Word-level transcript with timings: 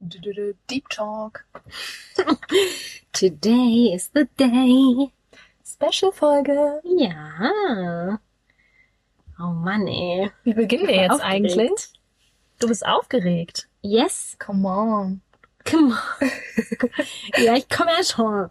Deep 0.00 0.88
Talk. 0.88 1.44
Today 3.12 3.92
is 3.94 4.10
the 4.12 4.28
day. 4.36 5.12
Special-Folge. 5.64 6.80
Ja. 6.84 8.18
Oh 9.38 9.52
Mann, 9.52 9.86
ey. 9.86 10.30
Wie 10.44 10.54
beginnen 10.54 10.86
wir 10.86 10.96
jetzt 10.96 11.12
Aufgeregt. 11.12 11.34
eigentlich? 11.34 11.70
Du 12.58 12.68
bist 12.68 12.84
aufgeregt. 12.86 13.68
Yes. 13.82 14.36
Come 14.38 14.68
on. 14.68 15.20
Come 15.64 15.94
on. 16.20 16.30
ja, 17.44 17.54
ich 17.54 17.68
komme 17.68 17.90
ja 17.96 18.04
schon. 18.04 18.50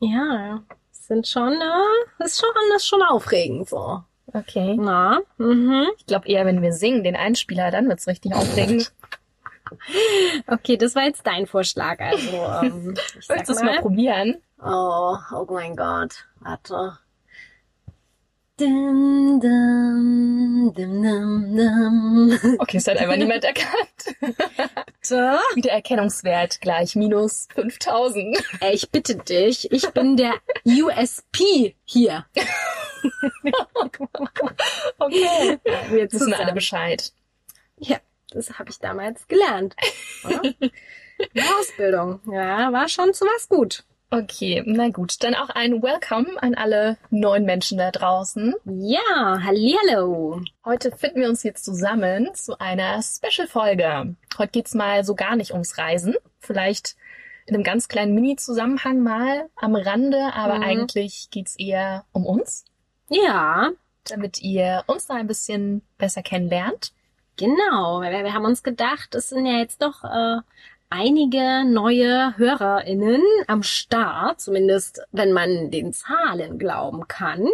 Ja, 0.00 0.62
sind 0.90 1.26
schon, 1.28 1.52
äh, 1.52 2.24
ist 2.24 2.40
schon, 2.40 2.50
das 2.70 2.82
ist 2.82 2.88
schon 2.88 3.02
aufregend 3.02 3.68
so. 3.68 4.02
Okay. 4.32 4.76
Na, 4.78 5.20
mhm. 5.38 5.86
Ich 5.98 6.06
glaube 6.06 6.28
eher, 6.28 6.44
wenn 6.44 6.60
wir 6.60 6.72
singen, 6.72 7.04
den 7.04 7.16
Einspieler, 7.16 7.70
dann 7.70 7.88
wird's 7.88 8.06
richtig 8.06 8.34
aufregend. 8.34 8.92
Okay, 10.46 10.76
das 10.76 10.94
war 10.94 11.04
jetzt 11.04 11.26
dein 11.26 11.46
Vorschlag. 11.46 12.00
Also, 12.00 12.36
ähm, 12.62 12.94
ich 13.18 13.28
Willst 13.28 13.48
du 13.48 13.52
es 13.52 13.62
mal 13.62 13.80
probieren? 13.80 14.36
Oh, 14.62 15.16
oh 15.32 15.46
mein 15.50 15.76
Gott. 15.76 16.24
Warte. 16.40 16.98
Dum, 18.58 19.38
dum, 19.38 20.72
dum, 20.74 21.02
dum, 21.02 21.56
dum. 21.56 22.56
Okay, 22.58 22.78
es 22.78 22.86
hat 22.86 22.96
einfach 22.96 23.16
niemand 23.16 23.44
erkannt. 23.44 24.16
Bitte? 24.20 25.38
Wiedererkennungswert 25.54 26.62
gleich 26.62 26.96
minus 26.96 27.48
5000. 27.54 28.42
Ey, 28.60 28.74
ich 28.74 28.90
bitte 28.90 29.16
dich, 29.16 29.70
ich 29.70 29.90
bin 29.90 30.16
der 30.16 30.32
USP 30.64 31.76
hier. 31.84 32.24
Okay. 34.98 35.58
Wir 35.88 35.98
Jetzt 35.98 36.14
wissen 36.14 36.34
alle. 36.34 36.52
Bescheid. 36.52 37.12
Ja, 37.78 37.98
das 38.30 38.58
habe 38.58 38.70
ich 38.70 38.78
damals 38.78 39.26
gelernt. 39.28 39.74
Ja? 40.28 40.42
Ausbildung. 41.58 42.20
Ja, 42.30 42.72
war 42.72 42.88
schon 42.88 43.14
zu 43.14 43.24
was 43.24 43.48
gut. 43.48 43.84
Okay, 44.10 44.62
na 44.66 44.88
gut. 44.90 45.22
Dann 45.24 45.34
auch 45.34 45.48
ein 45.50 45.82
Welcome 45.82 46.40
an 46.40 46.54
alle 46.54 46.96
neuen 47.10 47.44
Menschen 47.44 47.78
da 47.78 47.90
draußen. 47.90 48.54
Ja, 48.64 49.40
hallihallo. 49.42 50.42
Heute 50.64 50.92
finden 50.96 51.20
wir 51.22 51.28
uns 51.28 51.42
jetzt 51.42 51.64
zusammen 51.64 52.32
zu 52.34 52.58
einer 52.60 53.00
Special-Folge. 53.02 54.14
Heute 54.38 54.52
geht's 54.52 54.74
mal 54.74 55.04
so 55.04 55.14
gar 55.16 55.34
nicht 55.34 55.50
ums 55.52 55.76
Reisen. 55.76 56.14
Vielleicht 56.38 56.94
in 57.46 57.54
einem 57.54 57.64
ganz 57.64 57.88
kleinen 57.88 58.14
Mini-Zusammenhang 58.14 59.00
mal 59.02 59.48
am 59.56 59.74
Rande, 59.74 60.32
aber 60.34 60.56
Mhm. 60.58 60.62
eigentlich 60.62 61.28
geht's 61.30 61.56
eher 61.56 62.04
um 62.12 62.26
uns, 62.26 62.64
Ja, 63.08 63.70
damit 64.04 64.40
ihr 64.40 64.84
uns 64.86 65.06
da 65.06 65.14
ein 65.14 65.26
bisschen 65.26 65.82
besser 65.98 66.22
kennenlernt. 66.22 66.92
Genau. 67.36 68.00
Wir, 68.00 68.10
wir 68.24 68.32
haben 68.32 68.44
uns 68.44 68.62
gedacht, 68.62 69.14
es 69.14 69.28
sind 69.30 69.46
ja 69.46 69.58
jetzt 69.58 69.82
doch 69.82 70.04
äh, 70.04 70.38
einige 70.90 71.64
neue 71.64 72.36
HörerInnen 72.36 73.22
am 73.46 73.62
Start, 73.62 74.40
zumindest 74.40 75.02
wenn 75.12 75.32
man 75.32 75.70
den 75.70 75.92
Zahlen 75.92 76.58
glauben 76.58 77.08
kann. 77.08 77.48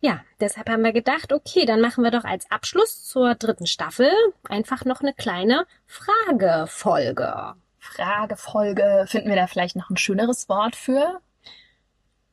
Ja, 0.00 0.20
deshalb 0.38 0.68
haben 0.68 0.84
wir 0.84 0.92
gedacht, 0.92 1.32
okay, 1.32 1.64
dann 1.64 1.80
machen 1.80 2.04
wir 2.04 2.10
doch 2.10 2.24
als 2.24 2.50
Abschluss 2.50 3.04
zur 3.04 3.34
dritten 3.36 3.66
Staffel 3.66 4.10
einfach 4.48 4.84
noch 4.84 5.00
eine 5.00 5.14
kleine 5.14 5.66
Fragefolge. 5.86 7.54
Fragefolge, 7.78 9.06
finden 9.08 9.28
wir 9.30 9.36
da 9.36 9.46
vielleicht 9.46 9.76
noch 9.76 9.88
ein 9.88 9.96
schöneres 9.96 10.48
Wort 10.48 10.76
für? 10.76 11.20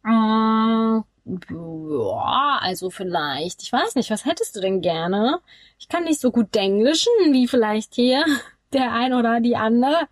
Mm, 0.04 1.04
Ja, 1.26 2.60
also 2.62 2.90
vielleicht. 2.90 3.62
Ich 3.62 3.72
weiß 3.72 3.96
nicht, 3.96 4.10
was 4.10 4.26
hättest 4.26 4.56
du 4.56 4.62
denn 4.62 4.82
gerne? 4.82 5.40
Ich 5.78 5.88
kann 5.88 6.04
nicht 6.04 6.20
so 6.20 6.32
gut 6.32 6.56
Denglischen 6.56 7.12
wie 7.32 7.48
vielleicht 7.48 7.94
hier 7.94 8.26
der 8.74 8.92
ein 8.92 9.14
oder 9.14 9.40
die 9.40 9.56
andere. 9.56 10.08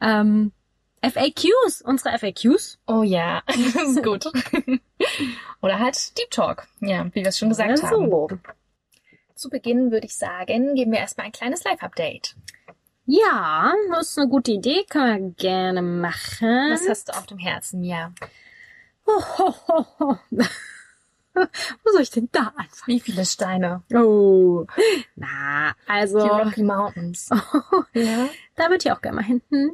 Ähm, 0.00 0.52
FAQs, 1.02 1.82
unsere 1.82 2.18
FAQs. 2.18 2.78
Oh 2.86 3.02
ja, 3.02 3.42
das 3.46 3.74
ist 3.74 4.02
gut. 4.02 4.26
Oder 5.62 5.78
halt 5.78 6.18
Deep 6.18 6.30
Talk, 6.30 6.66
ja, 6.80 7.06
wie 7.06 7.20
wir 7.20 7.28
es 7.28 7.38
schon 7.38 7.48
gesagt 7.48 7.78
Oder 7.78 7.90
haben. 7.90 8.40
Zu 9.34 9.48
Beginn 9.48 9.90
würde 9.90 10.06
ich 10.06 10.14
sagen, 10.14 10.74
geben 10.74 10.92
wir 10.92 10.98
erstmal 10.98 11.26
ein 11.26 11.32
kleines 11.32 11.64
Live-Update. 11.64 12.34
Ja, 13.06 13.72
das 13.90 14.10
ist 14.10 14.18
eine 14.18 14.28
gute 14.28 14.52
Idee, 14.52 14.84
können 14.88 15.28
wir 15.28 15.30
gerne 15.36 15.82
machen. 15.82 16.72
Was 16.72 16.88
hast 16.88 17.08
du 17.08 17.12
auf 17.16 17.26
dem 17.26 17.38
Herzen, 17.38 17.82
ja? 17.82 18.12
Ho, 19.38 19.54
ho, 19.68 19.86
ho. 19.98 20.18
Wo 21.34 21.92
soll 21.92 22.02
ich 22.02 22.10
denn 22.10 22.28
da 22.32 22.52
anfangen? 22.56 22.86
Wie 22.86 23.00
viele 23.00 23.24
Steine? 23.24 23.82
Oh, 23.94 24.66
na, 25.16 25.74
also, 25.86 26.20
Die 26.20 26.28
Rocky 26.28 26.62
Mountains. 26.62 27.28
ja. 27.94 28.28
da 28.56 28.64
würde 28.64 28.84
ich 28.84 28.92
auch 28.92 29.00
gerne 29.00 29.16
mal 29.16 29.24
hinten. 29.24 29.72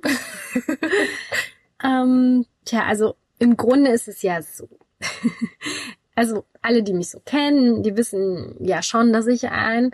ähm, 1.82 2.47
tja, 2.64 2.84
also 2.84 3.16
im 3.38 3.56
Grunde 3.56 3.91
ist 3.91 4.08
es 4.08 4.22
ja 4.22 4.42
so. 4.42 4.69
also 6.14 6.44
alle, 6.62 6.82
die 6.82 6.92
mich 6.92 7.10
so 7.10 7.20
kennen, 7.20 7.82
die 7.82 7.97
wissen 7.97 8.56
ja 8.60 8.82
schon, 8.82 9.12
dass 9.12 9.26
ich 9.26 9.48
ein 9.48 9.92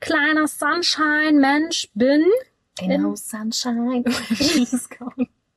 kleiner 0.00 0.48
Sunshine-Mensch 0.48 1.90
bin. 1.94 2.26
Genau, 2.78 3.14
Sunshine. 3.14 4.04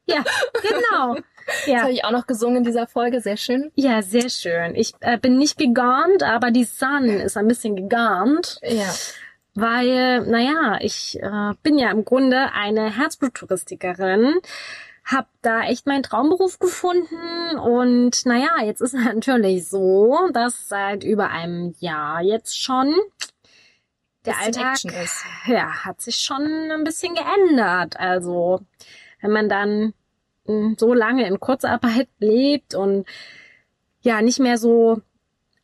Ja, 0.06 0.24
genau. 0.62 1.18
Das 1.46 1.66
Ja, 1.68 1.82
habe 1.82 1.92
ich 1.92 2.04
auch 2.06 2.12
noch 2.12 2.26
gesungen 2.28 2.58
in 2.58 2.64
dieser 2.64 2.88
Folge, 2.88 3.22
sehr 3.22 3.38
schön. 3.38 3.72
ja, 3.76 4.02
sehr 4.02 4.30
schön. 4.30 4.76
Ich 4.76 4.94
äh, 5.02 5.18
bin 5.18 5.38
nicht 5.38 5.58
gegarnt, 5.58 6.24
aber 6.24 6.52
die 6.52 6.64
Sun 6.66 7.06
ist 7.06 7.38
ein 7.38 7.48
bisschen 7.48 7.76
gegarnt, 7.76 8.60
Ja. 8.64 8.94
weil, 9.54 10.26
naja, 10.26 10.78
ich 10.82 11.20
äh, 11.22 11.54
bin 11.64 11.78
ja 11.78 11.92
im 11.92 12.04
Grunde 12.04 12.52
eine 12.54 12.96
Herzbluttouristikerin, 12.98 14.34
hab 15.06 15.28
da 15.44 15.62
echt 15.62 15.86
meinen 15.86 16.02
Traumberuf 16.02 16.58
gefunden 16.58 17.58
und 17.60 18.26
naja, 18.26 18.64
jetzt 18.64 18.82
ist 18.82 18.96
es 18.96 19.04
natürlich 19.06 19.68
so, 19.70 20.30
dass 20.34 20.68
seit 20.68 21.04
über 21.04 21.30
einem 21.30 21.76
Jahr 21.80 22.22
jetzt 22.22 22.60
schon 22.60 22.94
der 24.26 24.40
Alltag 24.40 24.84
ist. 24.84 25.24
ja, 25.46 25.86
hat 25.86 26.02
sich 26.02 26.16
schon 26.18 26.42
ein 26.72 26.84
bisschen 26.84 27.14
geändert. 27.14 28.00
Also, 28.00 28.62
wenn 29.22 29.30
man 29.32 29.48
dann 29.50 29.94
so 30.46 30.94
lange 30.94 31.28
in 31.28 31.40
Kurzarbeit 31.40 32.08
lebt 32.20 32.76
und 32.76 33.06
ja, 34.02 34.22
nicht 34.22 34.40
mehr 34.40 34.58
so 34.58 35.02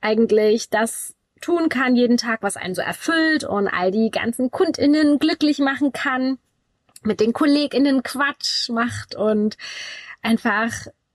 eigentlich 0.02 0.70
das 0.70 1.16
tun 1.42 1.70
kann 1.70 1.96
jeden 1.96 2.18
Tag, 2.18 2.44
was 2.44 2.58
einen 2.58 2.76
so 2.76 2.82
erfüllt 2.82 3.44
und 3.44 3.68
all 3.68 3.92
die 3.92 4.12
ganzen 4.12 4.52
KundInnen 4.52 5.20
glücklich 5.20 5.60
machen 5.60 5.92
kann, 5.92 6.38
mit 7.04 7.20
den 7.20 7.34
KollegInnen 7.34 8.04
Quatsch 8.04 8.70
macht 8.70 9.16
und 9.16 9.58
einfach 10.22 10.72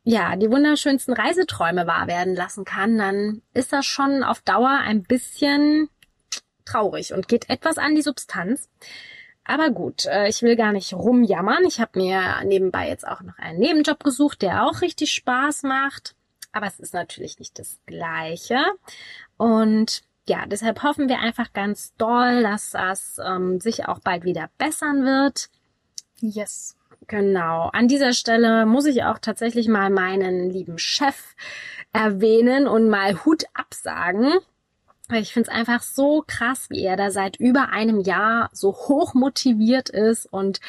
ja, 0.08 0.36
die 0.36 0.50
wunderschönsten 0.50 1.14
Reiseträume 1.14 1.88
wahr 1.88 2.06
werden 2.06 2.36
lassen 2.36 2.64
kann, 2.64 2.96
dann 2.96 3.42
ist 3.54 3.72
das 3.72 3.86
schon 3.86 4.22
auf 4.22 4.40
Dauer 4.40 4.70
ein 4.70 5.02
bisschen 5.02 5.88
traurig 6.64 7.12
und 7.12 7.26
geht 7.26 7.50
etwas 7.50 7.76
an 7.76 7.96
die 7.96 8.02
Substanz. 8.02 8.68
Aber 9.46 9.70
gut, 9.70 10.06
äh, 10.06 10.28
ich 10.28 10.42
will 10.42 10.56
gar 10.56 10.72
nicht 10.72 10.92
rumjammern. 10.92 11.64
Ich 11.64 11.80
habe 11.80 11.98
mir 11.98 12.20
nebenbei 12.44 12.88
jetzt 12.88 13.06
auch 13.06 13.22
noch 13.22 13.38
einen 13.38 13.60
Nebenjob 13.60 14.02
gesucht, 14.02 14.42
der 14.42 14.64
auch 14.64 14.80
richtig 14.82 15.12
Spaß 15.12 15.62
macht. 15.62 16.14
Aber 16.52 16.66
es 16.66 16.80
ist 16.80 16.94
natürlich 16.94 17.38
nicht 17.38 17.58
das 17.58 17.78
Gleiche. 17.86 18.58
Und 19.36 20.02
ja, 20.28 20.46
deshalb 20.46 20.82
hoffen 20.82 21.08
wir 21.08 21.20
einfach 21.20 21.52
ganz 21.52 21.94
doll, 21.96 22.42
dass 22.42 22.70
das 22.70 23.20
ähm, 23.24 23.60
sich 23.60 23.86
auch 23.86 24.00
bald 24.00 24.24
wieder 24.24 24.50
bessern 24.58 25.04
wird. 25.04 25.48
Yes. 26.20 26.76
Genau. 27.06 27.70
An 27.72 27.86
dieser 27.86 28.12
Stelle 28.12 28.66
muss 28.66 28.86
ich 28.86 29.04
auch 29.04 29.18
tatsächlich 29.18 29.68
mal 29.68 29.90
meinen 29.90 30.50
lieben 30.50 30.78
Chef 30.78 31.36
erwähnen 31.92 32.66
und 32.66 32.88
mal 32.88 33.24
Hut 33.24 33.44
absagen. 33.54 34.34
Ich 35.12 35.32
finde 35.32 35.50
es 35.50 35.54
einfach 35.56 35.82
so 35.82 36.24
krass, 36.26 36.68
wie 36.70 36.82
er 36.82 36.96
da 36.96 37.10
seit 37.10 37.36
über 37.36 37.68
einem 37.68 38.00
Jahr 38.00 38.50
so 38.52 38.72
hoch 38.72 39.14
motiviert 39.14 39.88
ist 39.88 40.26
und 40.26 40.60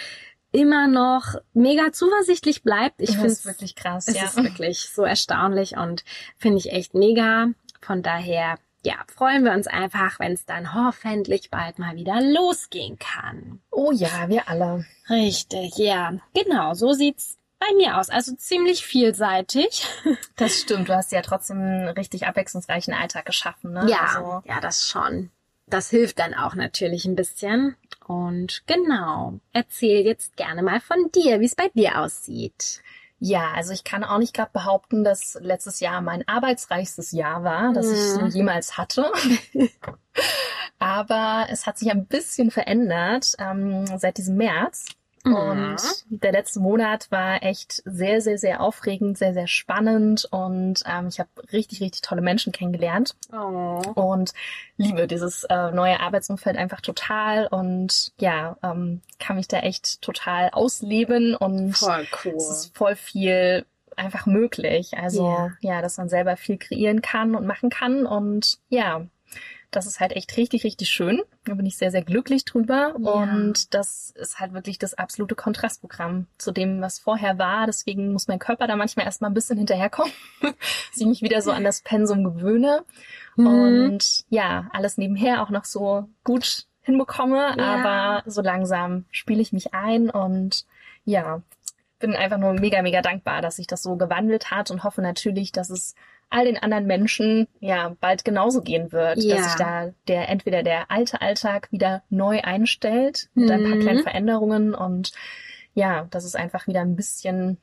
immer 0.51 0.87
noch 0.87 1.35
mega 1.53 1.91
zuversichtlich 1.91 2.63
bleibt. 2.63 3.01
Ich 3.01 3.11
finde 3.11 3.27
es 3.27 3.45
wirklich 3.45 3.75
krass, 3.75 4.07
es 4.07 4.15
ja. 4.15 4.25
ist 4.25 4.37
wirklich 4.37 4.89
so 4.89 5.03
erstaunlich 5.03 5.77
und 5.77 6.03
finde 6.37 6.57
ich 6.57 6.71
echt 6.71 6.93
mega. 6.93 7.49
Von 7.81 8.01
daher, 8.01 8.57
ja, 8.83 8.95
freuen 9.07 9.43
wir 9.43 9.51
uns 9.53 9.67
einfach, 9.67 10.19
wenn 10.19 10.33
es 10.33 10.45
dann 10.45 10.73
hoffentlich 10.73 11.49
bald 11.49 11.79
mal 11.79 11.95
wieder 11.95 12.21
losgehen 12.21 12.97
kann. 12.97 13.59
Oh 13.71 13.91
ja, 13.91 14.29
wir 14.29 14.47
alle. 14.49 14.85
Richtig, 15.09 15.77
ja. 15.77 16.13
Genau, 16.33 16.73
so 16.73 16.93
sieht's 16.93 17.37
bei 17.59 17.67
mir 17.75 17.97
aus. 17.97 18.09
Also 18.09 18.35
ziemlich 18.35 18.85
vielseitig. 18.85 19.85
Das 20.35 20.59
stimmt. 20.59 20.87
Du 20.89 20.95
hast 20.95 21.11
ja 21.11 21.21
trotzdem 21.23 21.57
einen 21.57 21.87
richtig 21.89 22.27
abwechslungsreichen 22.27 22.93
Alltag 22.93 23.25
geschaffen, 23.25 23.73
ne? 23.73 23.87
Ja, 23.89 23.99
Also, 24.15 24.41
ja, 24.47 24.59
das 24.59 24.87
schon. 24.87 25.31
Das 25.65 25.89
hilft 25.89 26.19
dann 26.19 26.33
auch 26.35 26.53
natürlich 26.55 27.05
ein 27.05 27.15
bisschen. 27.15 27.75
Und 28.05 28.61
genau, 28.67 29.39
erzähl 29.51 30.05
jetzt 30.05 30.37
gerne 30.37 30.61
mal 30.61 30.79
von 30.79 31.11
dir, 31.11 31.39
wie 31.39 31.45
es 31.45 31.55
bei 31.55 31.69
dir 31.73 31.99
aussieht. 31.99 32.81
Ja, 33.19 33.51
also 33.55 33.73
ich 33.73 33.83
kann 33.83 34.03
auch 34.03 34.19
nicht 34.19 34.35
gerade 34.35 34.51
behaupten, 34.53 35.03
dass 35.03 35.35
letztes 35.41 35.79
Jahr 35.79 36.01
mein 36.01 36.25
arbeitsreichstes 36.27 37.11
Jahr 37.11 37.43
war, 37.43 37.73
das 37.73 37.91
ich 37.91 38.21
Mhm. 38.21 38.27
jemals 38.27 38.77
hatte. 38.77 39.11
Aber 40.79 41.47
es 41.49 41.65
hat 41.65 41.77
sich 41.79 41.89
ein 41.91 42.05
bisschen 42.05 42.51
verändert 42.51 43.33
ähm, 43.39 43.85
seit 43.97 44.17
diesem 44.17 44.37
März. 44.37 44.85
Und 45.33 45.77
der 46.09 46.31
letzte 46.31 46.59
Monat 46.59 47.07
war 47.11 47.43
echt 47.43 47.81
sehr, 47.85 48.21
sehr, 48.21 48.37
sehr 48.37 48.61
aufregend, 48.61 49.17
sehr, 49.17 49.33
sehr 49.33 49.47
spannend 49.47 50.25
und 50.31 50.83
ähm, 50.85 51.07
ich 51.07 51.19
habe 51.19 51.29
richtig, 51.51 51.81
richtig 51.81 52.01
tolle 52.01 52.21
Menschen 52.21 52.51
kennengelernt 52.51 53.15
Oh. 53.33 53.81
und 53.95 54.33
liebe 54.77 55.07
dieses 55.07 55.43
äh, 55.45 55.71
neue 55.71 55.99
Arbeitsumfeld 55.99 56.57
einfach 56.57 56.81
total 56.81 57.47
und 57.47 58.11
ja, 58.19 58.57
ähm, 58.63 59.01
kann 59.19 59.35
mich 59.35 59.47
da 59.47 59.59
echt 59.59 60.01
total 60.01 60.49
ausleben 60.51 61.35
und 61.35 61.73
Voll 61.77 62.05
cool. 62.25 62.33
es 62.37 62.49
ist 62.49 62.77
voll 62.77 62.95
viel 62.95 63.65
einfach 63.95 64.25
möglich. 64.27 64.95
Also 64.97 65.25
Ja. 65.27 65.51
ja, 65.61 65.81
dass 65.81 65.97
man 65.97 66.07
selber 66.09 66.37
viel 66.37 66.57
kreieren 66.57 67.01
kann 67.01 67.35
und 67.35 67.45
machen 67.47 67.69
kann 67.69 68.05
und 68.05 68.59
ja, 68.69 69.05
das 69.71 69.85
ist 69.85 69.99
halt 69.99 70.13
echt 70.13 70.37
richtig, 70.37 70.63
richtig 70.63 70.89
schön. 70.89 71.21
Da 71.45 71.53
bin 71.53 71.65
ich 71.65 71.77
sehr, 71.77 71.91
sehr 71.91 72.03
glücklich 72.03 72.45
drüber. 72.45 72.95
Ja. 72.97 73.11
Und 73.11 73.73
das 73.73 74.11
ist 74.11 74.39
halt 74.39 74.53
wirklich 74.53 74.79
das 74.79 74.93
absolute 74.93 75.35
Kontrastprogramm 75.35 76.27
zu 76.37 76.51
dem, 76.51 76.81
was 76.81 76.99
vorher 76.99 77.37
war. 77.37 77.65
Deswegen 77.65 78.13
muss 78.13 78.27
mein 78.27 78.39
Körper 78.39 78.67
da 78.67 78.75
manchmal 78.75 79.05
erstmal 79.05 79.29
ein 79.29 79.33
bisschen 79.33 79.57
hinterherkommen, 79.57 80.13
dass 80.41 80.97
ich 80.97 81.05
mich 81.05 81.21
wieder 81.21 81.41
so 81.41 81.51
an 81.51 81.63
das 81.63 81.81
Pensum 81.81 82.23
gewöhne. 82.23 82.83
Mhm. 83.35 83.47
Und 83.47 84.25
ja, 84.29 84.69
alles 84.71 84.97
nebenher 84.97 85.41
auch 85.43 85.49
noch 85.49 85.65
so 85.65 86.07
gut 86.23 86.65
hinbekomme. 86.81 87.55
Ja. 87.57 87.75
Aber 87.75 88.23
so 88.29 88.41
langsam 88.41 89.05
spiele 89.11 89.41
ich 89.41 89.51
mich 89.51 89.73
ein 89.73 90.09
und 90.09 90.65
ja, 91.03 91.41
bin 91.99 92.15
einfach 92.15 92.37
nur 92.37 92.53
mega, 92.53 92.81
mega 92.81 93.01
dankbar, 93.01 93.41
dass 93.41 93.57
sich 93.57 93.67
das 93.67 93.83
so 93.83 93.95
gewandelt 93.95 94.51
hat 94.51 94.71
und 94.71 94.83
hoffe 94.83 95.01
natürlich, 95.01 95.51
dass 95.51 95.69
es 95.69 95.95
all 96.29 96.45
den 96.45 96.57
anderen 96.57 96.85
Menschen 96.85 97.47
ja 97.59 97.95
bald 98.01 98.25
genauso 98.25 98.61
gehen 98.61 98.91
wird, 98.91 99.17
Ja. 99.23 99.35
dass 99.35 99.45
sich 99.45 99.55
da 99.55 99.89
der 100.07 100.29
entweder 100.29 100.63
der 100.63 100.91
alte 100.91 101.21
Alltag 101.21 101.71
wieder 101.71 102.03
neu 102.09 102.41
einstellt 102.41 103.29
mit 103.33 103.49
ein 103.49 103.63
paar 103.63 103.75
Mhm. 103.75 103.79
kleinen 103.81 104.03
Veränderungen 104.03 104.73
und 104.75 105.11
ja, 105.73 106.05
dass 106.11 106.23
es 106.25 106.35
einfach 106.35 106.67
wieder 106.67 106.81
ein 106.81 106.95
bisschen 106.95 107.57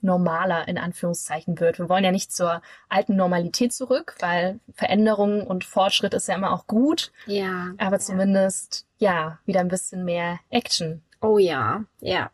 normaler 0.00 0.68
in 0.68 0.78
Anführungszeichen 0.78 1.58
wird. 1.60 1.78
Wir 1.78 1.88
wollen 1.88 2.04
ja 2.04 2.12
nicht 2.12 2.32
zur 2.32 2.62
alten 2.88 3.16
Normalität 3.16 3.72
zurück, 3.72 4.14
weil 4.20 4.60
Veränderung 4.74 5.44
und 5.46 5.64
Fortschritt 5.64 6.14
ist 6.14 6.28
ja 6.28 6.36
immer 6.36 6.52
auch 6.52 6.66
gut, 6.66 7.12
Ja. 7.26 7.72
aber 7.78 7.98
zumindest 7.98 8.86
ja 8.98 9.38
wieder 9.44 9.60
ein 9.60 9.68
bisschen 9.68 10.04
mehr 10.04 10.38
Action. 10.50 11.02
Oh 11.20 11.38
ja, 11.38 11.84
ja. 12.00 12.30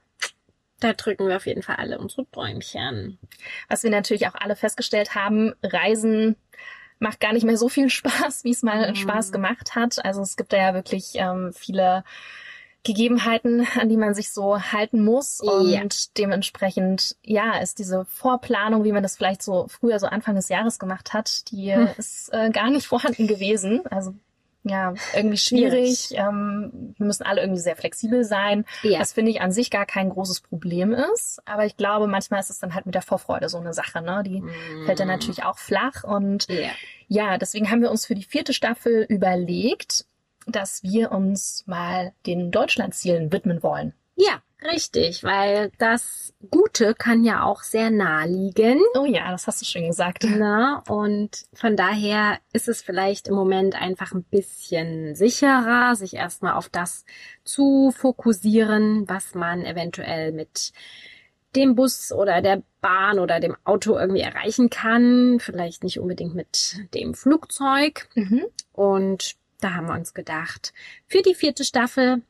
Da 0.84 0.92
drücken 0.92 1.26
wir 1.28 1.36
auf 1.36 1.46
jeden 1.46 1.62
Fall 1.62 1.76
alle 1.76 1.98
unsere 1.98 2.26
Däumchen. 2.26 3.18
Was 3.70 3.82
wir 3.84 3.90
natürlich 3.90 4.26
auch 4.28 4.34
alle 4.34 4.54
festgestellt 4.54 5.14
haben, 5.14 5.54
Reisen 5.62 6.36
macht 6.98 7.20
gar 7.20 7.32
nicht 7.32 7.44
mehr 7.44 7.56
so 7.56 7.70
viel 7.70 7.88
Spaß, 7.98 8.44
wie 8.44 8.50
es 8.50 8.62
mal 8.62 8.90
Mhm. 8.90 8.94
Spaß 8.94 9.32
gemacht 9.32 9.74
hat. 9.74 10.04
Also 10.04 10.20
es 10.20 10.36
gibt 10.36 10.52
da 10.52 10.58
ja 10.58 10.74
wirklich 10.74 11.12
ähm, 11.14 11.54
viele 11.54 12.04
Gegebenheiten, 12.82 13.66
an 13.80 13.88
die 13.88 13.96
man 13.96 14.12
sich 14.12 14.30
so 14.30 14.60
halten 14.60 15.02
muss. 15.02 15.40
Und 15.40 15.72
Ja. 15.72 15.82
dementsprechend, 16.18 17.16
ja, 17.22 17.56
ist 17.56 17.78
diese 17.78 18.04
Vorplanung, 18.04 18.84
wie 18.84 18.92
man 18.92 19.02
das 19.02 19.16
vielleicht 19.16 19.42
so 19.42 19.68
früher 19.68 19.98
so 19.98 20.06
Anfang 20.06 20.34
des 20.34 20.50
Jahres 20.50 20.78
gemacht 20.78 21.14
hat, 21.14 21.50
die 21.50 21.72
Hm. 21.72 21.88
ist 21.96 22.28
äh, 22.34 22.50
gar 22.50 22.68
nicht 22.68 22.86
vorhanden 22.88 23.26
gewesen. 23.26 23.80
Also 23.90 24.14
ja, 24.64 24.94
irgendwie 25.14 25.36
schwierig. 25.36 26.14
Ähm, 26.16 26.94
wir 26.96 27.06
müssen 27.06 27.22
alle 27.24 27.42
irgendwie 27.42 27.60
sehr 27.60 27.76
flexibel 27.76 28.24
sein. 28.24 28.64
Ja. 28.82 28.98
Was 28.98 29.12
finde 29.12 29.30
ich 29.30 29.40
an 29.42 29.52
sich 29.52 29.70
gar 29.70 29.84
kein 29.84 30.08
großes 30.08 30.40
Problem 30.40 30.92
ist. 30.92 31.40
Aber 31.44 31.66
ich 31.66 31.76
glaube, 31.76 32.06
manchmal 32.06 32.40
ist 32.40 32.50
es 32.50 32.58
dann 32.60 32.74
halt 32.74 32.86
mit 32.86 32.94
der 32.94 33.02
Vorfreude 33.02 33.48
so 33.50 33.58
eine 33.58 33.74
Sache, 33.74 34.00
ne? 34.00 34.22
Die 34.24 34.42
fällt 34.86 35.00
dann 35.00 35.08
natürlich 35.08 35.44
auch 35.44 35.58
flach. 35.58 36.02
Und 36.02 36.48
Ja. 36.48 36.70
ja, 37.08 37.38
deswegen 37.38 37.70
haben 37.70 37.82
wir 37.82 37.90
uns 37.90 38.06
für 38.06 38.14
die 38.14 38.24
vierte 38.24 38.54
Staffel 38.54 39.04
überlegt, 39.08 40.06
dass 40.46 40.82
wir 40.82 41.12
uns 41.12 41.64
mal 41.66 42.12
den 42.26 42.50
Deutschlandzielen 42.50 43.32
widmen 43.32 43.62
wollen. 43.62 43.92
Ja, 44.16 44.42
richtig, 44.64 45.24
weil 45.24 45.70
das 45.78 46.34
Gute 46.50 46.94
kann 46.94 47.24
ja 47.24 47.42
auch 47.44 47.62
sehr 47.62 47.90
nah 47.90 48.24
liegen. 48.24 48.80
Oh 48.94 49.04
ja, 49.04 49.30
das 49.30 49.46
hast 49.46 49.60
du 49.60 49.64
schön 49.64 49.86
gesagt. 49.86 50.24
Na, 50.24 50.82
und 50.88 51.46
von 51.54 51.76
daher 51.76 52.38
ist 52.52 52.68
es 52.68 52.82
vielleicht 52.82 53.28
im 53.28 53.34
Moment 53.34 53.80
einfach 53.80 54.12
ein 54.12 54.24
bisschen 54.24 55.14
sicherer, 55.14 55.94
sich 55.96 56.14
erstmal 56.14 56.54
auf 56.54 56.68
das 56.68 57.04
zu 57.44 57.92
fokussieren, 57.96 59.08
was 59.08 59.34
man 59.34 59.64
eventuell 59.64 60.32
mit 60.32 60.72
dem 61.56 61.74
Bus 61.74 62.12
oder 62.12 62.42
der 62.42 62.62
Bahn 62.80 63.18
oder 63.18 63.40
dem 63.40 63.56
Auto 63.64 63.96
irgendwie 63.96 64.22
erreichen 64.22 64.70
kann. 64.70 65.38
Vielleicht 65.40 65.84
nicht 65.84 66.00
unbedingt 66.00 66.34
mit 66.34 66.76
dem 66.94 67.14
Flugzeug. 67.14 68.08
Mhm. 68.14 68.44
Und 68.72 69.36
da 69.60 69.74
haben 69.74 69.86
wir 69.86 69.94
uns 69.94 70.14
gedacht, 70.14 70.72
für 71.06 71.22
die 71.22 71.34
vierte 71.34 71.64
Staffel, 71.64 72.22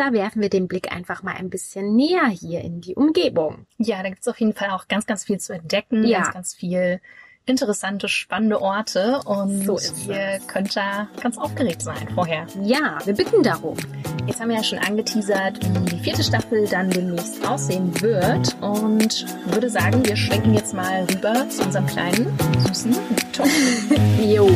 da 0.00 0.12
werfen 0.14 0.40
wir 0.40 0.48
den 0.48 0.66
Blick 0.66 0.90
einfach 0.90 1.22
mal 1.22 1.34
ein 1.34 1.50
bisschen 1.50 1.94
näher 1.94 2.26
hier 2.28 2.62
in 2.62 2.80
die 2.80 2.94
Umgebung. 2.94 3.66
Ja, 3.76 4.02
da 4.02 4.08
gibt's 4.08 4.26
auf 4.28 4.40
jeden 4.40 4.54
Fall 4.54 4.70
auch 4.70 4.88
ganz, 4.88 5.04
ganz 5.04 5.24
viel 5.24 5.38
zu 5.38 5.52
entdecken. 5.52 6.04
Ja. 6.04 6.22
Ganz, 6.22 6.34
ganz 6.34 6.54
viel 6.54 7.00
interessante, 7.44 8.08
spannende 8.08 8.62
Orte. 8.62 9.20
Und 9.26 9.64
So 9.64 9.78
ihr 10.08 10.40
könnt 10.46 10.74
da 10.74 11.08
ganz 11.20 11.36
aufgeregt 11.36 11.82
sein 11.82 12.08
vorher. 12.14 12.46
Ja, 12.62 12.98
wir 13.04 13.14
bitten 13.14 13.42
darum. 13.42 13.76
Jetzt 14.26 14.40
haben 14.40 14.48
wir 14.48 14.56
ja 14.56 14.64
schon 14.64 14.78
angeteasert, 14.78 15.60
wie 15.60 15.96
die 15.96 15.98
vierte 15.98 16.22
Staffel 16.22 16.66
dann 16.66 16.88
demnächst 16.88 17.46
aussehen 17.46 18.00
wird. 18.00 18.56
Und 18.62 19.26
würde 19.52 19.68
sagen, 19.68 20.06
wir 20.06 20.16
schwenken 20.16 20.54
jetzt 20.54 20.72
mal 20.72 21.04
rüber 21.12 21.46
zu 21.50 21.62
unserem 21.64 21.86
kleinen, 21.86 22.38
süßen 22.66 22.96
Talk. 23.32 23.48
Jo. 24.22 24.48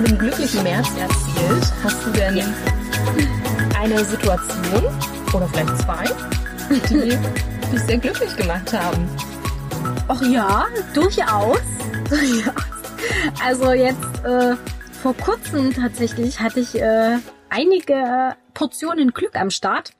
Von 0.00 0.04
meinem 0.04 0.18
glücklichen 0.18 0.62
März 0.62 0.88
erzählt. 0.98 1.72
Hast 1.84 2.06
du 2.06 2.10
denn 2.10 2.42
eine 3.78 4.02
Situation 4.04 4.84
oder 5.34 5.48
vielleicht 5.48 5.78
zwei, 5.82 6.04
die 6.88 7.18
dich 7.70 7.82
sehr 7.82 7.98
glücklich 7.98 8.34
gemacht 8.36 8.72
haben? 8.72 9.08
Ach 10.08 10.22
ja, 10.22 10.66
durchaus. 10.94 11.58
durchaus. 12.08 12.64
Also 13.44 13.72
jetzt 13.72 14.24
äh, 14.24 14.56
vor 15.02 15.14
kurzem 15.16 15.74
tatsächlich 15.74 16.40
hatte 16.40 16.60
ich 16.60 16.80
äh, 16.80 17.18
einige 17.50 18.36
Portionen 18.54 19.12
Glück 19.12 19.36
am 19.36 19.50
Start. 19.50 19.92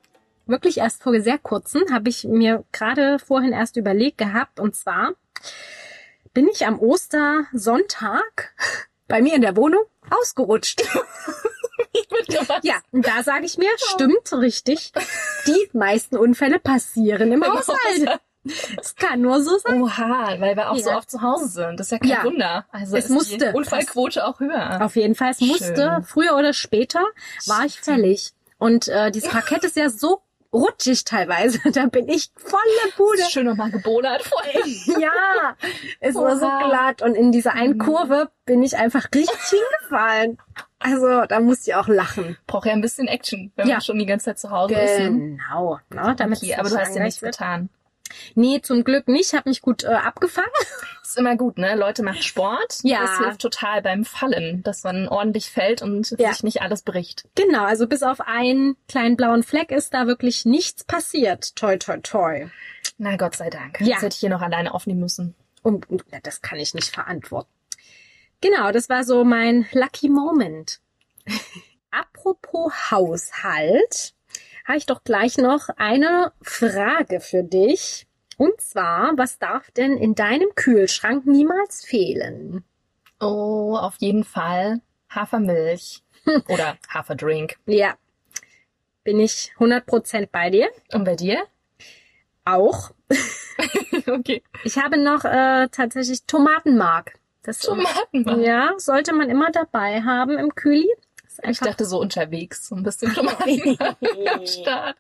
Wirklich 0.47 0.79
erst 0.79 1.03
vor 1.03 1.21
sehr 1.21 1.39
kurzem 1.39 1.83
habe 1.93 2.09
ich 2.09 2.25
mir 2.25 2.65
gerade 2.73 3.19
vorhin 3.19 3.53
erst 3.53 3.77
überlegt 3.77 4.17
gehabt. 4.17 4.61
Und 4.61 4.75
zwar 4.75 5.11
bin 6.33 6.49
ich 6.49 6.67
am 6.67 6.79
Ostersonntag 6.79 8.55
bei 9.11 9.21
mir 9.21 9.35
in 9.35 9.43
der 9.43 9.57
Wohnung 9.57 9.83
ausgerutscht. 10.09 10.83
Ja, 12.63 12.75
und 12.93 13.07
da 13.07 13.23
sage 13.23 13.45
ich 13.47 13.59
mir, 13.59 13.69
stimmt 13.77 14.33
richtig. 14.33 14.93
Die 15.47 15.69
meisten 15.77 16.17
Unfälle 16.17 16.59
passieren 16.59 17.33
im 17.33 17.45
Haushalt. 17.45 18.21
Es 18.81 18.97
kann 18.97 19.21
nur 19.21 19.43
so 19.43 19.59
sein. 19.59 19.83
Oha, 19.83 20.37
weil 20.41 20.57
wir 20.57 20.71
auch 20.71 20.79
so 20.79 20.89
Ja. 20.89 20.97
oft 20.97 21.11
zu 21.11 21.21
Hause 21.21 21.47
sind. 21.49 21.79
Das 21.79 21.89
ist 21.89 21.91
ja 21.91 21.99
kein 21.99 22.09
Ja. 22.09 22.25
Wunder. 22.25 22.65
Also 22.71 22.97
Es 22.97 23.05
ist 23.05 23.11
musste. 23.11 23.37
die 23.37 23.45
Unfallquote 23.55 24.27
auch 24.27 24.41
höher. 24.41 24.81
Auf 24.83 24.97
jeden 24.97 25.15
Fall, 25.15 25.33
es 25.33 25.41
musste, 25.41 25.75
Schön. 25.97 26.03
früher 26.05 26.35
oder 26.37 26.55
später 26.55 27.05
war 27.47 27.67
ich 27.67 27.79
fällig. 27.81 28.33
Und 28.57 28.89
äh, 28.89 29.11
dieses 29.11 29.29
Parkett 29.29 29.65
ist 29.65 29.77
ja 29.77 29.91
so 29.91 30.23
rutschig 30.53 31.05
teilweise. 31.05 31.59
Da 31.73 31.87
bin 31.87 32.09
ich 32.09 32.31
volle 32.37 32.93
Bude. 32.97 33.23
Schön 33.31 33.47
nochmal 33.47 33.71
gebonert 33.71 34.23
vorher. 34.23 34.61
Ja, 35.01 35.57
es 36.01 36.15
war 36.15 36.37
so 36.37 36.47
glatt. 36.47 37.03
Und 37.03 37.15
in 37.15 37.33
dieser 37.33 37.55
einen 37.55 37.79
Kurve 37.79 38.31
bin 38.45 38.63
ich 38.63 38.77
einfach 38.77 39.09
richtig 39.15 39.39
hingefallen. 39.49 40.39
Also 40.79 41.25
da 41.27 41.41
musste 41.41 41.71
ich 41.71 41.75
auch 41.77 41.89
lachen. 41.89 42.37
Braucht 42.47 42.67
ja 42.67 42.73
ein 42.73 42.81
bisschen 42.81 43.07
Action, 43.07 43.53
wenn 43.57 43.69
Ja. 43.69 43.75
man 43.77 43.83
schon 43.83 43.99
die 43.99 44.07
ganze 44.07 44.27
Zeit 44.27 44.39
zu 44.39 44.51
Hause 44.51 44.75
ist. 44.75 44.99
Ne? 44.99 45.11
Genau. 45.11 45.79
Ne, 45.91 46.15
damit 46.17 46.39
Okay, 46.43 46.55
aber 46.57 46.69
du 46.71 46.79
hast 46.79 46.95
ja 46.97 47.03
nichts 47.03 47.21
wird. 47.23 47.37
getan. 47.37 47.69
Nee, 48.35 48.61
zum 48.63 48.85
Glück 48.85 49.09
nicht. 49.09 49.33
Hab 49.35 49.47
mich 49.47 49.61
gut 49.63 49.85
äh, 49.85 49.89
abgefangen. 49.89 50.49
Ist 51.03 51.19
immer 51.19 51.37
gut, 51.37 51.59
ne? 51.59 51.75
Leute 51.75 52.03
macht 52.03 52.23
Sport. 52.25 52.79
Ja. 52.83 53.01
Das 53.03 53.19
hilft 53.19 53.41
total 53.41 53.83
beim 53.83 54.05
Fallen, 54.05 54.63
dass 54.63 54.85
man 54.85 55.09
ordentlich 55.09 55.51
fällt 55.51 55.83
und 55.83 56.15
Ja. 56.19 56.33
sich 56.33 56.43
nicht 56.45 56.63
alles 56.63 56.83
bricht. 56.83 57.29
Genau, 57.35 57.65
also 57.65 57.87
bis 57.89 58.03
auf 58.03 58.21
einen 58.21 58.77
kleinen 58.89 59.17
blauen 59.17 59.43
Fleck 59.43 59.71
ist 59.73 59.93
da 59.95 60.07
wirklich 60.07 60.45
nichts 60.45 60.85
passiert. 60.85 61.57
Toi, 61.57 61.77
toi, 61.79 61.99
toi. 61.99 62.47
Na 62.99 63.17
Gott 63.17 63.35
sei 63.37 63.51
Dank. 63.51 63.81
Ja. 63.81 63.95
Das 63.95 64.03
hätte 64.03 64.15
ich 64.15 64.21
hier 64.21 64.31
noch 64.31 64.43
alleine 64.43 64.73
aufnehmen 64.75 65.01
müssen. 65.01 65.35
Und 65.63 65.91
und 65.91 66.05
das 66.23 66.43
kann 66.43 66.59
ich 66.59 66.75
nicht 66.75 66.93
verantworten. 66.95 67.51
Genau, 68.41 68.71
das 68.73 68.89
war 68.89 69.05
so 69.05 69.25
mein 69.25 69.67
Lucky 69.73 70.09
Moment. 70.09 70.81
Apropos 71.91 72.73
Haushalt, 72.91 74.15
habe 74.65 74.79
ich 74.79 74.87
doch 74.87 75.05
gleich 75.05 75.39
noch 75.39 75.69
eine 75.77 76.33
Frage 76.43 77.21
für 77.21 77.43
dich. 77.43 78.07
Und 78.37 78.61
zwar, 78.61 79.13
was 79.17 79.39
darf 79.39 79.71
denn 79.73 79.97
in 79.97 80.15
deinem 80.15 80.49
Kühlschrank 80.55 81.27
niemals 81.27 81.85
fehlen? 81.85 82.65
Oh, 83.21 83.77
auf 83.77 83.97
jeden 83.99 84.25
Fall 84.25 84.81
Hafermilch 85.11 86.03
oder 86.49 86.79
Haferdrink. 86.89 87.57
Ja. 87.67 87.95
bin 89.05 89.21
ich 89.21 89.53
100% 89.59 90.29
bei 90.33 90.51
dir. 90.51 90.71
Und 90.93 91.05
bei 91.05 91.17
dir? 91.17 91.43
Auch. 92.45 92.93
okay. 94.07 94.43
Ich 94.65 94.79
habe 94.79 94.97
noch 94.97 95.25
äh, 95.25 95.69
tatsächlich 95.71 96.25
Tomatenmark. 96.25 97.19
Das 97.43 97.59
Tomatenmark. 97.59 98.39
Ja, 98.41 98.75
sollte 98.77 99.15
man 99.15 99.31
immer 99.31 99.51
dabei 99.51 100.03
haben 100.03 100.39
im 100.39 100.55
Kühli. 100.55 100.89
Ich 101.49 101.59
dachte 101.59 101.85
so 101.85 102.01
unterwegs, 102.01 102.69
so 102.69 102.75
ein 102.75 102.83
bisschen 102.83 103.13
Tomatenmark 103.15 103.97
am 104.35 104.47
Start. 104.47 104.97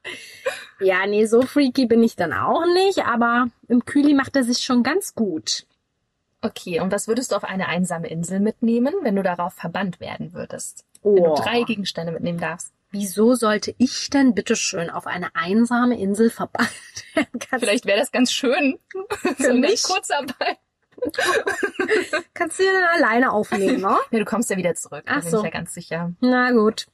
ja, 0.80 1.06
nee, 1.06 1.26
so 1.26 1.42
freaky 1.42 1.86
bin 1.86 2.02
ich 2.02 2.16
dann 2.16 2.32
auch 2.32 2.64
nicht, 2.74 3.04
aber 3.04 3.48
im 3.68 3.84
Kühli 3.84 4.14
macht 4.14 4.36
er 4.36 4.44
sich 4.44 4.58
schon 4.58 4.82
ganz 4.82 5.14
gut. 5.14 5.66
Okay, 6.42 6.80
und 6.80 6.90
was 6.90 7.06
würdest 7.06 7.32
du 7.32 7.36
auf 7.36 7.44
eine 7.44 7.68
einsame 7.68 8.08
Insel 8.08 8.40
mitnehmen, 8.40 8.94
wenn 9.02 9.14
du 9.16 9.22
darauf 9.22 9.52
verbannt 9.52 10.00
werden 10.00 10.32
würdest? 10.32 10.84
Wenn 11.02 11.22
Oh. 11.24 11.34
du 11.34 11.42
drei 11.42 11.62
Gegenstände 11.62 12.12
mitnehmen 12.12 12.38
darfst. 12.40 12.72
Wieso 12.92 13.34
sollte 13.34 13.74
ich 13.78 14.10
denn 14.10 14.34
bitteschön 14.34 14.90
auf 14.90 15.06
eine 15.06 15.34
einsame 15.36 15.98
Insel 16.00 16.28
verbannt 16.30 16.70
werden? 17.14 17.40
Vielleicht 17.60 17.86
wäre 17.86 17.98
das 18.00 18.10
ganz 18.10 18.32
schön. 18.32 18.78
Für 19.36 19.54
mich? 19.54 19.82
Kurzarbeit. 19.84 20.58
kannst 22.34 22.58
du 22.58 22.64
ja 22.64 22.72
dann 22.72 23.02
alleine 23.02 23.32
aufnehmen, 23.32 23.80
ne? 23.80 23.96
Ja, 24.10 24.18
du 24.18 24.24
kommst 24.24 24.50
ja 24.50 24.56
wieder 24.56 24.74
zurück, 24.74 25.04
da 25.06 25.14
Ach 25.16 25.22
bin 25.22 25.30
so. 25.30 25.38
ich 25.38 25.44
ja 25.44 25.50
ganz 25.50 25.74
sicher. 25.74 26.12
Na 26.20 26.50
gut. 26.52 26.86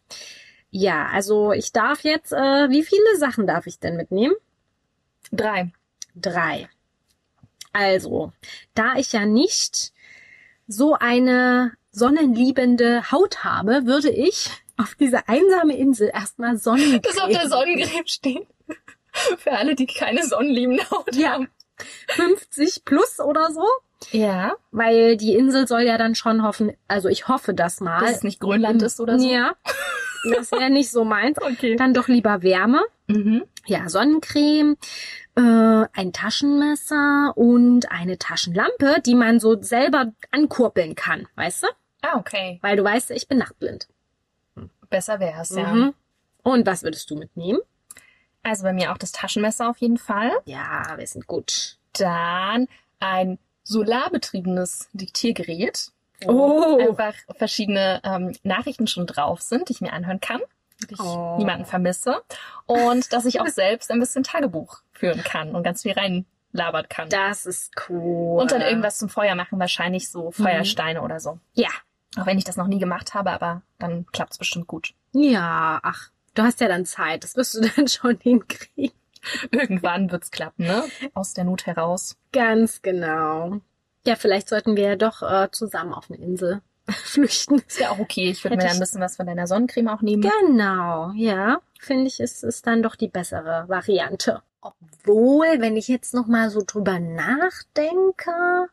Ja, 0.70 1.06
also 1.12 1.52
ich 1.52 1.72
darf 1.72 2.00
jetzt, 2.04 2.32
äh, 2.32 2.68
wie 2.70 2.82
viele 2.84 3.16
Sachen 3.18 3.46
darf 3.46 3.66
ich 3.66 3.78
denn 3.78 3.96
mitnehmen? 3.96 4.34
Drei. 5.32 5.72
Drei. 6.14 6.68
Also, 7.72 8.32
da 8.74 8.94
ich 8.96 9.12
ja 9.12 9.26
nicht 9.26 9.92
so 10.66 10.94
eine 10.94 11.72
sonnenliebende 11.92 13.10
Haut 13.12 13.44
habe, 13.44 13.86
würde 13.86 14.10
ich 14.10 14.50
auf 14.76 14.94
diese 14.94 15.28
einsame 15.28 15.76
Insel 15.76 16.10
erstmal 16.12 16.56
Sonnencreme. 16.58 17.02
Das 17.02 17.18
auf 17.18 17.30
der 17.30 17.48
Sonnencreme 17.48 18.06
steht. 18.06 18.46
Für 19.38 19.52
alle, 19.52 19.74
die 19.74 19.86
keine 19.86 20.24
sonnenliebende 20.26 20.90
Haut 20.90 21.14
Ja. 21.14 21.32
haben. 21.32 21.48
50 22.08 22.84
plus 22.84 23.20
oder 23.20 23.50
so. 23.52 23.64
Ja. 24.12 24.54
Weil 24.70 25.16
die 25.16 25.34
Insel 25.34 25.66
soll 25.66 25.82
ja 25.82 25.98
dann 25.98 26.14
schon 26.14 26.42
hoffen, 26.42 26.72
also 26.88 27.08
ich 27.08 27.28
hoffe 27.28 27.54
das 27.54 27.80
mal. 27.80 28.00
Dass 28.00 28.16
es 28.16 28.22
nicht 28.22 28.40
Grönland 28.40 28.82
ist 28.82 29.00
oder 29.00 29.18
so. 29.18 29.28
Ja. 29.28 29.54
Das 30.34 30.50
wäre 30.52 30.70
nicht 30.70 30.90
so 30.90 31.04
meins. 31.04 31.38
Okay. 31.46 31.76
Dann 31.76 31.94
doch 31.94 32.08
lieber 32.08 32.42
Wärme. 32.42 32.82
Mhm. 33.06 33.44
Ja, 33.66 33.88
Sonnencreme, 33.88 34.76
äh, 35.36 35.40
ein 35.40 36.12
Taschenmesser 36.12 37.32
und 37.36 37.90
eine 37.90 38.18
Taschenlampe, 38.18 39.00
die 39.04 39.14
man 39.14 39.38
so 39.38 39.60
selber 39.60 40.12
ankurbeln 40.32 40.94
kann, 40.96 41.28
weißt 41.36 41.64
du? 41.64 41.66
Ah, 42.02 42.18
okay. 42.18 42.58
Weil 42.62 42.76
du 42.76 42.84
weißt, 42.84 43.10
ich 43.12 43.28
bin 43.28 43.38
nachtblind. 43.38 43.88
Besser 44.90 45.20
wär's, 45.20 45.50
ja. 45.50 45.72
Mhm. 45.72 45.94
Und 46.42 46.66
was 46.66 46.82
würdest 46.82 47.10
du 47.10 47.16
mitnehmen? 47.16 47.60
Also 48.42 48.62
bei 48.62 48.72
mir 48.72 48.92
auch 48.92 48.98
das 48.98 49.12
Taschenmesser 49.12 49.68
auf 49.68 49.78
jeden 49.78 49.98
Fall. 49.98 50.30
Ja, 50.44 50.94
wir 50.96 51.06
sind 51.06 51.26
gut. 51.26 51.78
Dann 51.92 52.68
ein 53.00 53.38
solarbetriebenes 53.66 54.88
Diktiergerät. 54.92 55.90
wo 56.24 56.32
Oh. 56.32 56.78
Einfach 56.88 57.14
verschiedene 57.36 58.00
ähm, 58.04 58.32
Nachrichten 58.42 58.86
schon 58.86 59.06
drauf 59.06 59.42
sind, 59.42 59.68
die 59.68 59.72
ich 59.74 59.80
mir 59.82 59.92
anhören 59.92 60.20
kann. 60.20 60.40
damit 60.80 60.92
Ich 60.92 61.00
Oh. 61.00 61.36
niemanden 61.38 61.66
vermisse. 61.66 62.22
Und 62.66 63.12
dass 63.12 63.24
ich 63.26 63.40
auch 63.40 63.46
selbst 63.48 63.90
ein 63.90 64.00
bisschen 64.00 64.22
Tagebuch 64.24 64.80
führen 64.92 65.22
kann 65.24 65.54
und 65.54 65.62
ganz 65.62 65.82
viel 65.82 65.92
reinlabert 65.92 66.88
kann. 66.88 67.08
Das 67.10 67.44
ist 67.44 67.72
cool. 67.88 68.40
Und 68.40 68.50
dann 68.52 68.62
irgendwas 68.62 68.98
zum 68.98 69.08
Feuer 69.10 69.34
machen, 69.34 69.58
wahrscheinlich 69.58 70.10
so 70.10 70.30
Feuersteine 70.30 71.02
oder 71.02 71.20
so. 71.20 71.38
Ja. 71.54 71.68
Auch 72.18 72.24
wenn 72.24 72.38
ich 72.38 72.44
das 72.44 72.56
noch 72.56 72.66
nie 72.66 72.78
gemacht 72.78 73.12
habe, 73.12 73.30
aber 73.30 73.60
dann 73.78 74.06
klappt's 74.10 74.38
bestimmt 74.38 74.66
gut. 74.66 74.94
Ja, 75.12 75.80
ach, 75.82 76.08
du 76.34 76.42
hast 76.44 76.60
ja 76.62 76.68
dann 76.68 76.86
Zeit. 76.86 77.24
Das 77.24 77.36
wirst 77.36 77.54
du 77.54 77.60
dann 77.76 77.88
schon 77.88 78.16
hinkriegen. 78.20 78.96
Irgendwann 79.50 80.10
wird's 80.10 80.30
klappen, 80.30 80.66
ne? 80.66 80.84
Aus 81.14 81.34
der 81.34 81.44
Not 81.44 81.66
heraus. 81.66 82.16
Ganz 82.32 82.82
genau. 82.82 83.60
Ja, 84.06 84.16
vielleicht 84.16 84.48
sollten 84.48 84.76
wir 84.76 84.84
ja 84.84 84.96
doch 84.96 85.22
äh, 85.22 85.50
zusammen 85.50 85.92
auf 85.92 86.10
eine 86.10 86.20
Insel 86.20 86.62
flüchten. 86.88 87.62
Ist 87.66 87.80
ja 87.80 87.90
auch 87.90 87.98
okay. 87.98 88.30
Ich 88.30 88.44
würde 88.44 88.56
mir 88.56 88.62
dann 88.62 88.74
ein 88.74 88.80
bisschen 88.80 89.00
was 89.00 89.16
von 89.16 89.26
deiner 89.26 89.46
Sonnencreme 89.46 89.88
auch 89.88 90.02
nehmen. 90.02 90.22
Genau, 90.22 91.12
ja, 91.16 91.60
finde 91.80 92.06
ich, 92.06 92.20
ist, 92.20 92.44
ist 92.44 92.66
dann 92.66 92.82
doch 92.82 92.96
die 92.96 93.08
bessere 93.08 93.64
Variante. 93.68 94.42
Obwohl, 94.60 95.60
wenn 95.60 95.76
ich 95.76 95.88
jetzt 95.88 96.14
noch 96.14 96.26
mal 96.26 96.50
so 96.50 96.62
drüber 96.64 96.98
nachdenke, 96.98 98.68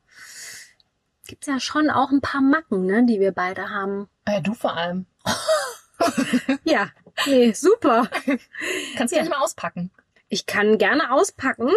gibt's 1.28 1.48
ja 1.48 1.60
schon 1.60 1.90
auch 1.90 2.12
ein 2.12 2.22
paar 2.22 2.42
Macken, 2.42 2.86
ne, 2.86 3.06
die 3.06 3.20
wir 3.20 3.32
beide 3.32 3.70
haben. 3.70 4.10
Äh, 4.26 4.42
du 4.42 4.54
vor 4.54 4.76
allem. 4.76 5.06
Ja, 6.64 6.90
nee, 7.28 7.54
super. 7.54 8.10
Kannst 8.98 9.14
du 9.14 9.18
ja. 9.18 9.24
nicht 9.24 9.32
mal 9.32 9.42
auspacken. 9.42 9.92
Ich 10.34 10.48
kann 10.48 10.80
gerne 10.80 11.12
auspacken. 11.12 11.70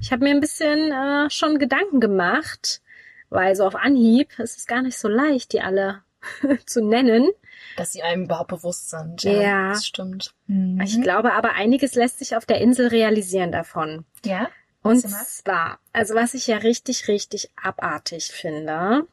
Ich 0.00 0.10
habe 0.10 0.24
mir 0.24 0.32
ein 0.32 0.40
bisschen 0.40 0.90
äh, 0.90 1.30
schon 1.30 1.60
Gedanken 1.60 2.00
gemacht, 2.00 2.82
weil 3.30 3.54
so 3.54 3.64
auf 3.64 3.76
Anhieb 3.76 4.36
ist 4.40 4.58
es 4.58 4.66
gar 4.66 4.82
nicht 4.82 4.98
so 4.98 5.06
leicht, 5.06 5.52
die 5.52 5.60
alle 5.60 6.02
zu 6.66 6.84
nennen. 6.84 7.30
Dass 7.76 7.92
sie 7.92 8.02
einem 8.02 8.24
überhaupt 8.24 8.48
bewusst 8.48 8.90
sind. 8.90 9.22
Ja. 9.22 9.68
Das 9.68 9.86
stimmt. 9.86 10.34
Mhm. 10.48 10.80
Ich 10.80 11.00
glaube 11.00 11.34
aber, 11.34 11.52
einiges 11.52 11.94
lässt 11.94 12.18
sich 12.18 12.34
auf 12.34 12.44
der 12.44 12.60
Insel 12.60 12.88
realisieren 12.88 13.52
davon. 13.52 14.04
Ja? 14.24 14.48
Und 14.82 15.08
zwar, 15.08 15.78
also 15.92 16.16
was 16.16 16.34
ich 16.34 16.48
ja 16.48 16.56
richtig, 16.56 17.06
richtig 17.06 17.52
abartig 17.54 18.32
finde, 18.32 19.06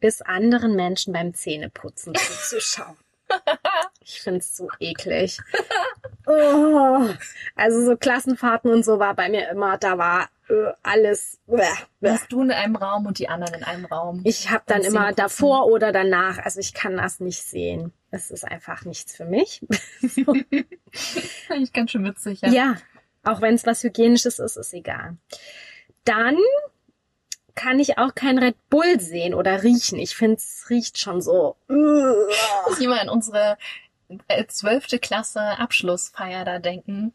ist 0.00 0.26
anderen 0.26 0.74
Menschen 0.74 1.12
beim 1.12 1.34
Zähneputzen 1.34 2.14
zuzuschauen. 2.16 2.96
Ich 4.08 4.22
find's 4.22 4.56
so 4.56 4.68
eklig. 4.80 5.38
Oh. 6.30 7.08
Also 7.56 7.86
so 7.86 7.96
Klassenfahrten 7.96 8.70
und 8.70 8.84
so 8.84 8.98
war 8.98 9.14
bei 9.14 9.30
mir 9.30 9.48
immer, 9.48 9.78
da 9.78 9.96
war 9.96 10.28
äh, 10.50 10.74
alles. 10.82 11.38
Bäh, 11.46 11.62
bäh. 12.00 12.10
Warst 12.10 12.30
du 12.30 12.42
in 12.42 12.50
einem 12.50 12.76
Raum 12.76 13.06
und 13.06 13.18
die 13.18 13.30
anderen 13.30 13.54
in 13.54 13.64
einem 13.64 13.86
Raum? 13.86 14.20
Ich 14.24 14.50
habe 14.50 14.62
dann 14.66 14.82
immer 14.82 15.14
davor 15.14 15.68
oder 15.68 15.90
danach, 15.90 16.36
also 16.36 16.60
ich 16.60 16.74
kann 16.74 16.98
das 16.98 17.20
nicht 17.20 17.42
sehen. 17.42 17.94
Es 18.10 18.30
ist 18.30 18.44
einfach 18.44 18.84
nichts 18.84 19.16
für 19.16 19.24
mich. 19.24 19.64
So. 20.02 20.34
Eigentlich 21.48 21.72
ganz 21.72 21.92
schön 21.92 22.04
witzig, 22.04 22.42
ja. 22.42 22.50
Ja, 22.50 22.76
auch 23.24 23.40
wenn 23.40 23.54
es 23.54 23.64
was 23.64 23.82
Hygienisches 23.82 24.38
ist, 24.38 24.56
ist 24.56 24.74
egal. 24.74 25.16
Dann 26.04 26.36
kann 27.54 27.80
ich 27.80 27.98
auch 27.98 28.14
kein 28.14 28.38
Red 28.38 28.56
Bull 28.68 29.00
sehen 29.00 29.34
oder 29.34 29.62
riechen. 29.62 29.98
Ich 29.98 30.14
finde, 30.14 30.36
es 30.36 30.66
riecht 30.70 30.98
schon 30.98 31.20
so. 31.22 31.56
muss 31.68 32.78
ich 32.78 32.84
immer 32.84 33.00
an 33.00 33.08
unsere 33.08 33.56
zwölfte 34.48 34.98
Klasse 34.98 35.40
Abschlussfeier 35.40 36.44
da 36.44 36.58
denken. 36.58 37.12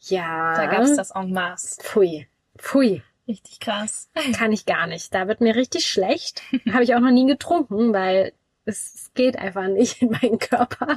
Ja. 0.00 0.54
Da 0.56 0.66
gab's 0.66 0.96
das 0.96 1.10
en 1.10 1.32
masse. 1.32 1.80
Pfui. 1.82 2.26
Pfui. 2.58 3.02
Richtig 3.26 3.60
krass. 3.60 4.10
Kann 4.36 4.52
ich 4.52 4.66
gar 4.66 4.86
nicht. 4.86 5.14
Da 5.14 5.28
wird 5.28 5.40
mir 5.40 5.56
richtig 5.56 5.86
schlecht. 5.86 6.42
Habe 6.72 6.84
ich 6.84 6.94
auch 6.94 7.00
noch 7.00 7.10
nie 7.10 7.26
getrunken, 7.26 7.92
weil 7.92 8.32
es, 8.64 8.94
es 8.94 9.14
geht 9.14 9.38
einfach 9.38 9.68
nicht 9.68 10.02
in 10.02 10.10
meinen 10.10 10.38
Körper. 10.38 10.94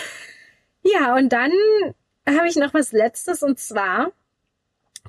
ja, 0.82 1.14
und 1.16 1.30
dann 1.30 1.52
habe 2.28 2.48
ich 2.48 2.56
noch 2.56 2.74
was 2.74 2.92
Letztes 2.92 3.42
und 3.42 3.58
zwar, 3.58 4.12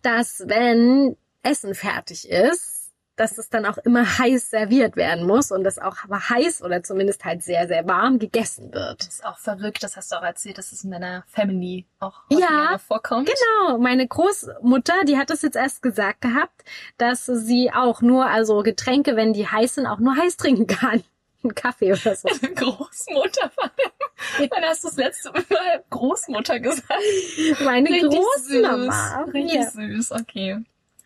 dass 0.02 0.44
wenn 0.48 1.16
Essen 1.44 1.76
fertig 1.76 2.30
ist, 2.30 2.71
dass 3.22 3.38
es 3.38 3.50
dann 3.50 3.68
auch 3.68 3.78
immer 3.78 4.18
heiß 4.18 4.50
serviert 4.50 4.96
werden 4.96 5.28
muss 5.28 5.52
und 5.52 5.64
das 5.64 5.78
auch 5.78 5.98
aber 6.04 6.30
heiß 6.30 6.64
oder 6.64 6.82
zumindest 6.82 7.24
halt 7.24 7.44
sehr, 7.44 7.68
sehr 7.68 7.88
warm 7.88 8.18
gegessen 8.18 8.74
wird. 8.74 9.00
Das 9.02 9.08
ist 9.10 9.26
auch 9.26 9.38
verrückt, 9.38 9.84
das 9.84 9.96
hast 9.96 10.12
du 10.12 10.16
auch 10.16 10.24
erzählt, 10.24 10.58
dass 10.58 10.72
es 10.72 10.84
in 10.84 10.90
deiner 10.90 11.24
Family 11.28 11.86
auch 12.00 12.24
Ja, 12.30 12.80
vorkommt. 12.80 13.30
Genau, 13.30 13.78
meine 13.78 14.08
Großmutter, 14.08 15.04
die 15.06 15.18
hat 15.20 15.30
es 15.30 15.44
jetzt 15.44 15.56
erst 15.56 15.84
gesagt 15.84 16.22
gehabt, 16.22 16.64
dass 16.98 17.28
sie 17.28 17.72
auch 17.72 18.02
nur, 18.02 18.26
also 18.26 18.64
Getränke, 18.64 19.16
wenn 19.16 19.34
die 19.34 19.48
heiß 19.48 19.76
sind, 19.76 19.86
auch 19.86 20.00
nur 20.00 20.16
heiß 20.16 20.38
trinken 20.38 20.66
kann. 20.66 21.04
Ein 21.44 21.54
Kaffee 21.54 21.92
oder 21.94 22.16
so. 22.16 22.28
Großmutter. 22.56 23.52
Wann 23.56 24.64
hast 24.64 24.84
du 24.84 24.88
das 24.88 24.98
letzte 24.98 25.32
Mal 25.32 25.44
Großmutter 25.92 26.60
gesagt? 26.60 26.92
Meine 27.64 27.90
Richtig 27.90 28.10
Großmama. 28.10 29.26
süß. 29.26 29.34
Richtig 29.34 29.54
Ja, 29.54 29.72
süß, 29.72 30.12
okay. 30.12 30.58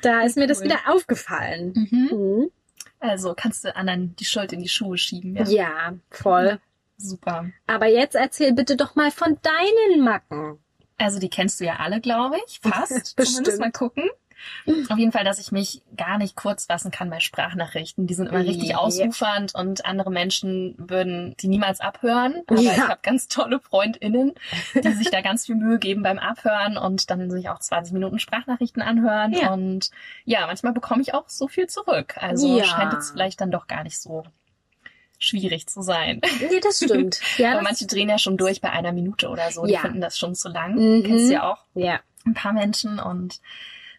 Da 0.02 0.22
ist 0.22 0.38
mir 0.38 0.48
das 0.48 0.60
Cool. 0.60 0.66
wieder 0.66 0.80
aufgefallen. 0.88 1.74
Mhm. 1.92 2.18
Mhm. 2.18 2.52
Also 3.00 3.34
kannst 3.36 3.64
du 3.66 3.76
anderen 3.76 4.16
die 4.16 4.26
Schuld 4.26 4.54
in 4.54 4.62
die 4.62 4.70
Schuhe 4.70 4.98
schieben, 4.98 5.36
ja? 5.36 5.44
Ja, 5.48 5.94
voll. 6.10 6.60
Super. 6.98 7.50
Aber 7.68 7.88
jetzt 7.88 8.16
erzähl 8.16 8.54
bitte 8.54 8.78
doch 8.78 8.96
mal 8.96 9.12
von 9.12 9.38
deinen 9.42 10.04
Macken. 10.04 10.60
Also 10.98 11.20
die 11.20 11.30
kennst 11.30 11.60
du 11.60 11.66
ja 11.66 11.76
alle, 11.76 12.00
glaube 12.00 12.38
ich. 12.48 12.60
Fast. 12.62 12.90
Bestimmt. 13.16 13.46
Zumindest 13.48 13.60
mal 13.60 13.72
gucken. 13.72 14.10
Auf 14.90 14.98
jeden 14.98 15.12
Fall, 15.12 15.24
dass 15.24 15.40
ich 15.40 15.52
mich 15.52 15.82
gar 15.96 16.18
nicht 16.18 16.36
kurz 16.36 16.66
fassen 16.66 16.92
kann 16.92 17.10
bei 17.10 17.20
Sprachnachrichten. 17.20 18.08
Die 18.08 18.14
sind 18.14 18.28
immer 18.28 18.40
richtig 18.40 18.76
ausufernd 18.76 19.56
und 19.56 19.86
andere 19.86 20.12
Menschen 20.12 20.76
würden 20.78 21.36
die 21.40 21.48
niemals 21.48 21.80
abhören. 21.80 22.44
Aber 22.48 22.60
Ja. 22.60 22.72
ich 22.72 22.80
habe 22.82 23.00
ganz 23.02 23.28
tolle 23.28 23.60
FreundInnen, 23.60 24.34
die 24.76 24.92
sich 24.94 25.10
da 25.10 25.22
ganz 25.22 25.46
viel 25.46 25.56
Mühe 25.56 25.80
geben 25.80 26.04
beim 26.04 26.20
Abhören 26.20 26.78
und 26.78 27.10
dann 27.10 27.30
sich 27.32 27.50
auch 27.50 27.60
20 27.60 27.94
Minuten 27.94 28.20
Sprachnachrichten 28.20 28.82
anhören. 28.82 29.34
Ja. 29.34 29.54
Und 29.54 29.90
ja, 30.26 30.46
manchmal 30.48 30.74
bekomme 30.74 31.02
ich 31.02 31.14
auch 31.14 31.30
so 31.30 31.48
viel 31.48 31.68
zurück. 31.68 32.16
Also 32.20 32.58
Ja. 32.58 32.64
scheint 32.66 32.94
jetzt 32.94 33.12
vielleicht 33.12 33.42
dann 33.42 33.52
doch 33.52 33.68
gar 33.68 33.84
nicht 33.84 34.00
so 34.00 34.24
schwierig 35.18 35.68
zu 35.68 35.82
sein. 35.82 36.22
Nee, 36.40 36.60
das 36.62 36.78
stimmt. 36.84 37.22
Ja, 37.38 37.54
Aber 37.54 37.62
manche 37.62 37.88
drehen 37.88 38.10
ja 38.10 38.18
schon 38.18 38.38
durch 38.38 38.62
bei 38.62 38.70
einer 38.72 38.92
Minute 38.92 39.30
oder 39.30 39.50
so. 39.52 39.66
Die 39.66 39.78
finden 39.78 40.02
das 40.02 40.18
schon 40.18 40.36
zu 40.36 40.50
lang. 40.50 40.76
Mhm. 40.76 41.04
Kennst 41.04 41.30
du 41.30 41.34
ja 41.34 41.50
auch 41.52 41.64
ja. 41.74 42.00
ein 42.26 42.34
paar 42.34 42.54
Menschen 42.54 43.00
und 43.00 43.40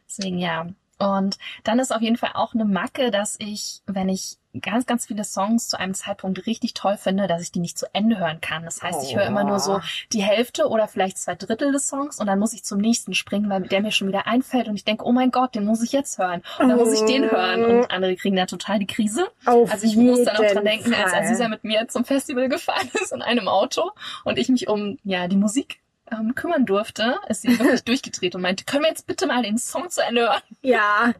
deswegen 0.09 0.39
ja. 0.39 0.67
Und 0.99 1.39
dann 1.65 1.79
ist 1.79 1.95
auf 1.95 2.01
jeden 2.01 2.17
Fall 2.17 2.31
auch 2.35 2.55
eine 2.55 2.65
Macke, 2.65 3.11
dass 3.11 3.37
ich, 3.39 3.83
wenn 3.87 4.09
ich 4.09 4.39
ganz, 4.63 4.87
ganz 4.87 5.07
viele 5.07 5.25
Songs 5.25 5.69
zu 5.69 5.79
einem 5.79 5.93
Zeitpunkt 5.93 6.47
richtig 6.47 6.73
toll 6.73 6.97
finde, 6.97 7.27
dass 7.27 7.43
ich 7.43 7.53
die 7.53 7.61
nicht 7.61 7.79
zu 7.79 7.87
Ende 7.95 8.19
hören 8.19 8.41
kann. 8.41 8.65
Das 8.65 8.83
heißt, 8.83 9.03
ich 9.03 9.15
höre 9.15 9.27
immer 9.27 9.45
nur 9.45 9.59
so 9.59 9.81
die 10.13 10.23
Hälfte 10.23 10.69
oder 10.69 10.89
vielleicht 10.89 11.19
zwei 11.19 11.35
Drittel 11.35 11.73
des 11.73 11.89
Songs 11.89 12.19
und 12.19 12.27
dann 12.27 12.39
muss 12.39 12.55
ich 12.55 12.65
zum 12.65 12.79
nächsten 12.79 13.13
springen, 13.13 13.51
weil 13.51 13.63
der 13.63 13.83
mir 13.83 13.91
schon 13.91 14.09
wieder 14.09 14.27
einfällt 14.27 14.69
und 14.69 14.75
ich 14.75 14.85
denke, 14.85 15.05
oh 15.05 15.13
mein 15.13 15.31
Gott, 15.31 15.55
den 15.55 15.67
muss 15.67 15.83
ich 15.83 15.93
jetzt 15.93 16.19
hören. 16.19 16.43
Und 16.59 16.69
dann 16.69 16.79
muss 16.79 16.93
ich 16.93 17.05
den 17.05 17.31
hören 17.31 17.65
und 17.65 17.91
andere 17.91 18.17
kriegen 18.17 18.37
da 18.37 18.47
total 18.47 18.79
die 18.79 18.87
Krise. 18.87 19.27
Auf 19.45 19.71
Also 19.71 19.87
ich 19.87 19.97
muss 19.97 20.25
dann 20.25 20.37
auch 20.37 20.53
dran 20.53 20.65
denken, 20.65 20.95
als 20.95 21.13
Fall. 21.13 21.23
Aziza 21.23 21.49
mit 21.49 21.65
mir 21.65 21.89
zum 21.89 22.05
Festival 22.05 22.49
gefahren 22.49 22.89
ist 23.03 23.13
in 23.13 23.23
einem 23.23 23.49
Auto 23.49 23.91
und 24.25 24.39
ich 24.39 24.49
mich 24.49 24.69
um 24.69 24.99
ja 25.05 25.29
die 25.29 25.37
Musik 25.37 25.81
ähm, 26.11 26.35
kümmern 26.35 26.67
durfte, 26.67 27.19
ist 27.29 27.43
sie 27.43 27.59
wirklich 27.59 27.85
durchgedreht 27.85 28.35
und 28.35 28.43
meinte, 28.43 28.65
können 28.65 28.85
wir 28.85 28.91
jetzt 28.91 29.07
bitte 29.07 29.27
mal 29.27 29.43
den 29.43 29.59
Song 29.59 29.91
zu 29.91 30.03
Ende 30.03 30.23
hören? 30.23 30.43
Ja. 30.63 31.15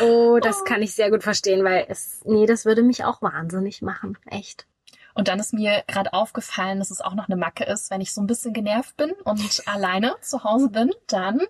Oh, 0.00 0.38
das 0.40 0.64
kann 0.64 0.82
ich 0.82 0.94
sehr 0.94 1.10
gut 1.10 1.22
verstehen, 1.22 1.64
weil 1.64 1.86
es, 1.88 2.20
nee, 2.24 2.46
das 2.46 2.64
würde 2.64 2.82
mich 2.82 3.04
auch 3.04 3.22
wahnsinnig 3.22 3.82
machen. 3.82 4.18
Echt. 4.30 4.66
Und 5.14 5.28
dann 5.28 5.38
ist 5.38 5.54
mir 5.54 5.84
gerade 5.86 6.12
aufgefallen, 6.12 6.80
dass 6.80 6.90
es 6.90 7.00
auch 7.00 7.14
noch 7.14 7.28
eine 7.28 7.36
Macke 7.36 7.64
ist, 7.64 7.90
wenn 7.90 8.00
ich 8.00 8.12
so 8.12 8.20
ein 8.20 8.26
bisschen 8.26 8.52
genervt 8.52 8.96
bin 8.96 9.12
und 9.24 9.62
alleine 9.66 10.16
zu 10.20 10.42
Hause 10.42 10.68
bin, 10.70 10.92
dann 11.06 11.40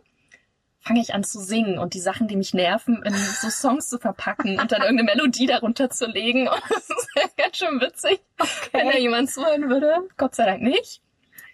fange 0.81 1.01
ich 1.01 1.15
an 1.15 1.25
zu 1.25 1.41
singen 1.41 1.79
und 1.79 1.95
die 1.95 2.01
Sachen, 2.01 2.29
die 2.29 2.37
mich 2.37 2.53
nerven, 2.53 3.03
in 3.03 3.15
so 3.15 3.49
Songs 3.49 3.89
zu 3.89 3.99
verpacken 3.99 4.61
und 4.61 4.71
dann 4.71 4.83
irgendeine 4.83 5.15
Melodie 5.15 5.47
darunter 5.47 5.89
zu 5.89 6.07
legen. 6.07 6.47
Und 6.47 6.63
das 6.69 6.91
ist 6.91 7.37
ganz 7.39 7.57
schön 7.57 7.81
witzig, 7.81 8.21
wenn 8.73 8.91
da 8.91 8.99
jemand 8.99 9.31
zuhören 9.31 9.71
würde. 9.71 10.07
Gott 10.19 10.35
sei 10.35 10.45
Dank 10.45 10.63
nicht. 10.63 11.01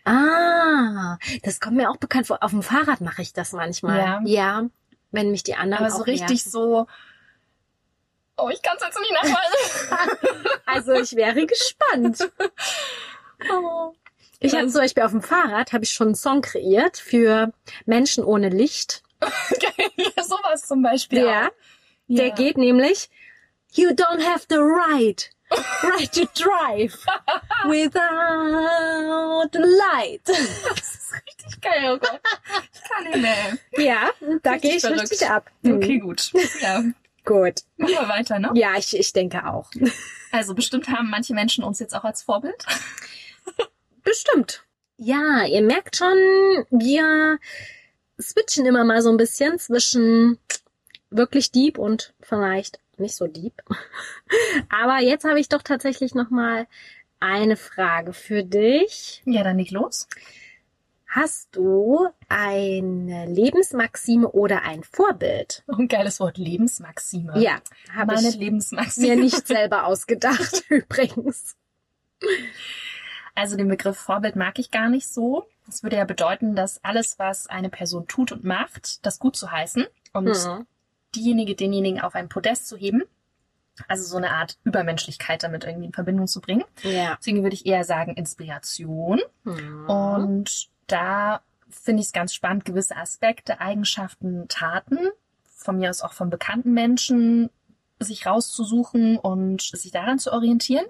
Ah, 0.05 1.19
das 1.43 1.61
kommt 1.61 1.77
mir 1.77 1.91
auch 1.91 1.97
bekannt 1.97 2.27
vor. 2.27 2.43
Auf 2.43 2.51
dem 2.51 2.63
Fahrrad 2.63 3.01
mache 3.01 3.23
ich 3.23 3.33
das 3.33 3.53
manchmal. 3.53 3.99
Ja. 3.99 4.21
Ja. 4.25 4.67
Wenn 5.11 5.31
mich 5.31 5.43
die 5.43 5.55
anderen 5.57 5.85
Aber 5.87 5.95
so 5.95 6.03
richtig 6.05 6.45
nerven. 6.45 6.51
so, 6.51 6.87
oh, 8.37 8.49
ich 8.49 8.63
kann 8.63 8.77
es 8.77 8.85
jetzt 8.85 8.99
nicht 9.01 9.13
nachweisen. 9.13 10.47
Also 10.67 10.93
ich 10.93 11.17
wäre 11.17 11.47
gespannt. 11.47 12.31
oh. 13.53 13.93
Ich 14.39 14.55
habe 14.55 14.69
zum 14.69 14.81
Beispiel 14.81 15.03
auf 15.03 15.11
dem 15.11 15.21
Fahrrad 15.23 15.73
habe 15.73 15.85
ich 15.85 15.91
schon 15.91 16.09
einen 16.09 16.15
Song 16.15 16.41
kreiert 16.43 16.97
für 16.97 17.53
Menschen 17.87 18.23
ohne 18.25 18.49
Licht. 18.49 19.03
ja, 19.21 20.23
sowas 20.23 20.67
zum 20.67 20.81
Beispiel. 20.83 21.23
Der, 21.23 21.49
auch. 21.49 21.51
der 22.09 22.29
Ja. 22.29 22.35
geht 22.35 22.57
nämlich 22.57 23.11
You 23.73 23.91
don't 23.91 24.25
have 24.25 24.47
the 24.49 24.57
right, 24.59 25.31
right 25.51 26.13
to 26.13 26.25
drive 26.35 26.95
without 27.69 29.49
the 29.53 29.59
light. 29.59 30.23
Das 30.71 30.95
ist 30.95 31.13
richtig 31.27 31.61
geil, 31.61 31.91
oh 31.93 31.99
Gott. 31.99 32.21
Ich 32.73 32.83
kann 32.89 33.05
nicht 33.05 33.17
mehr. 33.17 33.59
Ja, 33.85 34.11
da 34.43 34.57
gehe 34.59 34.77
ich 34.77 34.81
verrückt. 34.83 35.03
richtig 35.11 35.29
ab. 35.29 35.51
Hm, 35.65 35.77
Okay, 35.79 35.99
gut. 35.99 36.31
Ja, 36.61 36.85
Gut. 37.25 37.61
machen 37.77 37.95
wir 37.95 38.09
weiter, 38.09 38.39
ne? 38.39 38.51
Ja, 38.55 38.77
ich, 38.79 38.97
ich 38.97 39.13
denke 39.13 39.45
auch. 39.47 39.71
Also 40.31 40.55
bestimmt 40.55 40.89
haben 40.89 41.11
manche 41.11 41.35
Menschen 41.35 41.65
uns 41.65 41.81
jetzt 41.81 41.95
auch 41.95 42.05
als 42.05 42.23
Vorbild. 42.23 42.65
Bestimmt. 44.05 44.63
Ja, 44.97 45.45
ihr 45.45 45.63
merkt 45.63 45.97
schon, 45.97 46.17
wir 46.71 47.39
switchen 48.21 48.67
immer 48.67 48.85
mal 48.85 49.03
so 49.03 49.11
ein 49.11 49.17
bisschen 49.17 49.59
zwischen 49.59 50.39
wirklich 51.11 51.51
deep 51.51 51.79
und 51.79 52.15
vielleicht 52.21 52.79
nicht 53.01 53.17
so 53.17 53.27
deep. 53.27 53.55
Aber 54.69 54.99
jetzt 55.01 55.25
habe 55.25 55.41
ich 55.41 55.49
doch 55.49 55.63
tatsächlich 55.63 56.15
noch 56.15 56.31
mal 56.31 56.67
eine 57.19 57.57
Frage 57.57 58.13
für 58.13 58.43
dich. 58.45 59.23
Ja, 59.25 59.43
dann 59.43 59.57
nicht 59.57 59.73
los. 59.73 60.09
Hast 61.07 61.57
du 61.57 62.09
eine 62.29 63.27
Lebensmaxime 63.27 64.29
oder 64.31 64.63
ein 64.63 64.85
Vorbild? 64.85 65.65
Oh, 65.67 65.73
ein 65.75 65.89
geiles 65.89 66.21
Wort, 66.21 66.39
Lebensmaxime. 66.39 67.41
Ja, 67.43 67.59
habe 67.93 68.15
ich 68.15 68.37
Lebensmaxime. 68.37 69.09
mir 69.09 69.17
nicht 69.17 69.47
selber 69.49 69.87
ausgedacht, 69.87 70.63
übrigens. 70.69 71.57
Also 73.35 73.57
den 73.57 73.67
Begriff 73.69 73.99
Vorbild 73.99 74.37
mag 74.37 74.59
ich 74.61 74.71
gar 74.71 74.89
nicht 74.89 75.09
so. 75.09 75.47
Das 75.67 75.83
würde 75.83 75.97
ja 75.97 76.05
bedeuten, 76.05 76.55
dass 76.55 76.83
alles, 76.85 77.19
was 77.19 77.49
eine 77.49 77.71
Person 77.71 78.07
tut 78.07 78.31
und 78.33 78.45
macht, 78.45 79.05
das 79.05 79.19
gut 79.19 79.37
zu 79.37 79.51
heißen 79.51 79.87
und 80.13 80.27
Mhm. 80.29 80.67
Diejenige, 81.15 81.55
denjenigen 81.55 82.01
auf 82.01 82.15
ein 82.15 82.29
Podest 82.29 82.69
zu 82.69 82.77
heben. 82.77 83.03
Also 83.89 84.05
so 84.05 84.17
eine 84.17 84.31
Art 84.33 84.59
Übermenschlichkeit 84.65 85.43
damit 85.43 85.65
irgendwie 85.65 85.87
in 85.87 85.93
Verbindung 85.93 86.27
zu 86.27 86.41
bringen. 86.41 86.65
Ja. 86.83 87.17
Deswegen 87.19 87.43
würde 87.43 87.55
ich 87.55 87.67
eher 87.67 87.85
sagen 87.85 88.15
Inspiration. 88.15 89.21
Mhm. 89.45 89.89
Und 89.89 90.69
da 90.87 91.41
finde 91.71 92.01
ich 92.01 92.09
es 92.09 92.13
ganz 92.13 92.35
spannend, 92.35 92.65
gewisse 92.65 92.97
Aspekte, 92.97 93.61
Eigenschaften, 93.61 94.49
Taten, 94.49 94.99
von 95.45 95.79
mir 95.79 95.91
aus 95.91 96.03
auch 96.03 96.13
von 96.13 96.31
bekannten 96.31 96.73
Menschen, 96.73 97.51
sich 98.01 98.27
rauszusuchen 98.27 99.19
und 99.19 99.63
sich 99.63 99.93
daran 99.93 100.19
zu 100.19 100.33
orientieren. 100.33 100.85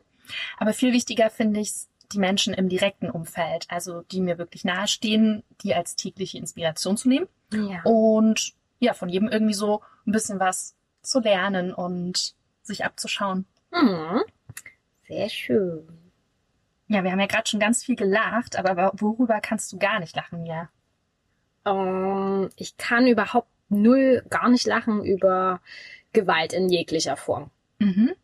Aber 0.58 0.72
viel 0.72 0.92
wichtiger 0.92 1.28
finde 1.30 1.60
ich 1.60 1.68
es, 1.68 1.88
die 2.12 2.18
Menschen 2.18 2.54
im 2.54 2.68
direkten 2.68 3.08
Umfeld, 3.08 3.66
also 3.68 4.02
die 4.02 4.20
mir 4.20 4.36
wirklich 4.38 4.64
nahestehen, 4.64 5.44
die 5.62 5.74
als 5.74 5.94
tägliche 5.94 6.38
Inspiration 6.38 6.96
zu 6.96 7.08
nehmen 7.08 7.28
Ja. 7.52 7.82
und 7.84 8.52
ja, 8.80 8.94
von 8.94 9.08
jedem 9.08 9.28
irgendwie 9.28 9.54
so 9.54 9.82
ein 10.06 10.12
bisschen 10.12 10.40
was 10.40 10.74
zu 11.02 11.20
lernen 11.20 11.72
und 11.72 12.34
sich 12.62 12.84
abzuschauen. 12.84 13.46
Mhm. 13.70 14.22
Sehr 15.06 15.28
schön. 15.28 15.88
Ja, 16.88 17.04
wir 17.04 17.12
haben 17.12 17.20
ja 17.20 17.26
gerade 17.26 17.48
schon 17.48 17.60
ganz 17.60 17.84
viel 17.84 17.94
gelacht, 17.94 18.56
aber 18.56 18.92
worüber 18.98 19.40
kannst 19.40 19.72
du 19.72 19.78
gar 19.78 20.00
nicht 20.00 20.16
lachen, 20.16 20.44
ja? 20.44 20.68
Ähm, 21.64 22.50
ich 22.56 22.76
kann 22.76 23.06
überhaupt 23.06 23.48
null 23.68 24.24
gar 24.28 24.48
nicht 24.48 24.66
lachen 24.66 25.04
über 25.04 25.60
Gewalt 26.12 26.52
in 26.52 26.68
jeglicher 26.68 27.16
Form. 27.16 27.50
Mhm. 27.78 28.14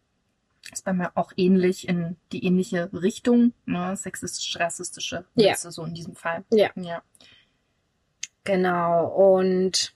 Ist 0.73 0.85
bei 0.85 0.93
mir 0.93 1.13
auch 1.17 1.33
ähnlich 1.37 1.89
in 1.89 2.17
die 2.33 2.45
ähnliche 2.45 2.91
Richtung, 2.93 3.53
ne? 3.67 3.97
Sexistische, 3.97 4.59
rassistische 4.59 5.25
Ja. 5.37 5.55
So 5.55 5.85
in 5.85 5.95
diesem 5.95 6.17
Fall. 6.17 6.45
Ja. 6.51 6.71
Ja. 6.75 7.03
Genau. 8.43 9.07
Und 9.07 9.96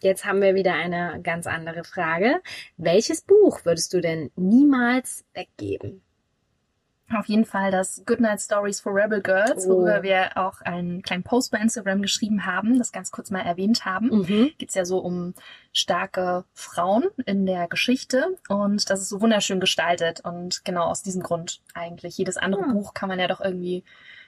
jetzt 0.00 0.24
haben 0.24 0.40
wir 0.40 0.54
wieder 0.54 0.74
eine 0.74 1.20
ganz 1.22 1.46
andere 1.46 1.84
Frage. 1.84 2.40
Welches 2.76 3.22
Buch 3.22 3.64
würdest 3.64 3.92
du 3.94 4.00
denn 4.00 4.30
niemals 4.36 5.24
weggeben? 5.34 6.02
Auf 7.10 7.24
jeden 7.24 7.46
Fall 7.46 7.70
das 7.70 8.02
Goodnight 8.04 8.38
Stories 8.38 8.80
for 8.80 8.94
Rebel 8.94 9.22
Girls, 9.22 9.64
Oh. 9.66 9.70
worüber 9.70 10.02
wir 10.02 10.36
auch 10.36 10.60
einen 10.60 11.00
kleinen 11.00 11.22
Post 11.22 11.50
bei 11.52 11.58
Instagram 11.58 12.02
geschrieben 12.02 12.44
haben, 12.44 12.76
das 12.76 12.92
ganz 12.92 13.10
kurz 13.10 13.30
mal 13.30 13.40
erwähnt 13.40 13.86
haben. 13.86 14.10
Mhm. 14.10 14.50
Geht's 14.58 14.74
ja 14.74 14.84
so 14.84 14.98
um 14.98 15.32
starke 15.72 16.44
Frauen 16.52 17.04
in 17.24 17.46
der 17.46 17.66
Geschichte 17.66 18.36
und 18.50 18.90
das 18.90 19.00
ist 19.00 19.08
so 19.08 19.22
wunderschön 19.22 19.58
gestaltet 19.58 20.20
und 20.22 20.66
genau 20.66 20.84
aus 20.84 21.02
diesem 21.02 21.22
Grund 21.22 21.62
eigentlich. 21.72 22.18
Jedes 22.18 22.36
andere 22.36 22.64
Hm. 22.66 22.72
Buch 22.74 22.92
kann 22.92 23.08
man 23.08 23.18
ja 23.18 23.26
doch 23.26 23.40
irgendwie 23.40 23.84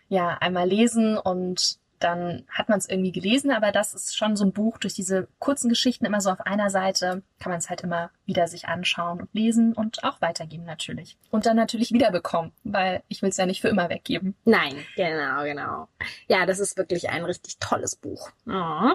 ja 0.09 0.39
einmal 0.41 0.67
lesen 0.67 1.19
und 1.19 1.80
dann 2.01 2.45
hat 2.49 2.69
man 2.69 2.79
es 2.79 2.89
irgendwie 2.89 3.13
gelesen, 3.13 3.51
aber 3.51 3.73
das 3.73 3.95
ist 3.95 4.17
schon 4.17 4.35
so 4.35 4.45
ein 4.45 4.53
Buch 4.53 4.79
durch 4.79 4.95
diese 4.95 5.29
kurzen 5.39 5.69
Geschichten 5.69 6.07
immer 6.07 6.21
so 6.21 6.31
auf 6.31 6.41
einer 6.41 6.71
Seite, 6.71 7.23
kann 7.39 7.51
man 7.51 7.59
es 7.59 7.69
halt 7.69 7.83
immer 7.83 8.11
wieder 8.25 8.49
sich 8.49 8.69
anschauen 8.69 9.21
und 9.21 9.35
lesen 9.35 9.75
und 9.75 10.03
auch 10.03 10.21
weitergeben 10.21 10.65
natürlich. 10.65 11.19
Und 11.31 11.47
dann 11.47 11.57
natürlich 11.57 11.93
wiederbekommen, 11.93 12.53
weil 12.65 13.03
ich 13.09 13.23
will 13.23 13.29
es 13.29 13.37
ja 13.37 13.47
nicht 13.47 13.61
für 13.61 13.69
immer 13.69 13.91
weggeben. 13.91 14.35
Nein, 14.45 14.75
genau, 14.97 15.45
genau. 15.45 15.89
Ja, 16.27 16.47
das 16.47 16.59
ist 16.59 16.77
wirklich 16.79 17.11
ein 17.11 17.25
richtig 17.25 17.59
tolles 17.59 17.97
Buch. 17.97 18.31
Oh. 18.47 18.95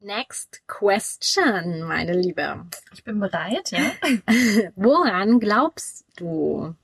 Next 0.00 0.62
question, 0.66 1.82
meine 1.82 2.12
Liebe. 2.12 2.66
Ich 2.92 3.04
bin 3.04 3.20
bereit, 3.20 3.70
ja. 3.70 3.92
Woran 4.76 5.40
glaubst 5.40 6.04
du? 6.16 6.74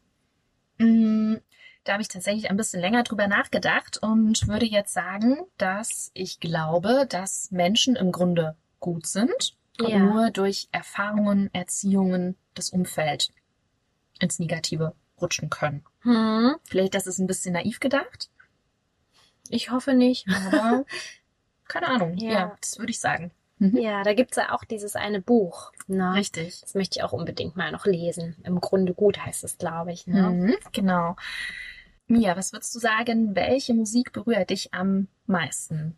Da 1.91 1.95
habe 1.95 2.03
ich 2.03 2.09
tatsächlich 2.09 2.49
ein 2.49 2.57
bisschen 2.57 2.81
länger 2.81 3.03
drüber 3.03 3.27
nachgedacht 3.27 3.99
und 4.01 4.47
würde 4.47 4.65
jetzt 4.65 4.93
sagen, 4.95 5.39
dass 5.59 6.13
ich 6.15 6.39
glaube, 6.39 7.05
dass 7.09 7.51
Menschen 7.51 7.97
im 7.97 8.13
Grunde 8.13 8.55
gut 8.79 9.09
sind 9.09 9.57
und 9.81 9.89
Ja. 9.89 9.99
nur 9.99 10.31
durch 10.31 10.69
Erfahrungen, 10.71 11.53
Erziehungen, 11.53 12.37
das 12.55 12.71
Umfeld 12.71 13.33
ins 14.21 14.39
Negative 14.39 14.95
rutschen 15.21 15.51
können. 15.51 15.85
Hm, 16.03 16.55
Vielleicht 16.63 16.95
das 16.95 17.09
ist 17.09 17.19
ein 17.19 17.27
bisschen 17.27 17.55
naiv 17.55 17.81
gedacht, 17.81 18.31
ich 19.49 19.73
hoffe 19.73 19.93
nicht. 19.93 20.29
aber 20.29 20.85
keine 21.67 21.89
Ahnung. 21.89 22.17
Ja. 22.19 22.31
Ja, 22.33 22.57
das 22.61 22.79
würde 22.79 22.91
ich 22.93 23.01
sagen. 23.01 23.33
Mhm. 23.59 23.77
Ja, 23.79 24.05
da 24.05 24.15
gibt's 24.15 24.37
ja 24.37 24.53
auch 24.55 24.63
dieses 24.63 24.95
eine 24.95 25.21
Buch. 25.21 25.73
Ne? 25.89 26.15
Richtig. 26.15 26.61
Das 26.61 26.75
möchte 26.75 27.01
ich 27.01 27.03
auch 27.03 27.13
unbedingt 27.13 27.57
mal 27.57 27.73
noch 27.73 27.85
lesen. 27.85 28.37
Im 28.45 28.61
Grunde 28.61 28.95
gut 28.95 29.19
heißt 29.27 29.43
es, 29.43 29.59
glaube 29.59 29.91
ich. 29.93 30.07
Ne? 30.07 30.23
Mhm, 30.31 30.55
genau. 30.73 31.17
Mia, 32.11 32.37
was 32.37 32.53
würdest 32.53 32.75
du 32.75 32.81
sagen, 32.81 33.37
welche 33.37 33.73
Musik 33.73 34.13
berührt 34.13 34.51
dich 34.51 34.75
am 34.75 35.07
meisten? 35.27 35.97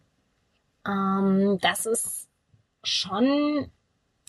Ähm, 0.87 1.59
das 1.62 1.87
ist 1.87 2.29
schon 2.83 3.70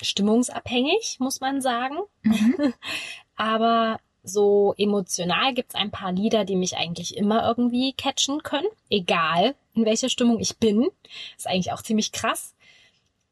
stimmungsabhängig, 0.01 1.17
muss 1.19 1.41
man 1.41 1.61
sagen. 1.61 1.97
Mhm. 2.21 2.73
Aber 3.35 3.99
so 4.23 4.73
emotional 4.77 5.53
gibt's 5.53 5.75
ein 5.75 5.91
paar 5.91 6.13
Lieder, 6.13 6.45
die 6.45 6.55
mich 6.55 6.77
eigentlich 6.77 7.17
immer 7.17 7.45
irgendwie 7.45 7.91
catchen 7.91 8.43
können, 8.43 8.67
egal 8.89 9.53
in 9.73 9.83
welcher 9.83 10.07
Stimmung 10.07 10.39
ich 10.39 10.57
bin. 10.59 10.87
Ist 11.35 11.47
eigentlich 11.47 11.73
auch 11.73 11.81
ziemlich 11.81 12.13
krass. 12.13 12.55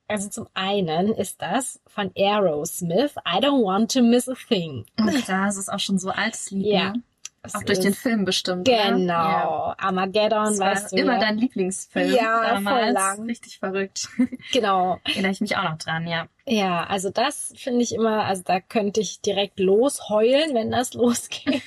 Also 0.10 0.28
zum 0.28 0.48
einen 0.54 1.14
ist 1.14 1.42
das 1.42 1.80
von 1.88 2.12
Aerosmith, 2.18 3.16
I 3.26 3.38
Don't 3.38 3.64
Want 3.64 3.94
to 3.94 4.02
Miss 4.02 4.28
a 4.28 4.34
Thing. 4.34 4.86
Und 4.98 5.24
klar, 5.24 5.48
es 5.48 5.56
ist 5.56 5.72
auch 5.72 5.80
schon 5.80 6.00
so 6.00 6.10
altes 6.10 6.52
Lied. 6.52 6.66
Ja. 6.66 6.92
Ne? 6.92 7.04
Es 7.44 7.56
Auch 7.56 7.64
durch 7.64 7.80
den 7.80 7.96
Film 7.96 8.24
bestimmt. 8.24 8.66
Genau. 8.68 9.14
Ja. 9.14 9.76
Armageddon, 9.80 10.46
Das 10.46 10.60
war 10.60 10.72
weißt 10.72 10.92
du. 10.92 10.98
immer 10.98 11.14
ja. 11.14 11.20
dein 11.22 11.38
Lieblingsfilm 11.40 12.14
Ja, 12.14 12.38
voll 12.44 12.54
damals. 12.54 12.94
lang. 12.94 13.22
Richtig 13.26 13.58
verrückt. 13.60 14.08
Genau. 14.54 15.00
Erinnere 15.06 15.32
ich 15.32 15.42
mich 15.42 15.58
auch 15.58 15.64
noch 15.64 15.78
dran, 15.80 16.06
ja. 16.08 16.28
Ja, 16.46 16.84
also 16.84 17.10
das 17.10 17.52
finde 17.56 17.82
ich 17.82 17.94
immer, 17.96 18.26
also 18.26 18.44
da 18.46 18.60
könnte 18.60 19.02
ich 19.02 19.22
direkt 19.22 19.60
losheulen, 19.60 20.54
wenn 20.54 20.70
das 20.70 20.94
losgeht. 20.96 21.64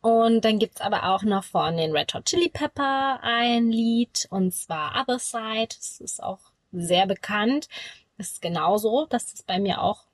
und 0.00 0.42
dann 0.46 0.58
gibt's 0.58 0.80
aber 0.80 1.10
auch 1.10 1.22
noch 1.24 1.44
von 1.44 1.76
den 1.76 1.92
Red 1.92 2.14
Hot 2.14 2.24
Chili 2.26 2.48
Pepper 2.48 3.20
ein 3.22 3.70
Lied, 3.70 4.26
und 4.30 4.54
zwar 4.54 4.94
Other 5.00 5.18
Side. 5.18 5.74
Das 5.78 6.00
ist 6.00 6.22
auch 6.22 6.40
sehr 6.72 7.06
bekannt. 7.06 7.68
Das 8.16 8.28
ist 8.32 8.42
genauso, 8.42 9.06
dass 9.06 9.34
es 9.34 9.42
bei 9.42 9.58
mir 9.58 9.82
auch 9.82 10.04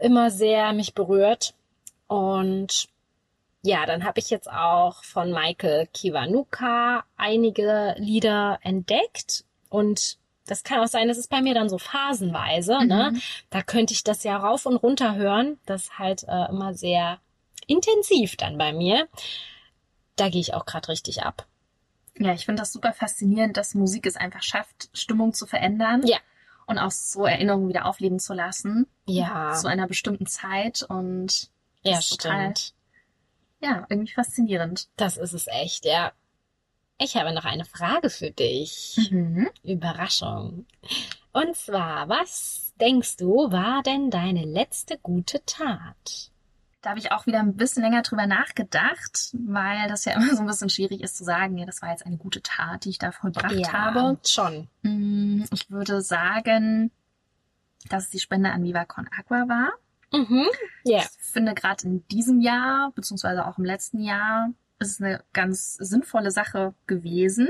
immer 0.00 0.30
sehr 0.30 0.72
mich 0.72 0.94
berührt. 0.94 1.54
Und 2.06 2.88
ja, 3.62 3.86
dann 3.86 4.04
habe 4.04 4.20
ich 4.20 4.30
jetzt 4.30 4.50
auch 4.50 5.04
von 5.04 5.32
Michael 5.32 5.86
Kiwanuka 5.92 7.04
einige 7.16 7.94
Lieder 7.98 8.58
entdeckt 8.62 9.44
und 9.68 10.18
das 10.46 10.64
kann 10.64 10.80
auch 10.80 10.88
sein, 10.88 11.06
das 11.06 11.18
ist 11.18 11.30
bei 11.30 11.42
mir 11.42 11.54
dann 11.54 11.68
so 11.68 11.78
phasenweise, 11.78 12.84
ne? 12.84 13.12
Mhm. 13.12 13.22
Da 13.50 13.62
könnte 13.62 13.94
ich 13.94 14.02
das 14.02 14.24
ja 14.24 14.36
rauf 14.36 14.66
und 14.66 14.76
runter 14.76 15.14
hören. 15.14 15.58
Das 15.64 15.84
ist 15.84 15.98
halt 15.98 16.24
äh, 16.24 16.48
immer 16.48 16.74
sehr 16.74 17.20
intensiv 17.68 18.36
dann 18.36 18.58
bei 18.58 18.72
mir. 18.72 19.06
Da 20.16 20.28
gehe 20.28 20.40
ich 20.40 20.54
auch 20.54 20.66
gerade 20.66 20.88
richtig 20.88 21.22
ab. 21.22 21.46
Ja, 22.18 22.32
ich 22.32 22.46
finde 22.46 22.62
das 22.62 22.72
super 22.72 22.92
faszinierend, 22.92 23.56
dass 23.56 23.74
Musik 23.74 24.06
es 24.06 24.16
einfach 24.16 24.42
schafft, 24.42 24.90
Stimmung 24.92 25.32
zu 25.34 25.46
verändern. 25.46 26.04
Ja. 26.04 26.18
Und 26.66 26.78
auch 26.78 26.90
so 26.90 27.24
Erinnerungen 27.24 27.68
wieder 27.68 27.86
aufleben 27.86 28.18
zu 28.18 28.34
lassen. 28.34 28.86
Ja, 29.06 29.54
Zu 29.54 29.68
einer 29.68 29.86
bestimmten 29.86 30.26
Zeit. 30.26 30.82
Und 30.82 31.50
ja, 31.82 32.02
stimmt. 32.02 32.74
Ja, 33.60 33.86
irgendwie 33.88 34.12
faszinierend. 34.12 34.88
Das 34.96 35.16
ist 35.16 35.32
es 35.32 35.46
echt, 35.46 35.84
ja. 35.84 36.12
Ich 36.98 37.16
habe 37.16 37.32
noch 37.32 37.44
eine 37.46 37.64
Frage 37.64 38.10
für 38.10 38.30
dich. 38.30 39.08
Mhm. 39.10 39.48
Überraschung. 39.62 40.66
Und 41.32 41.56
zwar, 41.56 42.08
was 42.08 42.72
denkst 42.80 43.16
du, 43.16 43.50
war 43.52 43.82
denn 43.82 44.10
deine 44.10 44.44
letzte 44.44 44.98
gute 44.98 45.42
Tat? 45.46 46.30
Da 46.82 46.90
habe 46.90 46.98
ich 46.98 47.12
auch 47.12 47.26
wieder 47.26 47.40
ein 47.40 47.56
bisschen 47.56 47.82
länger 47.82 48.02
drüber 48.02 48.26
nachgedacht, 48.26 49.34
weil 49.34 49.88
das 49.88 50.04
ja 50.06 50.12
immer 50.16 50.34
so 50.34 50.40
ein 50.42 50.46
bisschen 50.46 50.70
schwierig 50.70 51.02
ist 51.02 51.16
zu 51.16 51.24
sagen, 51.24 51.56
ja, 51.58 51.66
das 51.66 51.82
war 51.82 51.90
jetzt 51.90 52.04
eine 52.06 52.16
gute 52.16 52.42
Tat, 52.42 52.84
die 52.84 52.90
ich 52.90 52.98
da 52.98 53.12
vollbracht 53.12 53.72
habe. 53.72 54.18
schon. 54.26 54.68
Mm, 54.82 55.44
Ich 55.52 55.70
würde 55.70 56.00
sagen, 56.02 56.90
dass 57.88 58.04
es 58.04 58.10
die 58.10 58.18
Spende 58.18 58.50
an 58.50 58.62
Viva 58.64 58.84
Con 58.84 59.08
Agua 59.16 59.48
war. 59.48 59.70
Mhm. 60.12 60.46
Ja. 60.84 60.98
Ich 61.00 61.32
finde 61.32 61.54
gerade 61.54 61.84
in 61.84 62.06
diesem 62.08 62.40
Jahr, 62.40 62.92
beziehungsweise 62.94 63.46
auch 63.46 63.58
im 63.58 63.64
letzten 63.64 64.00
Jahr, 64.00 64.52
ist 64.78 64.92
es 64.92 65.00
eine 65.00 65.22
ganz 65.32 65.74
sinnvolle 65.74 66.30
Sache 66.30 66.74
gewesen. 66.86 67.48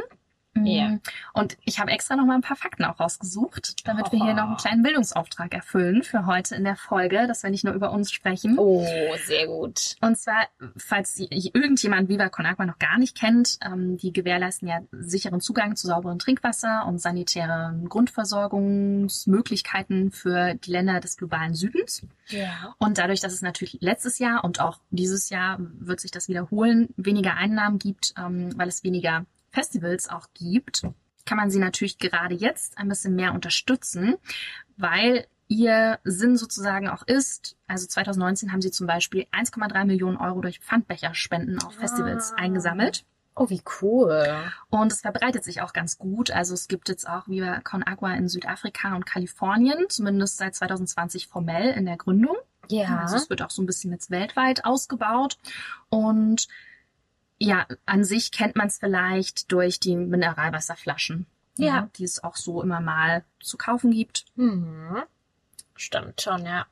Mm, 0.54 0.66
Ja. 0.66 0.98
Und 1.32 1.56
ich 1.64 1.78
habe 1.78 1.92
extra 1.92 2.16
noch 2.16 2.24
mal 2.26 2.34
ein 2.34 2.40
paar 2.40 2.56
Fakten 2.56 2.84
auch 2.84 2.98
rausgesucht, 2.98 3.86
damit 3.86 4.10
wir 4.10 4.18
hier 4.22 4.32
Oh. 4.32 4.36
noch 4.36 4.46
einen 4.48 4.56
kleinen 4.56 4.82
Bildungsauftrag 4.82 5.54
erfüllen 5.54 6.02
für 6.02 6.26
heute 6.26 6.56
in 6.56 6.64
der 6.64 6.74
Folge, 6.76 7.26
dass 7.28 7.42
wir 7.44 7.50
nicht 7.50 7.62
nur 7.64 7.74
über 7.74 7.92
uns 7.92 8.10
sprechen. 8.10 8.58
Oh, 8.58 8.84
sehr 9.26 9.46
gut. 9.46 9.94
Und 10.00 10.18
zwar, 10.18 10.48
falls 10.76 11.16
irgendjemand 11.18 12.08
Viva 12.08 12.28
Con 12.30 12.46
Agua 12.46 12.66
noch 12.66 12.78
gar 12.78 12.98
nicht 12.98 13.16
kennt, 13.16 13.58
ähm, 13.64 13.96
die 13.96 14.12
gewährleisten 14.12 14.66
ja 14.68 14.80
sicheren 14.90 15.40
Zugang 15.40 15.76
zu 15.76 15.86
sauberem 15.86 16.18
Trinkwasser 16.18 16.84
und 16.86 17.00
sanitären 17.00 17.88
Grundversorgungsmöglichkeiten 17.88 20.10
für 20.10 20.54
die 20.54 20.70
Länder 20.72 20.98
des 21.00 21.16
globalen 21.16 21.54
Südens. 21.54 22.02
Ja. 22.28 22.74
Und 22.78 22.98
dadurch, 22.98 23.20
dass 23.20 23.32
es 23.32 23.42
natürlich 23.42 23.78
letztes 23.80 24.18
Jahr 24.18 24.42
und 24.44 24.60
auch 24.60 24.78
dieses 24.90 25.30
Jahr 25.30 25.58
wird 25.60 26.00
sich 26.00 26.10
das 26.10 26.28
wiederholen, 26.28 26.88
weniger 26.96 27.34
Einnahmen 27.34 27.78
gibt, 27.78 28.14
ähm, 28.18 28.50
weil 28.56 28.68
es 28.68 28.82
weniger 28.84 29.24
Festivals 29.50 30.08
auch 30.08 30.28
gibt, 30.34 30.86
kann 31.26 31.36
man 31.36 31.50
sie 31.50 31.58
natürlich 31.58 31.98
gerade 31.98 32.34
jetzt 32.34 32.78
ein 32.78 32.88
bisschen 32.88 33.14
mehr 33.14 33.34
unterstützen, 33.34 34.16
weil 34.76 35.26
ihr 35.48 35.98
Sinn 36.04 36.36
sozusagen 36.36 36.88
auch 36.88 37.02
ist, 37.02 37.56
also 37.66 37.86
2019 37.86 38.52
haben 38.52 38.62
sie 38.62 38.70
zum 38.70 38.86
Beispiel 38.86 39.26
1,3 39.32 39.84
Millionen 39.84 40.16
Euro 40.16 40.40
durch 40.40 40.60
Pfandbecherspenden 40.60 41.62
auf 41.62 41.74
Festivals 41.74 42.32
Ah. 42.32 42.36
eingesammelt. 42.42 43.04
Oh, 43.36 43.48
wie 43.48 43.62
cool. 43.80 44.26
Und 44.70 44.92
es 44.92 45.00
verbreitet 45.00 45.44
sich 45.44 45.62
auch 45.62 45.72
ganz 45.72 45.98
gut. 45.98 46.30
Also 46.30 46.52
es 46.54 46.68
gibt 46.68 46.88
jetzt 46.88 47.08
auch 47.08 47.26
Viva 47.28 47.60
Con 47.60 47.82
Agua 47.84 48.12
in 48.14 48.28
Südafrika 48.28 48.94
und 48.94 49.06
Kalifornien, 49.06 49.86
zumindest 49.88 50.36
seit 50.38 50.54
2020 50.54 51.26
formell 51.28 51.70
in 51.72 51.86
der 51.86 51.96
Gründung. 51.96 52.36
Ja. 52.68 52.98
Also 53.00 53.16
es 53.16 53.30
wird 53.30 53.42
auch 53.42 53.50
so 53.50 53.62
ein 53.62 53.66
bisschen 53.66 53.92
jetzt 53.92 54.10
weltweit 54.10 54.64
ausgebaut. 54.64 55.38
Und 55.88 56.48
ja, 57.40 57.66
an 57.86 58.04
sich 58.04 58.30
kennt 58.32 58.54
man 58.54 58.66
es 58.68 58.78
vielleicht 58.78 59.50
durch 59.50 59.80
die 59.80 59.96
Mineralwasserflaschen, 59.96 61.26
Ja. 61.56 61.88
die 61.96 62.04
es 62.04 62.22
auch 62.22 62.36
so 62.36 62.62
immer 62.62 62.80
mal 62.80 63.24
zu 63.40 63.56
kaufen 63.56 63.90
gibt. 63.90 64.26
Mhm. 64.36 64.98
Stimmt 65.74 66.20
schon, 66.20 66.44
ja. 66.44 66.66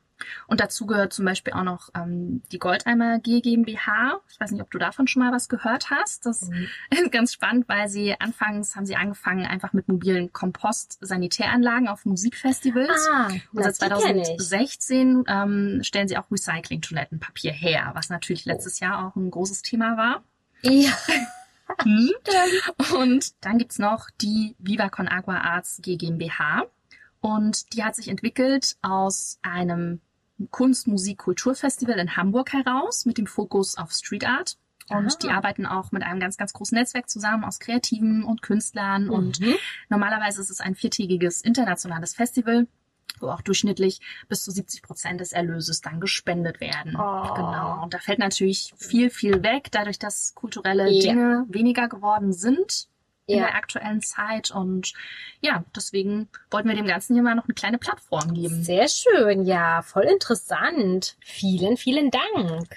Und 0.47 0.59
dazu 0.59 0.85
gehört 0.85 1.13
zum 1.13 1.23
Beispiel 1.23 1.53
auch 1.53 1.63
noch 1.63 1.89
ähm, 1.95 2.43
die 2.51 2.59
Goldeimer 2.59 3.19
G 3.19 3.39
GmbH. 3.39 4.19
Ich 4.29 4.37
weiß 4.37 4.51
nicht, 4.51 4.61
ob 4.61 4.69
du 4.69 4.77
davon 4.77 5.07
schon 5.07 5.23
mal 5.23 5.31
was 5.31 5.47
gehört 5.47 5.89
hast. 5.91 6.25
Das 6.25 6.41
Mhm. 6.49 6.67
ist 6.91 7.11
ganz 7.13 7.31
spannend, 7.33 7.69
weil 7.69 7.87
sie 7.87 8.19
anfangs 8.19 8.75
haben 8.75 8.85
sie 8.85 8.97
angefangen 8.97 9.45
einfach 9.45 9.71
mit 9.71 9.87
mobilen 9.87 10.33
Kompost-Sanitäranlagen 10.33 11.87
auf 11.87 12.05
Musikfestivals. 12.05 13.07
Ah, 13.09 13.29
Und 13.53 13.63
seit 13.63 13.75
2016 13.77 15.23
ähm, 15.27 15.79
stellen 15.83 16.07
sie 16.09 16.17
auch 16.17 16.29
Recycling-Toilettenpapier 16.29 17.51
her, 17.53 17.91
was 17.95 18.09
natürlich 18.09 18.43
letztes 18.45 18.79
Jahr 18.81 19.07
auch 19.07 19.15
ein 19.15 19.31
großes 19.31 19.61
Thema 19.61 19.95
war. 19.97 20.23
Ja. 20.61 20.91
Hm. 21.83 22.09
Und 22.95 23.33
dann 23.45 23.57
gibt's 23.57 23.79
noch 23.79 24.09
die 24.21 24.55
Viva 24.59 24.89
Con 24.89 25.07
Agua 25.07 25.37
Arts 25.37 25.79
GmbH. 25.81 26.65
Und 27.21 27.73
die 27.73 27.83
hat 27.83 27.95
sich 27.95 28.07
entwickelt 28.07 28.75
aus 28.81 29.39
einem 29.41 30.01
Kunst-, 30.51 30.87
Musik-, 30.87 31.19
Kulturfestival 31.19 31.97
in 31.99 32.15
Hamburg 32.17 32.53
heraus 32.53 33.05
mit 33.05 33.17
dem 33.17 33.27
Fokus 33.27 33.77
auf 33.77 33.91
Street 33.91 34.25
Art. 34.25 34.57
Und 34.89 35.13
Ah. 35.13 35.17
die 35.21 35.29
arbeiten 35.29 35.65
auch 35.67 35.91
mit 35.91 36.01
einem 36.01 36.19
ganz, 36.19 36.37
ganz 36.37 36.51
großen 36.53 36.75
Netzwerk 36.77 37.09
zusammen 37.09 37.43
aus 37.43 37.59
Kreativen 37.59 38.23
und 38.23 38.41
Künstlern. 38.41 39.09
Und 39.09 39.39
Mhm. 39.39 39.55
normalerweise 39.89 40.41
ist 40.41 40.49
es 40.49 40.61
ein 40.61 40.73
viertägiges 40.75 41.41
internationales 41.41 42.15
Festival, 42.15 42.67
wo 43.21 43.29
auch 43.29 43.41
durchschnittlich 43.41 43.99
bis 44.27 44.43
zu 44.43 44.51
70 44.51 44.81
Prozent 44.81 45.21
des 45.21 45.31
Erlöses 45.31 45.81
dann 45.81 45.99
gespendet 45.99 46.59
werden. 46.59 46.95
Oh. 46.95 47.33
Genau. 47.33 47.83
Und 47.83 47.93
da 47.93 47.99
fällt 47.99 48.19
natürlich 48.19 48.73
viel, 48.77 49.09
viel 49.09 49.43
weg, 49.43 49.69
dadurch, 49.71 49.99
dass 49.99 50.33
kulturelle 50.35 50.89
Ja. 50.89 51.01
Dinge 51.01 51.45
weniger 51.49 51.87
geworden 51.87 52.33
sind 52.33 52.87
in 53.25 53.37
Ja. 53.37 53.45
der 53.45 53.55
aktuellen 53.55 54.01
Zeit. 54.01 54.51
Und 54.51 54.93
ja, 55.41 55.63
deswegen 55.75 56.29
wollten 56.49 56.67
wir 56.69 56.75
dem 56.75 56.87
Ganzen 56.87 57.13
hier 57.13 57.23
mal 57.23 57.35
noch 57.35 57.45
eine 57.45 57.53
kleine 57.53 57.77
Plattform 57.77 58.33
geben. 58.33 58.63
Sehr 58.63 58.87
schön, 58.87 59.45
ja, 59.45 59.81
voll 59.83 60.05
interessant. 60.05 61.15
Vielen, 61.21 61.77
vielen 61.77 62.11
Dank. 62.11 62.67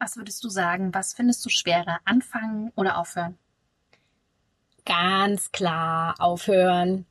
Was 0.00 0.16
würdest 0.16 0.42
du 0.44 0.48
sagen? 0.48 0.94
Was 0.94 1.14
findest 1.14 1.44
du 1.44 1.48
schwerer? 1.48 1.98
Anfangen 2.04 2.72
oder 2.76 2.98
aufhören? 2.98 3.36
Ganz 4.84 5.52
klar 5.52 6.14
aufhören. 6.18 7.04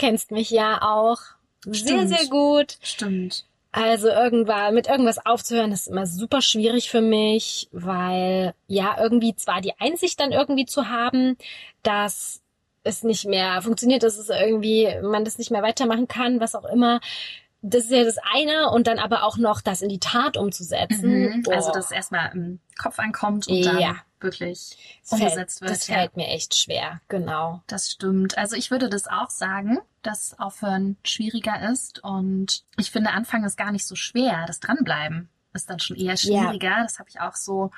Du 0.00 0.06
kennst 0.06 0.30
mich 0.30 0.50
ja 0.50 0.80
auch 0.80 1.18
sehr, 1.64 1.74
Stimmt. 1.74 2.08
sehr 2.08 2.26
gut. 2.28 2.78
Stimmt. 2.82 3.44
Also 3.70 4.08
irgendwann 4.08 4.74
mit 4.74 4.88
irgendwas 4.88 5.24
aufzuhören, 5.24 5.72
ist 5.72 5.88
immer 5.88 6.06
super 6.06 6.40
schwierig 6.40 6.90
für 6.90 7.02
mich, 7.02 7.68
weil 7.70 8.54
ja 8.66 8.96
irgendwie 9.00 9.36
zwar 9.36 9.60
die 9.60 9.78
Einsicht 9.78 10.18
dann 10.18 10.32
irgendwie 10.32 10.64
zu 10.64 10.88
haben, 10.88 11.36
dass 11.82 12.40
es 12.82 13.04
nicht 13.04 13.26
mehr 13.26 13.60
funktioniert, 13.62 14.02
dass 14.02 14.16
es 14.16 14.30
irgendwie 14.30 14.88
man 15.02 15.24
das 15.26 15.36
nicht 15.38 15.50
mehr 15.50 15.62
weitermachen 15.62 16.08
kann, 16.08 16.40
was 16.40 16.54
auch 16.54 16.64
immer. 16.64 17.00
Das 17.62 17.84
ist 17.84 17.90
ja 17.92 18.02
das 18.04 18.16
eine 18.34 18.70
und 18.70 18.86
dann 18.86 18.98
aber 18.98 19.22
auch 19.24 19.36
noch 19.36 19.60
das 19.60 19.82
in 19.82 19.90
die 19.90 20.00
Tat 20.00 20.38
umzusetzen. 20.38 21.40
Mhm. 21.40 21.44
Also, 21.50 21.72
dass 21.72 21.86
es 21.86 21.90
erstmal 21.90 22.32
im 22.32 22.58
Kopf 22.82 22.98
ankommt 22.98 23.48
und 23.48 23.56
Ja. 23.58 23.72
dann 23.72 24.00
wirklich 24.20 24.76
das 25.02 25.10
fällt, 25.10 25.22
umgesetzt 25.22 25.60
wird. 25.60 25.70
das 25.70 25.86
ja. 25.86 25.94
fällt 25.96 26.16
mir 26.16 26.28
echt 26.28 26.56
schwer, 26.56 27.00
genau. 27.08 27.62
Das 27.66 27.90
stimmt. 27.90 28.36
Also 28.38 28.56
ich 28.56 28.70
würde 28.70 28.88
das 28.88 29.06
auch 29.06 29.30
sagen, 29.30 29.78
dass 30.02 30.38
Aufhören 30.38 30.96
schwieriger 31.04 31.70
ist. 31.70 32.02
Und 32.02 32.64
ich 32.78 32.90
finde, 32.90 33.10
Anfangen 33.10 33.44
ist 33.44 33.56
gar 33.56 33.72
nicht 33.72 33.86
so 33.86 33.94
schwer. 33.96 34.44
Das 34.46 34.60
Dranbleiben 34.60 35.28
ist 35.52 35.68
dann 35.70 35.80
schon 35.80 35.96
eher 35.96 36.16
schwieriger. 36.16 36.76
Das 36.82 36.98
habe 36.98 37.08
ich 37.10 37.20
auch 37.20 37.34
so 37.34 37.70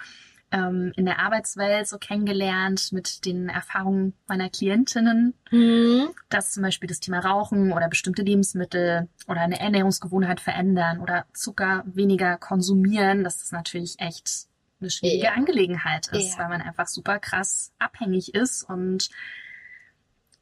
ähm, 0.50 0.92
in 0.96 1.06
der 1.06 1.18
Arbeitswelt 1.18 1.88
so 1.88 1.96
kennengelernt 1.96 2.92
mit 2.92 3.24
den 3.24 3.48
Erfahrungen 3.48 4.12
meiner 4.26 4.50
Klientinnen, 4.50 5.32
Mhm. 5.50 6.10
dass 6.28 6.52
zum 6.52 6.62
Beispiel 6.62 6.88
das 6.88 7.00
Thema 7.00 7.20
Rauchen 7.20 7.72
oder 7.72 7.88
bestimmte 7.88 8.20
Lebensmittel 8.22 9.08
oder 9.28 9.40
eine 9.40 9.58
Ernährungsgewohnheit 9.58 10.40
verändern 10.40 11.00
oder 11.00 11.24
Zucker 11.32 11.82
weniger 11.86 12.36
konsumieren, 12.36 13.24
dass 13.24 13.38
das 13.38 13.50
natürlich 13.52 13.98
echt 13.98 14.46
eine 14.80 14.90
schwierige 14.90 15.24
Ja. 15.24 15.32
Angelegenheit 15.32 16.08
ist, 16.08 16.32
Ja. 16.36 16.40
weil 16.40 16.48
man 16.50 16.60
einfach 16.60 16.86
super 16.86 17.18
krass 17.18 17.72
abhängig 17.78 18.34
ist 18.34 18.62
und 18.68 19.08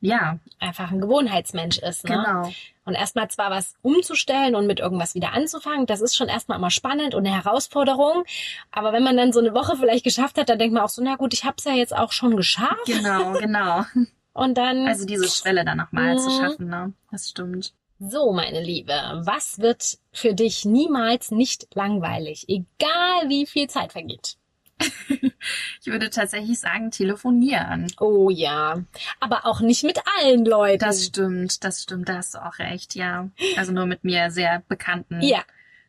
ja, 0.00 0.38
Einfach 0.58 0.90
ein 0.90 1.00
Gewohnheitsmensch 1.00 1.78
ist, 1.78 2.08
ne? 2.08 2.16
genau. 2.16 2.52
Und 2.86 2.94
erstmal 2.94 3.28
zwar 3.28 3.50
was 3.50 3.74
umzustellen 3.82 4.54
und 4.56 4.66
mit 4.66 4.80
irgendwas 4.80 5.14
wieder 5.14 5.32
anzufangen, 5.32 5.86
das 5.86 6.00
ist 6.00 6.16
schon 6.16 6.28
erstmal 6.28 6.58
immer 6.58 6.70
spannend 6.70 7.14
und 7.14 7.26
eine 7.26 7.36
Herausforderung. 7.36 8.24
Aber 8.72 8.92
wenn 8.92 9.02
man 9.04 9.16
dann 9.16 9.32
so 9.32 9.38
eine 9.40 9.54
Woche 9.54 9.76
vielleicht 9.76 10.02
geschafft 10.04 10.38
hat, 10.38 10.48
dann 10.48 10.58
denkt 10.58 10.74
man 10.74 10.82
auch 10.82 10.88
so, 10.88 11.02
na 11.02 11.16
gut, 11.16 11.32
ich 11.34 11.44
habe 11.44 11.56
es 11.58 11.64
ja 11.64 11.72
jetzt 11.72 11.94
auch 11.96 12.12
schon 12.12 12.36
geschafft. 12.36 12.86
Genau, 12.86 13.32
genau. 13.34 13.84
Und 14.32 14.56
dann, 14.58 14.86
Also 14.88 15.04
diese 15.06 15.28
Schwelle 15.28 15.64
dann 15.64 15.76
nochmal 15.78 16.18
zu 16.18 16.30
Mhm. 16.30 16.34
schaffen, 16.40 16.68
ne? 16.68 16.92
Das 17.10 17.28
stimmt. 17.30 17.74
so 17.98 18.32
meine 18.32 18.62
Liebe, 18.62 18.92
was 19.24 19.58
wird 19.58 19.98
für 20.12 20.34
dich 20.34 20.64
niemals 20.64 21.30
nicht 21.30 21.66
langweilig, 21.74 22.46
egal 22.48 23.28
wie 23.28 23.44
viel 23.46 23.68
Zeit 23.68 23.92
vergeht? 23.92 24.36
Ich 25.80 25.86
würde 25.86 26.10
tatsächlich 26.10 26.60
sagen, 26.60 26.90
telefonieren. 26.90 27.90
Oh 27.98 28.30
ja, 28.30 28.82
aber 29.18 29.46
auch 29.46 29.60
nicht 29.60 29.82
mit 29.82 29.98
allen 30.18 30.44
Leuten. 30.44 30.78
Das 30.78 31.04
stimmt, 31.04 31.64
das 31.64 31.82
stimmt, 31.82 32.08
da 32.08 32.16
hast 32.16 32.34
du 32.34 32.38
auch 32.38 32.58
recht, 32.58 32.94
ja. 32.94 33.28
Also 33.56 33.72
nur 33.72 33.86
mit 33.86 34.04
mir 34.04 34.30
sehr 34.30 34.62
bekannten, 34.68 35.22
ja, 35.22 35.42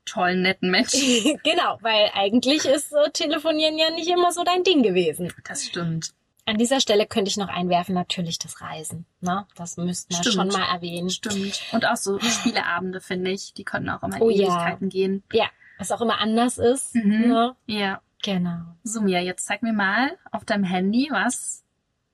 tollen, 0.06 0.42
netten 0.42 0.72
Menschen. 0.72 1.40
genau, 1.44 1.78
weil 1.82 2.10
eigentlich 2.14 2.66
ist 2.66 2.94
äh, 2.94 3.12
Telefonieren 3.12 3.78
ja 3.78 3.90
nicht 3.92 4.10
immer 4.10 4.32
so 4.32 4.44
dein 4.44 4.64
Ding 4.64 4.84
gewesen. 4.84 5.32
Das 5.44 5.66
stimmt. 5.66 6.14
An 6.46 6.58
dieser 6.58 6.80
Stelle 6.80 7.06
könnte 7.06 7.30
ich 7.30 7.38
noch 7.38 7.50
einwerfen, 7.50 7.94
natürlich 7.94 8.40
das 8.40 8.62
Reisen. 8.62 9.06
Ne? 9.22 9.46
Das 9.56 9.78
müssten 9.78 10.16
wir 10.16 10.32
schon 10.32 10.48
mal 10.48 10.74
erwähnen. 10.74 11.10
Stimmt. 11.10 11.62
Und 11.72 11.86
auch 11.86 11.96
so 11.96 12.20
Spieleabende, 12.20 13.00
finde 13.00 13.32
ich, 13.32 13.54
die 13.54 13.64
können 13.64 13.90
auch 13.90 14.02
immer 14.02 14.20
Oh 14.20 14.30
ja. 14.30 14.48
Ewigkeiten 14.48 14.90
gehen. 14.90 15.24
Ja, 15.32 15.46
was 15.78 15.92
auch 15.92 16.02
immer 16.02 16.20
anders 16.20 16.58
ist. 16.58 16.96
Mhm. 16.96 17.30
Ne? 17.30 17.56
Ja. 17.68 18.02
Genau. 18.24 18.60
So, 18.84 19.02
Mia, 19.02 19.20
jetzt 19.20 19.46
zeig 19.46 19.64
mir 19.64 19.74
mal 19.74 20.18
auf 20.32 20.46
deinem 20.46 20.64
Handy, 20.64 21.10
was 21.12 21.64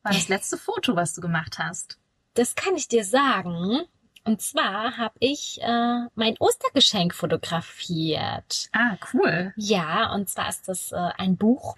war 0.03 0.13
das 0.13 0.29
letzte 0.29 0.57
Foto, 0.57 0.95
was 0.95 1.13
du 1.13 1.21
gemacht 1.21 1.59
hast? 1.59 1.97
Das 2.33 2.55
kann 2.55 2.75
ich 2.75 2.87
dir 2.87 3.03
sagen. 3.03 3.81
Und 4.23 4.41
zwar 4.41 4.97
habe 4.97 5.15
ich 5.19 5.59
äh, 5.61 6.05
mein 6.15 6.35
Ostergeschenk 6.39 7.13
fotografiert. 7.13 8.69
Ah, 8.73 8.97
cool. 9.13 9.53
Ja, 9.55 10.13
und 10.13 10.29
zwar 10.29 10.49
ist 10.49 10.67
das 10.67 10.91
äh, 10.91 11.09
ein 11.17 11.37
Buch. 11.37 11.77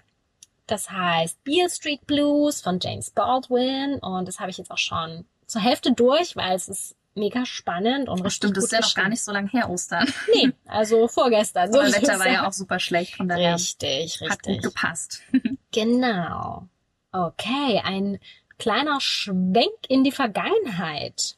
Das 0.66 0.90
heißt 0.90 1.42
Beale 1.44 1.70
Street 1.70 2.06
Blues 2.06 2.60
von 2.60 2.78
James 2.80 3.10
Baldwin. 3.10 4.00
Und 4.00 4.26
das 4.26 4.40
habe 4.40 4.50
ich 4.50 4.58
jetzt 4.58 4.70
auch 4.70 4.78
schon 4.78 5.24
zur 5.46 5.60
Hälfte 5.60 5.92
durch, 5.92 6.36
weil 6.36 6.54
es 6.54 6.68
ist 6.68 6.96
mega 7.14 7.44
spannend 7.44 8.08
und 8.08 8.20
richtig 8.20 8.34
Stimmt, 8.34 8.56
das 8.56 8.64
ist 8.64 8.72
ja 8.72 8.80
noch 8.80 8.94
gar 8.94 9.08
nicht 9.08 9.22
so 9.22 9.32
lang 9.32 9.48
her, 9.48 9.68
Ostern. 9.70 10.06
Nee, 10.34 10.52
also 10.66 11.08
vorgestern. 11.08 11.72
Würde 11.72 11.90
das 11.90 12.02
Wetter 12.02 12.18
war 12.18 12.28
ja 12.28 12.46
auch 12.46 12.52
super 12.52 12.78
schlecht, 12.78 13.16
von 13.16 13.28
daher 13.28 13.54
Richtig, 13.54 14.20
hat 14.22 14.42
gut 14.42 14.54
richtig. 14.56 14.62
gepasst. 14.62 15.22
Genau. 15.72 16.66
Okay, 17.12 17.80
ein 17.84 18.18
kleiner 18.58 19.00
Schwenk 19.00 19.70
in 19.88 20.02
die 20.02 20.10
Vergangenheit. 20.10 21.36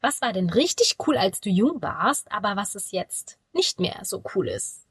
Was 0.00 0.20
war 0.20 0.32
denn 0.32 0.50
richtig 0.50 0.98
cool, 1.06 1.16
als 1.16 1.40
du 1.40 1.50
jung 1.50 1.82
warst, 1.82 2.30
aber 2.30 2.54
was 2.54 2.76
es 2.76 2.92
jetzt 2.92 3.38
nicht 3.52 3.80
mehr 3.80 3.98
so 4.04 4.22
cool 4.34 4.46
ist? 4.48 4.84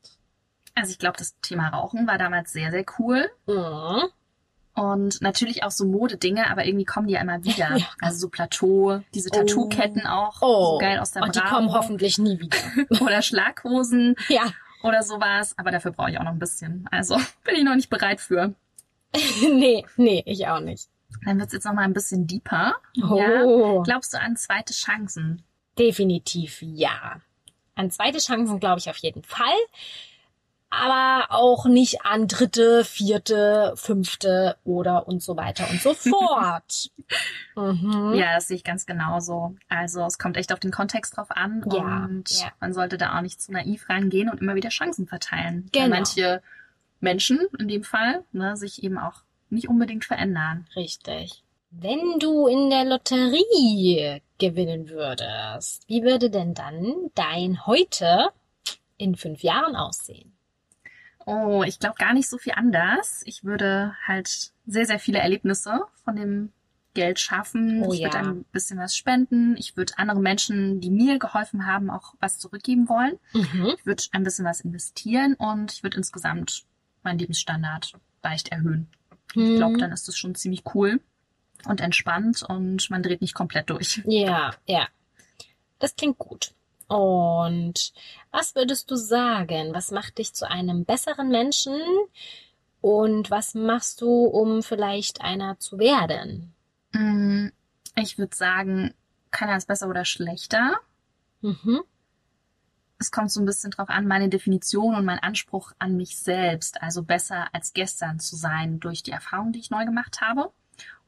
Also 0.76 0.92
ich 0.92 1.00
glaube, 1.00 1.18
das 1.18 1.36
Thema 1.42 1.70
Rauchen 1.70 2.06
war 2.08 2.18
damals 2.18 2.52
sehr, 2.52 2.72
sehr 2.72 2.86
cool. 3.00 3.30
Mhm. 3.46 4.10
Und 4.74 5.22
natürlich 5.22 5.64
auch 5.64 5.72
so 5.72 5.86
Modedinge, 5.86 6.50
aber 6.50 6.66
irgendwie 6.66 6.86
kommen 6.86 7.08
die 7.08 7.14
ja 7.14 7.22
immer 7.22 7.44
wieder. 7.44 7.76
Ja. 7.78 7.86
Also 8.02 8.20
so 8.20 8.30
Plateau, 8.30 9.02
diese 9.14 9.30
Oh. 9.34 9.38
Tattoo-Ketten 9.38 10.08
auch. 10.08 10.38
Oh, 10.42 10.74
So 10.74 10.78
geil 10.80 11.00
aus 11.00 11.12
der 11.12 11.24
und 11.24 11.36
die 11.36 11.40
kommen 11.42 11.72
hoffentlich 11.74 12.18
nie 12.18 12.40
wieder. 12.40 12.58
Oder 13.02 13.22
Schlaghosen 13.22 14.16
ja, 14.30 14.44
oder 14.84 15.04
sowas. 15.04 15.54
Aber 15.58 15.72
dafür 15.72 15.92
brauche 15.92 16.10
ich 16.12 16.18
auch 16.18 16.24
noch 16.24 16.32
ein 16.32 16.40
bisschen. 16.40 16.88
Also 16.92 17.18
bin 17.44 17.56
ich 17.56 17.64
noch 17.64 17.76
nicht 17.76 17.90
bereit 17.90 18.20
für. 18.22 18.54
nee, 19.42 19.86
nee, 19.98 20.24
ich 20.26 20.48
auch 20.48 20.60
nicht. 20.62 20.88
Dann 21.26 21.38
wird's 21.40 21.54
jetzt 21.54 21.66
noch 21.66 21.74
mal 21.74 21.84
ein 21.84 21.94
bisschen 21.94 22.26
deeper. 22.26 22.76
Oh, 23.04 23.18
Ja. 23.18 23.82
Glaubst 23.84 24.14
du 24.14 24.20
an 24.20 24.36
zweite 24.38 24.74
Chancen? 24.74 25.44
definitiv 25.80 26.60
ja. 26.62 27.22
An 27.76 27.90
zweite 27.92 28.20
Chancen 28.20 28.60
glaube 28.60 28.80
ich 28.80 28.90
auf 28.90 28.98
jeden 28.98 29.24
Fall. 29.24 29.48
Aber 30.74 31.28
auch 31.32 31.66
nicht 31.66 32.06
an 32.06 32.28
dritte, 32.28 32.86
vierte, 32.86 33.74
fünfte 33.76 34.56
oder 34.64 35.06
und 35.08 35.22
so 35.22 35.36
weiter 35.38 35.70
und 35.70 35.82
so 35.82 35.94
fort. 35.96 36.90
mhm. 37.56 38.14
Ja, 38.16 38.36
das 38.36 38.48
sehe 38.48 38.56
ich 38.58 38.64
ganz 38.64 38.86
genauso. 38.86 39.56
Also 39.68 40.02
es 40.06 40.18
kommt 40.18 40.38
echt 40.38 40.54
auf 40.54 40.60
den 40.60 40.72
Kontext 40.72 41.18
drauf 41.18 41.30
an 41.30 41.64
Ja, 41.72 42.06
und 42.06 42.32
ja. 42.32 42.52
man 42.62 42.74
sollte 42.74 42.98
da 42.98 43.18
auch 43.18 43.22
nicht 43.22 43.42
zu 43.42 43.52
naiv 43.52 43.90
rangehen 43.90 44.30
und 44.30 44.42
immer 44.42 44.56
wieder 44.56 44.70
Chancen 44.70 45.08
verteilen. 45.08 45.70
Weil 45.74 45.84
Genau. 45.84 45.96
manche 45.98 46.42
Menschen 47.02 47.40
in 47.60 47.68
dem 47.68 47.84
Fall 47.84 48.24
ne, 48.32 48.56
sich 48.56 48.82
eben 48.82 48.98
auch 48.98 49.24
nicht 49.50 49.68
unbedingt 49.68 50.06
verändern. 50.06 50.68
Richtig. 50.76 51.44
Wenn 51.72 52.20
du 52.20 52.48
in 52.48 52.70
der 52.70 52.86
Lotterie 52.86 54.22
gewinnen 54.40 54.90
würdest, 54.90 55.84
wie 55.88 56.04
würde 56.04 56.30
denn 56.30 56.54
dann 56.54 56.94
dein 57.16 57.66
Heute 57.66 58.30
in 58.98 59.16
fünf 59.16 59.42
Jahren 59.44 59.76
aussehen? 59.76 60.31
Oh, 61.26 61.64
ich 61.66 61.80
glaube 61.80 61.96
gar 61.98 62.14
nicht 62.14 62.30
so 62.30 62.38
viel 62.38 62.54
anders. 62.54 63.22
Ich 63.26 63.44
würde 63.44 63.96
halt 64.06 64.52
sehr, 64.66 64.86
sehr 64.86 65.00
viele 65.00 65.20
Erlebnisse 65.20 65.82
von 66.04 66.16
dem 66.16 66.52
Geld 66.94 67.20
schaffen. 67.20 67.84
Oh 67.84 67.94
ich 67.94 68.02
würde 68.02 68.18
ja. 68.18 68.24
ein 68.24 68.44
bisschen 68.52 68.78
was 68.78 68.96
spenden. 68.96 69.56
Ich 69.58 69.78
würde 69.78 69.94
andere 69.98 70.20
Menschen, 70.20 70.82
die 70.82 70.90
mir 70.90 71.20
geholfen 71.20 71.66
haben, 71.66 71.90
auch 71.90 72.16
was 72.20 72.38
zurückgeben 72.38 72.90
wollen. 72.90 73.18
Mhm. 73.34 73.74
Ich 73.78 73.86
würde 73.86 74.04
ein 74.12 74.24
bisschen 74.24 74.46
was 74.46 74.62
investieren 74.62 75.36
und 75.36 75.72
ich 75.72 75.84
würde 75.84 75.98
insgesamt 75.98 76.66
meinen 77.04 77.20
Lebensstandard 77.20 77.94
leicht 78.24 78.50
erhöhen. 78.50 78.90
Ich 79.34 79.56
glaube, 79.56 79.78
dann 79.78 79.94
ist 79.94 80.10
es 80.10 80.18
schon 80.18 80.36
ziemlich 80.36 80.64
cool 80.76 81.00
und 81.66 81.80
entspannt 81.80 82.44
und 82.44 82.90
man 82.90 83.02
dreht 83.02 83.22
nicht 83.22 83.34
komplett 83.34 83.70
durch. 83.70 84.02
Ja, 84.06 84.54
ja. 84.66 84.88
Das 85.80 85.96
klingt 85.96 86.18
gut. 86.18 86.54
Und 86.92 87.94
was 88.32 88.54
würdest 88.56 88.92
du 88.92 88.96
sagen? 88.96 89.74
Was 89.74 89.92
macht 89.92 90.18
dich 90.18 90.34
zu 90.34 90.50
einem 90.50 90.84
besseren 90.84 91.30
Menschen? 91.30 91.80
Und 92.82 93.32
was 93.32 93.56
machst 93.56 94.02
du, 94.02 94.26
um 94.26 94.62
vielleicht 94.62 95.22
einer 95.22 95.58
zu 95.58 95.80
werden? 95.80 96.54
Mm, 96.92 97.48
Ich 97.96 98.18
würde 98.18 98.36
sagen, 98.36 98.94
keiner 99.30 99.56
ist 99.56 99.68
besser 99.70 99.88
oder 99.88 100.04
schlechter. 100.04 100.80
Mhm. 101.40 101.82
Es 103.00 103.10
kommt 103.10 103.32
so 103.32 103.40
ein 103.40 103.46
bisschen 103.46 103.72
drauf 103.72 103.90
an, 103.90 104.06
meine 104.06 104.28
Definition 104.28 104.94
und 104.96 105.06
mein 105.06 105.20
Anspruch 105.20 105.72
an 105.80 105.96
mich 105.96 106.18
selbst, 106.20 106.82
also 106.82 107.04
besser 107.04 107.48
als 107.54 107.74
gestern 107.74 108.20
zu 108.20 108.36
sein 108.36 108.82
durch 108.82 109.02
die 109.02 109.12
Erfahrung, 109.12 109.54
die 109.54 109.60
ich 109.60 109.72
neu 109.72 109.86
gemacht 109.86 110.20
habe. 110.20 110.52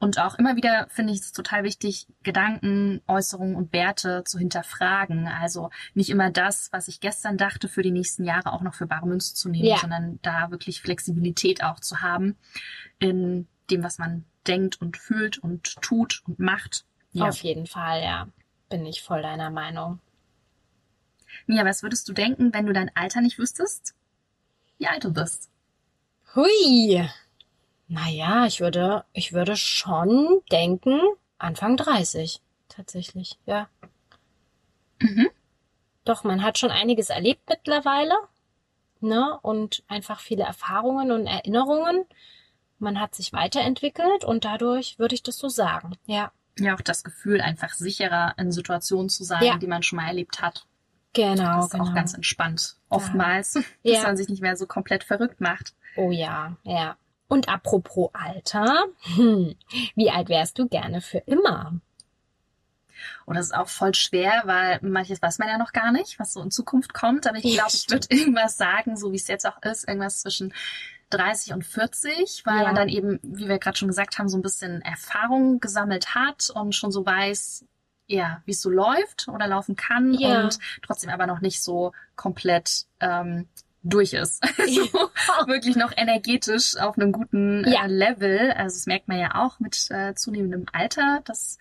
Und 0.04 0.20
auch 0.20 0.36
immer 0.36 0.58
wieder 0.58 0.88
finde 0.90 1.14
ich 1.14 1.22
es 1.22 1.32
total 1.32 1.64
wichtig, 1.64 2.08
Gedanken, 2.24 3.02
Äußerungen 3.08 3.56
und 3.56 3.72
Werte 3.72 4.26
zu 4.26 4.38
hinterfragen. 4.38 5.30
Also 5.30 5.70
nicht 5.94 6.10
immer 6.10 6.30
das, 6.30 6.68
was 6.74 6.90
ich 6.90 7.00
gestern 7.00 7.38
dachte, 7.38 7.70
für 7.70 7.84
die 7.84 7.92
nächsten 7.92 8.26
Jahre 8.26 8.52
auch 8.52 8.64
noch 8.64 8.74
für 8.74 8.86
bare 8.86 9.08
Münze 9.08 9.34
zu 9.34 9.48
nehmen, 9.48 9.64
Ja. 9.64 9.78
sondern 9.78 10.20
da 10.22 10.52
wirklich 10.52 10.82
Flexibilität 10.82 11.64
auch 11.64 11.80
zu 11.80 12.02
haben 12.02 12.36
in 13.00 13.48
dem, 13.72 13.82
was 13.82 13.98
man 13.98 14.26
denkt 14.46 14.82
und 14.82 14.98
fühlt 14.98 15.38
und 15.38 15.82
tut 15.82 16.22
und 16.28 16.38
macht. 16.38 16.84
Ja. 17.14 17.30
Auf 17.30 17.38
jeden 17.38 17.66
Fall, 17.66 18.04
ja. 18.04 18.28
Bin 18.68 18.86
ich 18.86 19.04
voll 19.04 19.22
deiner 19.22 19.52
Meinung. 19.52 20.02
Mia, 21.46 21.64
was 21.64 21.82
würdest 21.82 22.10
du 22.10 22.14
denken, 22.14 22.54
wenn 22.54 22.66
du 22.66 22.74
dein 22.74 22.94
Alter 22.94 23.22
nicht 23.22 23.40
wüsstest? 23.40 23.96
Wie 24.80 24.88
alt 24.88 25.06
du 25.06 25.14
bist? 25.14 25.50
Hui. 26.36 27.08
Naja, 27.88 28.46
ich 28.46 28.60
würde, 28.62 29.06
ich 29.14 29.34
würde 29.34 29.56
schon 29.56 30.42
denken, 30.52 31.00
Anfang 31.38 31.78
30. 31.78 32.42
Tatsächlich, 32.70 33.38
ja. 33.46 33.68
Mhm. 35.00 35.30
Doch, 36.06 36.24
man 36.24 36.44
hat 36.44 36.58
schon 36.58 36.72
einiges 36.72 37.10
erlebt 37.10 37.42
mittlerweile. 37.50 38.14
Ne? 39.00 39.38
Und 39.42 39.84
einfach 39.88 40.20
viele 40.22 40.44
Erfahrungen 40.44 41.12
und 41.12 41.28
Erinnerungen. 41.28 42.06
Man 42.80 43.00
hat 43.00 43.16
sich 43.16 43.32
weiterentwickelt 43.34 44.24
und 44.24 44.46
dadurch 44.46 44.98
würde 45.00 45.16
ich 45.16 45.24
das 45.24 45.38
so 45.38 45.50
sagen. 45.50 45.94
Ja, 46.06 46.32
Ja, 46.58 46.76
auch 46.76 46.82
das 46.82 47.04
Gefühl, 47.04 47.42
einfach 47.42 47.74
sicherer 47.74 48.34
in 48.38 48.52
Situationen 48.52 49.10
zu 49.10 49.24
sein, 49.24 49.44
Ja. 49.44 49.58
die 49.58 49.68
man 49.68 49.84
schon 49.84 49.98
mal 49.98 50.08
erlebt 50.08 50.42
hat. 50.42 50.66
genau, 51.14 51.58
Das 51.58 51.66
ist 51.66 51.72
genau. 51.72 51.86
auch 51.90 51.94
ganz 51.94 52.14
entspannt. 52.14 52.76
Oftmals, 52.90 53.54
dass 53.54 53.64
Ja. 53.84 54.04
man 54.04 54.18
sich 54.18 54.30
nicht 54.30 54.42
mehr 54.42 54.56
so 54.56 54.66
komplett 54.68 55.04
verrückt 55.04 55.40
macht. 55.42 55.74
Oh 55.96 56.12
ja, 56.12 56.56
ja. 56.64 56.98
Und 57.28 57.50
apropos 57.50 58.10
Alter, 58.14 58.86
hm, 59.16 59.56
wie 59.96 60.12
alt 60.12 60.30
wärst 60.30 60.60
du 60.60 60.68
gerne 60.68 61.02
für 61.02 61.20
immer? 61.20 61.80
Und 63.26 63.36
das 63.36 63.48
ist 63.48 63.56
auch 63.56 63.70
voll 63.70 63.94
schwer, 63.96 64.44
weil 64.46 64.80
manches 64.82 65.22
weiß 65.22 65.40
man 65.40 65.48
ja 65.48 65.58
noch 65.58 65.72
gar 65.74 65.92
nicht, 65.92 66.20
was 66.20 66.34
so 66.34 66.42
in 66.42 66.52
Zukunft 66.52 66.94
kommt. 66.94 67.26
Aber 67.28 67.38
ich 67.38 67.44
glaube, 67.56 67.72
ich 67.74 67.90
würde 67.90 68.08
irgendwas 68.10 68.58
sagen, 68.58 68.98
so 68.98 69.12
wie 69.12 69.16
es 69.18 69.28
jetzt 69.28 69.46
auch 69.48 69.62
ist, 69.64 69.88
irgendwas 69.88 70.22
zwischen 70.22 70.54
30 71.10 71.54
und 71.54 71.66
40, 71.66 72.44
weil 72.46 72.58
Ja. 72.60 72.64
man 72.64 72.76
dann 72.76 72.90
eben, 72.90 73.20
wie 73.24 73.48
wir 73.48 73.60
gerade 73.60 73.78
schon 73.78 73.88
gesagt 73.88 74.18
haben, 74.20 74.30
so 74.30 74.38
ein 74.38 74.42
bisschen 74.42 74.82
Erfahrung 74.82 75.60
gesammelt 75.60 76.16
hat 76.16 76.50
und 76.54 76.76
schon 76.76 76.92
so 76.92 77.06
weiß, 77.06 77.66
ja, 78.08 78.42
wie 78.46 78.52
es 78.52 78.62
so 78.62 78.70
läuft 78.70 79.28
oder 79.28 79.48
laufen 79.48 79.76
kann 79.76 80.14
Ja. 80.14 80.42
und 80.46 80.60
trotzdem 80.82 81.10
aber 81.10 81.26
noch 81.28 81.42
nicht 81.42 81.62
so 81.64 81.94
komplett 82.16 82.86
ähm, 83.00 83.48
durch 83.84 84.14
ist. 84.14 84.44
Also 84.58 84.82
wirklich 85.48 85.76
noch 85.76 85.92
energetisch 85.96 86.78
auf 86.78 86.98
einem 86.98 87.12
guten 87.12 87.64
Ja. 87.70 87.86
äh, 87.86 87.88
Level. 87.88 88.52
Also 88.52 88.76
das 88.78 88.86
merkt 88.86 89.08
man 89.08 89.20
ja 89.20 89.36
auch 89.36 89.60
mit 89.60 89.90
äh, 89.92 90.14
zunehmendem 90.16 90.66
Alter, 90.72 91.22
dass 91.26 91.58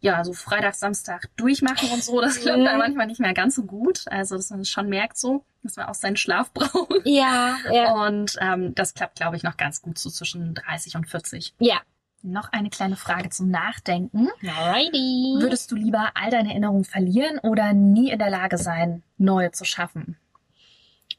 ja, 0.00 0.22
so 0.22 0.34
Freitag, 0.34 0.74
Samstag 0.74 1.30
durchmachen 1.36 1.88
und 1.90 2.04
so, 2.04 2.20
das 2.20 2.38
klappt 2.40 2.58
dann 2.58 2.74
Mhm. 2.74 2.78
manchmal 2.78 3.06
nicht 3.06 3.20
mehr 3.20 3.32
ganz 3.32 3.54
so 3.54 3.62
gut. 3.62 4.04
Also, 4.08 4.36
dass 4.36 4.50
man 4.50 4.66
schon 4.66 4.90
merkt 4.90 5.16
so, 5.16 5.44
dass 5.62 5.76
man 5.76 5.86
auch 5.86 5.94
seinen 5.94 6.16
Schlaf 6.18 6.50
braucht. 6.54 6.92
Ja, 7.06 7.56
ja. 7.72 7.92
Und 8.06 8.36
ähm, 8.40 8.74
das 8.74 8.92
klappt, 8.92 9.16
glaube 9.16 9.36
ich, 9.36 9.42
noch 9.44 9.56
ganz 9.56 9.80
gut 9.80 9.96
so 9.98 10.10
zwischen 10.10 10.52
30 10.54 10.96
und 10.96 11.08
40. 11.08 11.54
Ja. 11.58 11.80
Noch 12.22 12.52
eine 12.52 12.68
kleine 12.68 12.96
Frage 12.96 13.30
zum 13.30 13.50
Nachdenken. 13.50 14.28
Alrighty. 14.42 15.36
Würdest 15.40 15.70
du 15.70 15.76
lieber 15.76 16.10
all 16.14 16.30
deine 16.30 16.50
Erinnerungen 16.50 16.84
verlieren 16.84 17.38
oder 17.38 17.72
nie 17.72 18.10
in 18.10 18.18
der 18.18 18.30
Lage 18.30 18.58
sein, 18.58 19.02
neue 19.16 19.52
zu 19.52 19.64
schaffen? 19.64 20.18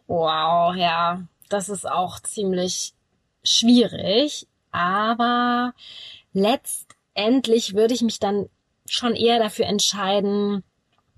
Wow, 0.08 0.76
ja, 0.76 1.24
das 1.50 1.70
ist 1.70 1.90
auch 1.90 2.20
ziemlich 2.20 2.94
schwierig, 3.44 4.48
aber 4.72 5.74
letztendlich 6.34 7.74
würde 7.76 7.94
ich 7.94 8.02
mich 8.02 8.20
dann 8.20 8.50
schon 8.88 9.16
eher 9.16 9.40
dafür 9.40 9.66
entscheiden, 9.66 10.64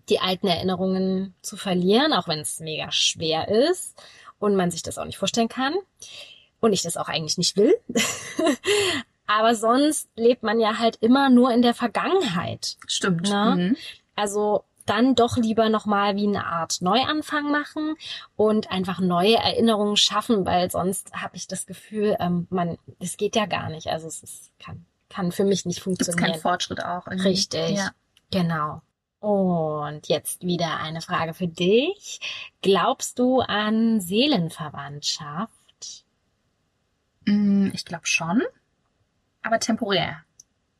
die 0.10 0.19
alten 0.19 0.47
Erinnerungen 0.47 1.36
zu 1.41 1.58
verlieren, 1.58 2.13
auch 2.13 2.28
wenn 2.28 2.39
es 2.39 2.60
mega 2.60 2.91
schwer 2.91 3.50
ist 3.50 3.95
und 4.39 4.56
man 4.56 4.71
sich 4.71 4.84
das 4.84 4.97
auch 4.97 5.06
nicht 5.06 5.17
vorstellen 5.17 5.50
kann 5.50 5.73
und 6.60 6.73
ich 6.73 6.82
das 6.82 6.97
auch 6.97 7.10
eigentlich 7.10 7.38
nicht 7.38 7.58
will. 7.58 7.76
aber 9.28 9.56
sonst 9.56 10.10
lebt 10.15 10.43
man 10.43 10.60
ja 10.60 10.78
halt 10.78 10.97
immer 10.97 11.30
nur 11.30 11.52
in 11.52 11.62
der 11.62 11.73
Vergangenheit. 11.73 12.78
Stimmt. 12.88 13.28
Na? 13.30 13.56
Mhm. 13.56 13.76
Also 14.15 14.63
dann 14.89 15.15
doch 15.15 15.38
lieber 15.38 15.69
nochmal 15.69 16.15
wie 16.15 16.28
eine 16.28 16.45
Art 16.45 16.82
Neuanfang 16.82 17.52
machen 17.52 17.95
und 18.36 18.71
einfach 18.71 19.00
neue 19.00 19.36
Erinnerungen 19.36 19.97
schaffen, 19.97 20.45
weil 20.45 20.71
sonst 20.71 21.13
habe 21.13 21.36
ich 21.36 21.47
das 21.47 21.65
Gefühl, 21.65 22.15
ähm, 22.19 22.47
man, 22.50 22.78
es 23.00 23.17
geht 23.17 23.36
ja 23.36 23.45
gar 23.45 23.69
nicht. 23.69 23.88
Also 23.88 24.08
es 24.08 24.23
ist, 24.23 24.52
kann, 24.60 24.86
kann 25.10 25.32
für 25.32 25.43
mich 25.43 25.65
nicht 25.65 25.84
Gibt 25.84 26.02
es 26.02 26.08
funktionieren. 26.08 26.32
keinen 26.34 26.41
Fortschritt 26.41 26.84
auch? 26.84 27.08
Irgendwie? 27.08 27.28
Richtig. 27.30 27.78
Ja. 27.78 27.91
Genau. 28.32 28.82
Und 29.19 30.08
jetzt 30.08 30.43
wieder 30.43 30.80
eine 30.80 31.02
Frage 31.02 31.34
für 31.34 31.47
dich. 31.47 32.19
Glaubst 32.62 33.17
du 33.19 33.39
an 33.41 34.00
Seelenverwandtschaft? 34.00 36.06
Mm, 37.26 37.69
Ich 37.73 37.86
glaube 37.86 38.06
schon, 38.06 38.43
aber 39.41 39.60
temporär. 39.60 40.23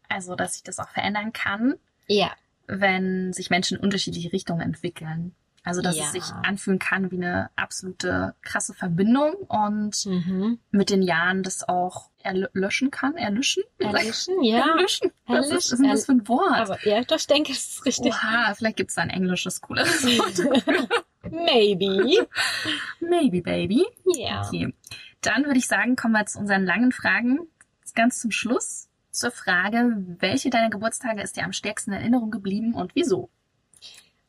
Also, 0.10 0.36
dass 0.36 0.54
sich 0.54 0.63
das 0.63 0.80
auch 0.80 0.89
verändern 0.89 1.34
kann, 1.34 1.76
Ja. 2.08 2.32
Wenn 2.67 3.34
sich 3.34 3.49
Menschen 3.49 3.77
in 3.77 3.84
unterschiedliche 3.84 4.32
Richtungen 4.34 4.62
entwickeln. 4.62 5.34
Also, 5.63 5.82
dass 5.82 5.97
Ja. 5.97 6.06
es 6.06 6.12
sich 6.13 6.23
anfühlen 6.43 6.80
kann 6.80 7.12
wie 7.12 7.17
eine 7.17 7.49
absolute 7.58 8.36
krasse 8.41 8.73
Verbindung 8.73 9.34
und 9.34 10.06
Mhm. 10.06 10.60
mit 10.71 10.89
den 10.89 11.01
Jahren 11.01 11.43
das 11.43 11.67
auch 11.67 12.10
erlöschen 12.23 12.89
kann, 12.89 13.17
erlöschen? 13.17 13.63
Erlöschen, 13.77 14.36
ja. 14.43 14.65
Erlöschen. 14.69 15.12
Was 15.25 15.49
ist, 15.49 15.73
ist 15.73 15.80
denn 15.82 15.89
das 15.89 16.06
für 16.06 16.13
ein 16.13 16.27
Wort? 16.30 16.56
Aber 16.58 16.77
ja, 16.88 17.01
doch, 17.03 17.17
ich 17.17 17.27
denke, 17.27 17.51
es 17.51 17.67
ist 17.67 17.86
richtig. 17.86 18.13
Oha, 18.13 18.53
vielleicht 18.56 18.77
gibt's 18.77 18.95
da 18.95 19.01
ein 19.01 19.10
englisches 19.10 19.60
cooleres 19.60 20.03
Wort. 20.06 20.89
Maybe. 21.30 22.27
Maybe, 23.01 23.41
baby. 23.41 23.86
Ja. 24.15 24.45
Okay. 24.47 24.73
Dann 25.21 25.45
würde 25.45 25.58
ich 25.60 25.67
sagen, 25.67 25.95
kommen 25.97 26.13
wir 26.13 26.25
zu 26.25 26.39
unseren 26.39 26.65
langen 26.65 26.91
Fragen 26.93 27.39
ganz 27.95 28.19
zum 28.21 28.32
Schluss. 28.32 28.88
Zur 29.17 29.32
Frage, 29.32 29.95
welche 30.19 30.51
deiner 30.51 30.69
Geburtstage 30.69 31.21
ist 31.23 31.38
dir 31.38 31.43
am 31.43 31.51
stärksten 31.53 31.91
in 31.91 31.99
Erinnerung 32.01 32.30
geblieben 32.30 32.75
und 32.75 32.93
wieso? 32.95 33.30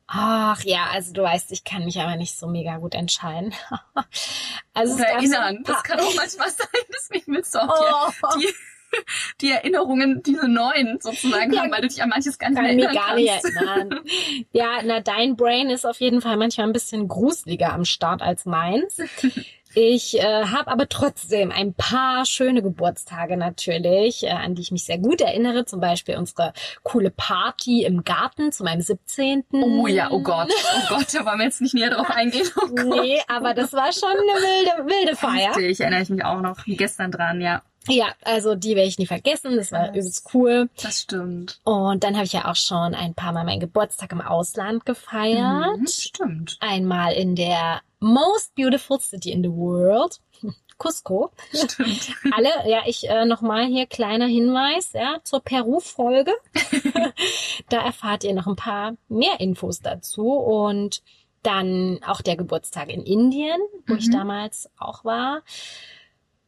Ach 0.07 0.62
ja, 0.64 0.87
also 0.90 1.12
du 1.12 1.22
weißt, 1.22 1.53
ich 1.53 1.64
kann 1.64 1.85
mich 1.85 2.01
aber 2.01 2.16
nicht 2.16 2.35
so 2.38 2.46
mega 2.46 2.79
gut 2.79 2.94
entscheiden. 2.94 3.53
also 4.74 4.94
Oder 4.94 5.09
erinnern. 5.09 5.62
Das 5.64 5.83
kann 5.83 6.01
auch 6.01 6.14
manchmal 6.16 6.51
sein. 6.51 6.66
Deswegen 6.88 7.35
willst 7.35 7.55
du 7.55 7.59
auch 7.59 8.11
Oh, 8.24 8.38
die, 9.42 9.51
Erinnerungen, 9.51 10.22
diese 10.22 10.48
neuen 10.48 10.98
sozusagen 11.01 11.53
Ja, 11.53 11.61
haben, 11.61 11.70
weil 11.70 11.83
du 11.83 11.88
dich 11.88 12.03
an 12.03 12.09
manches 12.09 12.38
gar 12.38 12.48
nicht 12.48 12.57
kann 12.57 12.64
mehr 12.64 12.74
mich 12.74 12.85
erinnern 12.87 13.07
gar 13.07 13.14
nicht 13.16 13.42
kannst. 13.42 13.57
erinnern. 13.57 14.01
Ja, 14.53 14.81
na, 14.83 15.01
dein 15.01 15.37
Brain 15.37 15.68
ist 15.68 15.85
auf 15.85 16.01
jeden 16.01 16.22
Fall 16.22 16.38
manchmal 16.38 16.66
ein 16.68 16.72
bisschen 16.72 17.07
gruseliger 17.07 17.74
am 17.74 17.85
Start 17.85 18.22
als 18.22 18.46
meins. 18.46 18.96
Ich 19.81 20.19
äh, 20.19 20.23
habe 20.23 20.73
aber 20.73 20.88
trotzdem 20.88 21.53
ein 21.53 21.73
paar 21.73 22.27
schöne 22.27 22.62
Geburtstage 22.62 23.37
natürlich, 23.37 24.25
äh, 24.25 24.31
an 24.31 24.57
die 24.57 24.62
ich 24.62 24.73
mich 24.73 24.83
sehr 24.83 24.99
gut 24.99 25.21
erinnere. 25.21 25.67
Zum 25.67 25.79
Beispiel 25.79 26.17
unsere 26.17 26.53
coole 26.83 27.11
Party 27.11 27.85
im 27.85 28.03
Garten 28.03 28.51
zu 28.51 28.64
meinem 28.64 28.81
17. 28.81 29.45
Oh 29.53 29.87
ja, 29.87 30.11
oh 30.11 30.21
Gott, 30.21 30.51
oh 30.51 30.97
Gott, 30.97 31.14
da 31.14 31.25
wollen 31.25 31.38
wir 31.38 31.45
jetzt 31.45 31.61
nicht 31.61 31.75
näher 31.75 31.91
drauf 31.91 32.11
eingehen. 32.11 32.49
Oh 32.57 32.67
Gott. 32.75 33.03
Nee, 33.03 33.21
aber 33.29 33.55
das 33.55 33.73
war 33.73 33.93
schon 33.93 34.11
eine 34.11 34.19
wilde, 34.19 34.91
wilde 34.93 35.17
Feier. 35.17 35.55
Richtig, 35.55 35.79
erinnere 35.79 36.03
ich 36.03 36.09
mich 36.09 36.25
auch 36.25 36.41
noch 36.41 36.67
wie 36.67 36.77
gestern 36.77 37.12
dran, 37.12 37.41
ja. 37.41 37.62
Ja, 37.87 38.07
also 38.25 38.57
die 38.57 38.75
werde 38.75 38.88
ich 38.88 38.99
nie 38.99 39.07
vergessen. 39.07 39.57
Das 39.57 39.71
war 39.71 39.91
übelst 39.91 40.29
cool. 40.35 40.69
Das 40.83 41.03
stimmt. 41.03 41.61
Und 41.62 42.03
dann 42.03 42.17
habe 42.17 42.25
ich 42.25 42.33
ja 42.33 42.51
auch 42.51 42.57
schon 42.57 42.95
ein 42.97 43.14
paar 43.14 43.33
Mal 43.33 43.45
meinen 43.45 43.61
Geburtstag 43.61 44.11
im 44.11 44.21
Ausland 44.21 44.85
gefeiert. 44.85 45.79
Mhm, 45.79 45.87
stimmt. 45.87 46.57
Einmal 46.61 47.12
in 47.12 47.37
der 47.37 47.81
most 48.00 48.54
beautiful 48.54 48.98
city 49.00 49.32
in 49.32 49.42
the 49.42 49.50
world, 49.50 50.20
Cusco. 50.78 51.32
Stimmt. 51.52 52.11
Alle, 52.32 52.50
ja, 52.70 52.82
ich 52.87 53.08
äh, 53.08 53.24
nochmal 53.24 53.66
hier 53.66 53.87
kleiner 53.87 54.26
Hinweis, 54.26 54.92
ja, 54.92 55.18
zur 55.24 55.40
Peru-Folge. 55.40 56.32
da 57.68 57.82
erfahrt 57.84 58.24
ihr 58.24 58.34
noch 58.34 58.46
ein 58.46 58.56
paar 58.56 58.94
mehr 59.08 59.40
Infos 59.40 59.80
dazu 59.80 60.30
und 60.32 61.02
dann 61.42 62.00
auch 62.06 62.20
der 62.20 62.37
Geburtstag 62.37 62.88
in 62.90 63.02
Indien, 63.04 63.61
wo 63.87 63.94
ich 63.94 64.08
Mhm. 64.08 64.12
damals 64.12 64.70
auch 64.78 65.04
war, 65.04 65.42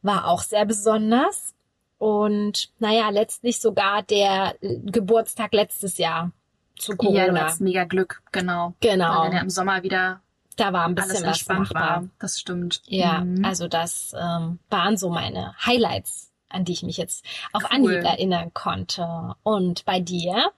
war 0.01 0.27
auch 0.27 0.41
sehr 0.41 0.65
besonders. 0.65 1.53
Und 1.97 2.71
naja, 2.79 3.09
letztlich 3.09 3.59
sogar 3.59 4.01
der 4.03 4.55
äh, 4.61 4.79
Geburtstag 4.83 5.53
letztes 5.53 5.97
Jahr 5.97 6.31
zu 6.77 6.91
Ja, 6.93 6.97
du 6.97 7.31
Corona. 7.33 7.55
mega 7.59 7.83
Glück, 7.83 8.21
genau. 8.31 8.73
genau. 8.79 9.09
Weil 9.19 9.23
dann 9.27 9.33
ja 9.37 9.41
im 9.41 9.49
Sommer 9.49 9.83
wieder 9.83 10.21
Da 10.57 10.73
war 10.73 10.85
ein 10.85 10.97
alles 10.97 11.09
bisschen 11.09 11.25
was 11.27 11.37
entspannt 11.37 11.59
machbar. 11.73 12.01
war. 12.01 12.09
Das 12.19 12.39
stimmt. 12.39 12.81
Ja, 12.85 13.21
Mhm. 13.21 13.45
also 13.45 13.67
das 13.67 14.13
ähm, 14.19 14.59
waren 14.69 14.97
so 14.97 15.09
meine 15.09 15.55
Highlights, 15.65 16.30
an 16.53 16.65
die 16.65 16.73
ich 16.73 16.83
mich 16.83 16.97
jetzt 16.97 17.25
auf 17.53 17.63
Cool. 17.63 17.69
Anhieb 17.95 18.03
erinnern 18.03 18.51
konnte. 18.53 19.07
Und 19.43 19.85
bei 19.85 19.99
dir? 19.99 20.51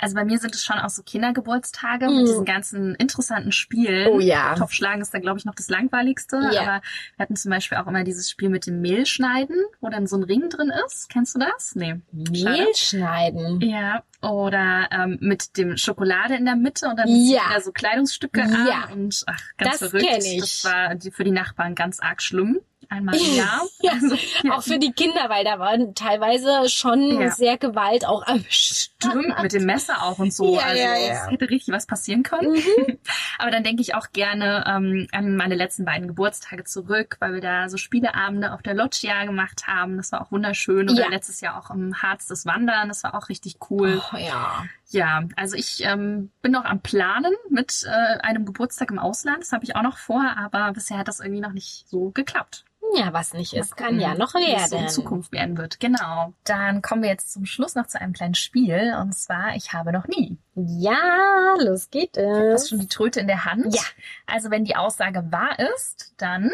Also 0.00 0.16
bei 0.16 0.24
mir 0.24 0.38
sind 0.38 0.52
es 0.56 0.64
schon 0.64 0.78
auch 0.80 0.90
so 0.90 1.02
Kindergeburtstage 1.04 2.08
Mhm. 2.08 2.16
mit 2.16 2.26
diesen 2.26 2.44
ganzen 2.44 2.94
interessanten 2.96 3.52
Spielen. 3.52 4.08
Oh 4.08 4.18
ja. 4.18 4.56
Topfschlagen 4.56 5.00
ist 5.00 5.14
da, 5.14 5.20
glaube 5.20 5.38
ich, 5.38 5.44
noch 5.44 5.54
das 5.54 5.68
langweiligste. 5.68 6.38
Ja. 6.52 6.62
Aber 6.62 6.82
wir 7.16 7.22
hatten 7.22 7.36
zum 7.36 7.52
Beispiel 7.52 7.78
auch 7.78 7.86
immer 7.86 8.02
dieses 8.02 8.28
Spiel 8.28 8.48
mit 8.48 8.66
dem 8.66 8.80
Mehlschneiden, 8.80 9.56
wo 9.80 9.88
dann 9.88 10.08
so 10.08 10.16
ein 10.16 10.24
Ring 10.24 10.48
drin 10.50 10.72
ist. 10.86 11.08
Kennst 11.08 11.36
du 11.36 11.38
das? 11.38 11.76
Nee. 11.76 12.00
Schade. 12.12 12.50
Mehl 12.50 12.74
schneiden. 12.74 13.60
Ja, 13.60 14.02
oder 14.22 14.88
ähm, 14.90 15.18
mit 15.20 15.56
dem 15.56 15.76
Schokolade 15.76 16.34
in 16.34 16.46
der 16.46 16.56
Mitte 16.56 16.88
und 16.88 16.96
dann 16.98 17.06
Ja. 17.08 17.42
da 17.54 17.60
so 17.60 17.70
Kleidungsstücke 17.70 18.40
Ja. 18.40 18.86
an 18.88 18.92
und 18.92 19.22
ach, 19.28 19.40
ganz 19.56 19.78
Das 19.78 19.90
verrückt. 19.90 20.24
ich. 20.24 20.40
Das 20.40 20.64
war 20.64 20.96
für 21.12 21.22
die 21.24 21.30
Nachbarn 21.30 21.76
ganz 21.76 22.00
arg 22.00 22.22
schlimm. 22.22 22.58
Einmal 22.90 23.14
im 23.16 23.34
Jahr. 23.36 23.62
Ja, 23.82 23.92
Also, 23.92 24.14
ja, 24.42 24.52
Auch 24.52 24.62
für 24.62 24.78
die 24.78 24.92
Kinder, 24.92 25.28
weil 25.30 25.44
da 25.44 25.58
waren 25.58 25.94
teilweise 25.94 26.68
schon 26.68 27.20
Ja. 27.20 27.30
sehr 27.30 27.56
Gewalt 27.56 28.04
auch 28.04 28.26
am 28.26 28.44
Stimmt, 28.50 29.40
mit 29.40 29.52
dem 29.52 29.64
Messer 29.64 30.02
auch 30.02 30.18
und 30.18 30.34
so. 30.34 30.56
Ja, 30.56 30.62
also 30.66 30.82
es 30.82 31.30
hätte 31.30 31.48
richtig 31.48 31.72
was 31.72 31.86
passieren 31.86 32.22
können. 32.22 32.52
Mhm. 32.54 32.98
Aber 33.38 33.50
dann 33.50 33.64
denke 33.64 33.80
ich 33.80 33.94
auch 33.94 34.08
gerne 34.12 34.64
ähm, 34.66 35.06
an 35.12 35.36
meine 35.36 35.54
letzten 35.54 35.84
beiden 35.86 36.08
Geburtstage 36.08 36.64
zurück, 36.64 37.16
weil 37.20 37.32
wir 37.34 37.40
da 37.40 37.68
so 37.70 37.76
Spieleabende 37.78 38.52
auf 38.52 38.60
der 38.62 38.74
Loggia 38.74 39.24
gemacht 39.24 39.66
haben. 39.66 39.96
Das 39.96 40.12
war 40.12 40.20
auch 40.20 40.32
wunderschön. 40.32 40.90
Oder 40.90 41.08
letztes 41.08 41.40
Jahr 41.40 41.58
auch 41.58 41.70
im 41.70 42.02
Harz 42.02 42.26
des 42.26 42.44
Wandern. 42.44 42.88
Das 42.88 43.02
war 43.04 43.14
auch 43.14 43.28
richtig 43.28 43.56
cool. 43.70 44.02
Oh, 44.12 44.16
ja. 44.16 44.64
Ja, 44.90 45.22
also 45.36 45.56
ich 45.56 45.84
ähm, 45.84 46.30
bin 46.42 46.52
noch 46.52 46.64
am 46.64 46.80
Planen 46.80 47.32
mit 47.48 47.84
äh, 47.86 48.18
einem 48.20 48.44
Geburtstag 48.44 48.90
im 48.90 48.98
Ausland. 48.98 49.40
Das 49.40 49.52
habe 49.52 49.64
ich 49.64 49.76
auch 49.76 49.82
noch 49.82 49.96
vor, 49.98 50.22
aber 50.36 50.72
bisher 50.72 50.98
hat 50.98 51.08
das 51.08 51.20
irgendwie 51.20 51.40
noch 51.40 51.52
nicht 51.52 51.88
so 51.88 52.10
geklappt. 52.10 52.64
Ja, 52.94 53.12
was 53.12 53.34
nicht 53.34 53.52
ist, 53.52 53.76
kann 53.76 54.00
ja 54.00 54.14
noch 54.14 54.34
es 54.34 54.72
werden. 54.72 54.84
in 54.84 54.88
Zukunft 54.88 55.30
werden 55.30 55.56
wird. 55.56 55.78
Genau. 55.78 56.32
Dann 56.42 56.82
kommen 56.82 57.02
wir 57.02 57.08
jetzt 57.10 57.32
zum 57.32 57.46
Schluss 57.46 57.76
noch 57.76 57.86
zu 57.86 58.00
einem 58.00 58.12
kleinen 58.14 58.34
Spiel. 58.34 58.96
Und 59.00 59.14
zwar, 59.14 59.54
ich 59.54 59.72
habe 59.72 59.92
noch 59.92 60.08
nie. 60.08 60.38
Ja, 60.56 61.54
los 61.60 61.90
geht 61.90 62.16
Du 62.16 62.52
hast 62.52 62.62
es. 62.62 62.68
schon 62.70 62.80
die 62.80 62.88
Tröte 62.88 63.20
in 63.20 63.28
der 63.28 63.44
Hand. 63.44 63.74
Ja. 63.74 63.82
Also 64.26 64.50
wenn 64.50 64.64
die 64.64 64.74
Aussage 64.74 65.30
wahr 65.30 65.56
ist, 65.76 66.14
dann 66.16 66.50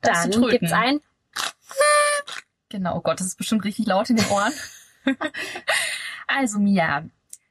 Dann 0.00 0.30
gibt's 0.30 0.72
ein 0.72 1.00
Genau, 2.68 2.96
oh 2.96 3.00
Gott, 3.00 3.18
das 3.18 3.26
ist 3.26 3.36
bestimmt 3.38 3.64
richtig 3.64 3.86
laut 3.86 4.10
in 4.10 4.16
den 4.16 4.28
Ohren. 4.28 4.52
also 6.28 6.60
Mia, 6.60 7.04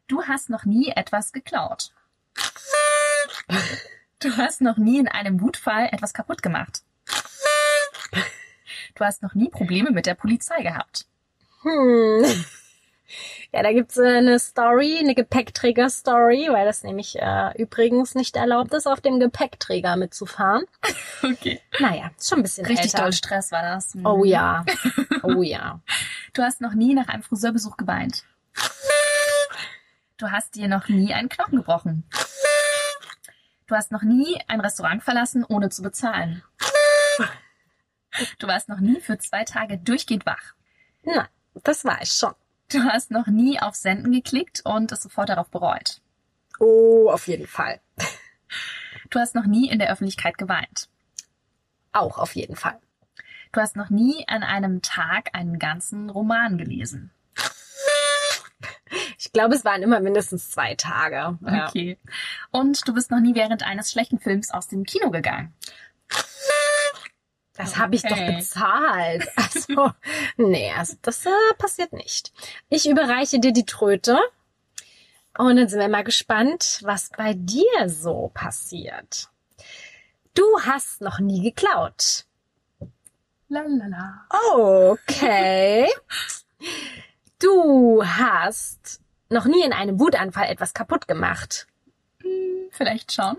du 0.09 0.23
hast 0.23 0.49
noch 0.49 0.65
nie 0.65 0.89
etwas 0.89 1.31
geklaut. 1.31 1.93
Du 4.19 4.35
hast 4.35 4.59
noch 4.59 4.75
nie 4.77 4.99
in 4.99 5.07
einem 5.07 5.39
Wutfall 5.39 5.87
etwas 5.91 6.13
kaputt 6.13 6.43
gemacht. 6.43 6.81
Du 8.95 9.05
hast 9.05 9.23
noch 9.23 9.33
nie 9.33 9.49
Probleme 9.49 9.91
mit 9.91 10.05
der 10.05 10.15
Polizei 10.15 10.61
gehabt. 10.61 11.05
Hm. 11.61 12.25
Ja, 13.51 13.63
da 13.63 13.71
gibt's 13.71 13.97
äh, 13.97 14.17
eine 14.17 14.37
Story, 14.37 14.99
eine 14.99 15.15
Gepäckträger-Story, 15.15 16.49
weil 16.51 16.65
das 16.65 16.83
nämlich 16.83 17.17
äh, 17.17 17.59
übrigens 17.59 18.13
nicht 18.13 18.35
erlaubt 18.35 18.73
ist, 18.73 18.85
auf 18.87 19.01
dem 19.01 19.19
Gepäckträger 19.19 19.95
mitzufahren. 19.95 20.65
Okay. 21.23 21.59
Naja, 21.79 22.11
schon 22.21 22.39
ein 22.39 22.43
bisschen 22.43 22.65
Richtig 22.65 22.93
älter. 22.93 23.03
doll 23.03 23.13
Stress 23.13 23.51
war 23.51 23.61
das. 23.63 23.95
Mhm. 23.95 24.05
Oh 24.05 24.23
ja. 24.23 24.65
Oh 25.23 25.41
ja. 25.41 25.79
Du 26.33 26.43
hast 26.43 26.61
noch 26.61 26.73
nie 26.73 26.93
nach 26.93 27.07
einem 27.07 27.23
Friseurbesuch 27.23 27.75
geweint. 27.77 28.23
Du 30.19 30.29
hast 30.31 30.55
dir 30.55 30.67
noch 30.67 30.89
nie 30.89 31.13
einen 31.13 31.29
Knochen 31.29 31.55
gebrochen. 31.55 32.03
Du 33.67 33.75
hast 33.75 33.89
noch 33.89 34.03
nie 34.03 34.37
ein 34.49 34.59
Restaurant 34.59 35.01
verlassen, 35.01 35.45
ohne 35.47 35.69
zu 35.69 35.81
bezahlen. 35.81 36.43
Du 38.37 38.47
warst 38.47 38.67
noch 38.67 38.81
nie 38.81 38.99
für 38.99 39.17
zwei 39.17 39.45
Tage 39.45 39.77
durchgehend 39.77 40.25
wach. 40.25 40.55
Na, 41.03 41.29
das 41.63 41.85
war 41.85 42.01
ich 42.01 42.11
schon. 42.11 42.33
Du 42.69 42.83
hast 42.83 43.11
noch 43.11 43.27
nie 43.27 43.61
auf 43.61 43.75
Senden 43.75 44.11
geklickt 44.11 44.61
und 44.65 44.91
es 44.91 45.01
sofort 45.03 45.29
darauf 45.29 45.49
bereut. 45.49 46.01
Oh, 46.59 47.09
auf 47.09 47.27
jeden 47.27 47.47
Fall. 47.47 47.79
Du 49.09 49.19
hast 49.19 49.35
noch 49.35 49.45
nie 49.45 49.69
in 49.69 49.79
der 49.79 49.89
Öffentlichkeit 49.89 50.37
geweint. 50.37 50.89
Auch 51.93 52.17
auf 52.17 52.35
jeden 52.35 52.57
Fall. 52.57 52.79
Du 53.53 53.61
hast 53.61 53.77
noch 53.77 53.89
nie 53.89 54.27
an 54.27 54.43
einem 54.43 54.81
Tag 54.81 55.29
einen 55.33 55.59
ganzen 55.59 56.09
Roman 56.09 56.57
gelesen. 56.57 57.11
Ich 59.19 59.33
glaube, 59.33 59.53
es 59.53 59.65
waren 59.65 59.83
immer 59.83 59.99
mindestens 59.99 60.49
zwei 60.49 60.75
Tage. 60.75 61.37
Ja. 61.45 61.67
Okay. 61.67 61.99
Und 62.51 62.87
du 62.87 62.93
bist 62.93 63.11
noch 63.11 63.19
nie 63.19 63.35
während 63.35 63.63
eines 63.63 63.91
schlechten 63.91 64.17
Films 64.17 64.49
aus 64.49 64.69
dem 64.69 64.85
Kino 64.85 65.11
gegangen. 65.11 65.53
Das 67.57 67.77
habe 67.77 67.95
ich 67.95 68.03
doch 68.03 68.17
bezahlt. 68.17 69.27
Also, 69.35 69.91
nee, 70.37 70.71
also 70.71 70.95
das 71.01 71.25
äh, 71.25 71.53
passiert 71.57 71.91
nicht. 71.91 72.31
Ich 72.69 72.87
überreiche 72.87 73.39
dir 73.39 73.51
die 73.51 73.65
Tröte. 73.65 74.17
Und 75.37 75.57
dann 75.57 75.67
sind 75.67 75.79
wir 75.79 75.89
mal 75.89 76.03
gespannt, 76.03 76.79
was 76.83 77.09
bei 77.09 77.33
dir 77.33 77.89
so 77.89 78.31
passiert. 78.33 79.29
Du 80.33 80.43
hast 80.61 81.01
noch 81.01 81.19
nie 81.19 81.41
geklaut. 81.41 82.25
Lalala. 83.49 84.25
Okay. 84.53 85.89
Du 87.39 88.03
hast 88.05 89.01
noch 89.29 89.45
nie 89.45 89.63
in 89.63 89.73
einem 89.73 89.99
Wutanfall 89.99 90.47
etwas 90.47 90.73
kaputt 90.73 91.07
gemacht. 91.07 91.67
Vielleicht 92.71 93.13
schon. 93.13 93.37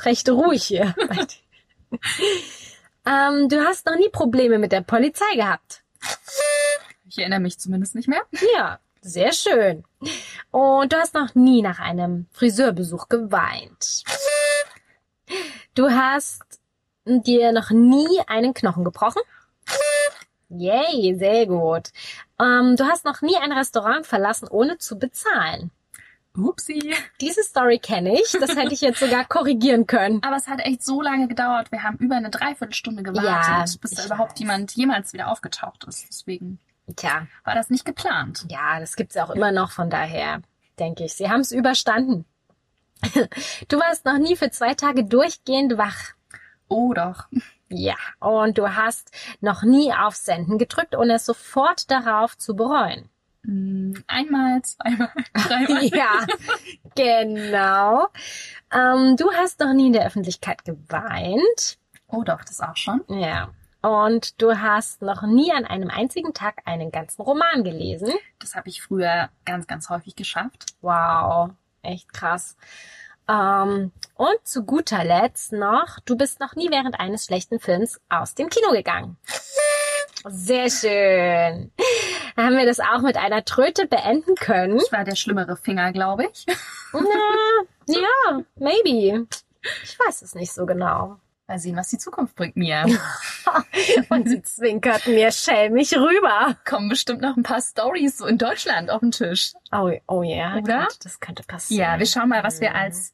Recht 0.00 0.28
ruhig 0.28 0.64
hier. 0.64 0.94
ähm, 3.06 3.48
du 3.48 3.64
hast 3.64 3.86
noch 3.86 3.96
nie 3.96 4.08
Probleme 4.08 4.58
mit 4.58 4.72
der 4.72 4.82
Polizei 4.82 5.36
gehabt. 5.36 5.82
Ich 7.08 7.18
erinnere 7.18 7.40
mich 7.40 7.58
zumindest 7.58 7.94
nicht 7.94 8.08
mehr. 8.08 8.22
Ja, 8.54 8.78
sehr 9.00 9.32
schön. 9.32 9.84
Und 10.50 10.92
du 10.92 10.96
hast 10.96 11.14
noch 11.14 11.34
nie 11.34 11.62
nach 11.62 11.78
einem 11.78 12.26
Friseurbesuch 12.32 13.08
geweint. 13.08 14.04
Du 15.74 15.90
hast 15.90 16.42
dir 17.04 17.52
noch 17.52 17.70
nie 17.70 18.20
einen 18.26 18.54
Knochen 18.54 18.84
gebrochen. 18.84 19.22
Yay, 20.56 21.14
sehr 21.16 21.46
gut. 21.46 21.90
Ähm, 22.40 22.76
du 22.76 22.84
hast 22.86 23.04
noch 23.04 23.22
nie 23.22 23.36
ein 23.36 23.52
Restaurant 23.52 24.06
verlassen, 24.06 24.48
ohne 24.48 24.78
zu 24.78 24.98
bezahlen. 24.98 25.70
Upsi. 26.36 26.94
Diese 27.20 27.42
Story 27.42 27.78
kenne 27.78 28.14
ich. 28.14 28.32
Das 28.32 28.56
hätte 28.56 28.72
ich 28.72 28.80
jetzt 28.80 29.00
sogar 29.00 29.24
korrigieren 29.26 29.86
können. 29.86 30.22
Aber 30.22 30.36
es 30.36 30.48
hat 30.48 30.60
echt 30.60 30.82
so 30.82 31.02
lange 31.02 31.28
gedauert. 31.28 31.70
Wir 31.72 31.82
haben 31.82 31.98
über 31.98 32.16
eine 32.16 32.30
Dreiviertelstunde 32.30 33.02
gewartet, 33.02 33.24
Ja, 33.24 33.64
bis 33.80 33.90
da 33.90 34.06
überhaupt 34.06 34.32
weiß. 34.32 34.38
jemand 34.40 34.72
jemals 34.72 35.12
wieder 35.12 35.28
aufgetaucht 35.30 35.84
ist. 35.84 36.06
Deswegen 36.08 36.58
Tja, 36.96 37.26
war 37.44 37.54
das 37.54 37.68
nicht 37.70 37.84
geplant. 37.84 38.46
ja, 38.48 38.80
das 38.80 38.96
gibt's 38.96 39.14
ja 39.14 39.24
auch 39.24 39.30
immer 39.30 39.52
noch. 39.52 39.72
Von 39.72 39.90
daher 39.90 40.40
denke 40.78 41.04
ich, 41.04 41.12
sie 41.14 41.28
haben 41.30 41.40
es 41.40 41.52
überstanden. 41.52 42.24
Du 43.68 43.78
warst 43.78 44.04
noch 44.04 44.18
nie 44.18 44.36
für 44.36 44.50
zwei 44.50 44.74
Tage 44.74 45.04
durchgehend 45.04 45.76
wach. 45.76 46.12
Oh 46.68 46.92
doch. 46.94 47.24
Ja, 47.72 47.96
und 48.20 48.58
du 48.58 48.74
hast 48.76 49.10
noch 49.40 49.62
nie 49.62 49.92
auf 49.92 50.14
Senden 50.14 50.58
gedrückt, 50.58 50.94
ohne 50.94 51.14
es 51.14 51.24
sofort 51.24 51.90
darauf 51.90 52.36
zu 52.36 52.54
bereuen. 52.54 53.08
Hm, 53.44 53.94
Einmal, 54.06 54.62
zweimal, 54.62 55.10
dreimal. 55.34 55.84
ja, 55.86 56.26
genau. 56.94 58.08
Ähm, 58.70 59.16
du 59.16 59.32
hast 59.32 59.58
noch 59.60 59.72
nie 59.72 59.86
in 59.86 59.92
der 59.94 60.06
Öffentlichkeit 60.06 60.64
geweint. 60.64 61.78
Oh 62.08 62.22
doch, 62.22 62.44
das 62.44 62.60
auch 62.60 62.76
schon. 62.76 63.02
Ja. 63.08 63.50
Und 63.80 64.40
du 64.40 64.60
hast 64.60 65.02
noch 65.02 65.22
nie 65.22 65.50
an 65.50 65.64
einem 65.64 65.90
einzigen 65.90 66.34
Tag 66.34 66.62
einen 66.66 66.92
ganzen 66.92 67.22
Roman 67.22 67.64
gelesen. 67.64 68.12
Das 68.38 68.54
habe 68.54 68.68
ich 68.68 68.82
früher 68.82 69.30
ganz, 69.44 69.66
ganz 69.66 69.88
häufig 69.88 70.14
geschafft. 70.14 70.66
Wow, 70.82 71.50
echt 71.82 72.12
krass. 72.12 72.56
Ähm, 73.28 73.92
und 74.16 74.36
zu 74.44 74.64
guter 74.64 75.04
Letzt 75.04 75.52
noch, 75.52 75.98
du 76.04 76.16
bist 76.16 76.40
noch 76.40 76.54
nie 76.54 76.70
während 76.70 77.00
eines 77.00 77.24
schlechten 77.24 77.60
Films 77.60 78.00
aus 78.08 78.34
dem 78.34 78.48
Kino 78.48 78.70
gegangen. 78.72 79.16
Sehr 80.28 80.70
schön. 80.70 81.72
Dann 82.36 82.46
haben 82.46 82.56
wir 82.56 82.66
das 82.66 82.78
auch 82.78 83.00
mit 83.00 83.16
einer 83.16 83.44
Tröte 83.44 83.86
beenden 83.86 84.36
können. 84.36 84.78
Ich 84.78 84.92
war 84.92 85.04
der 85.04 85.16
schlimmere 85.16 85.56
Finger, 85.56 85.92
glaube 85.92 86.28
ich. 86.32 86.46
Na, 86.92 87.00
ja, 87.88 88.42
maybe. 88.56 89.26
Ich 89.82 89.98
weiß 89.98 90.22
es 90.22 90.34
nicht 90.34 90.52
so 90.52 90.66
genau. 90.66 91.18
Mal 91.52 91.58
sehen, 91.58 91.76
was 91.76 91.88
die 91.90 91.98
Zukunft 91.98 92.34
bringt 92.34 92.56
mir. 92.56 92.86
Und 94.08 94.26
sie 94.26 94.42
zwinkert 94.42 95.06
mir 95.06 95.30
schelmig 95.30 95.92
rüber. 95.94 96.56
Kommen 96.64 96.88
bestimmt 96.88 97.20
noch 97.20 97.36
ein 97.36 97.42
paar 97.42 97.60
Stories 97.60 98.16
so 98.16 98.26
in 98.26 98.38
Deutschland 98.38 98.88
auf 98.90 99.00
den 99.00 99.10
Tisch. 99.10 99.52
Oh, 99.70 99.90
oh 100.08 100.22
ja, 100.22 100.56
Oder? 100.56 100.86
Gott, 100.88 100.96
das 101.04 101.20
könnte 101.20 101.42
passieren. 101.42 101.92
Ja, 101.92 101.98
wir 101.98 102.06
schauen 102.06 102.30
mal, 102.30 102.42
was 102.42 102.62
wir 102.62 102.70
Mhm. 102.70 102.76
als 102.76 103.12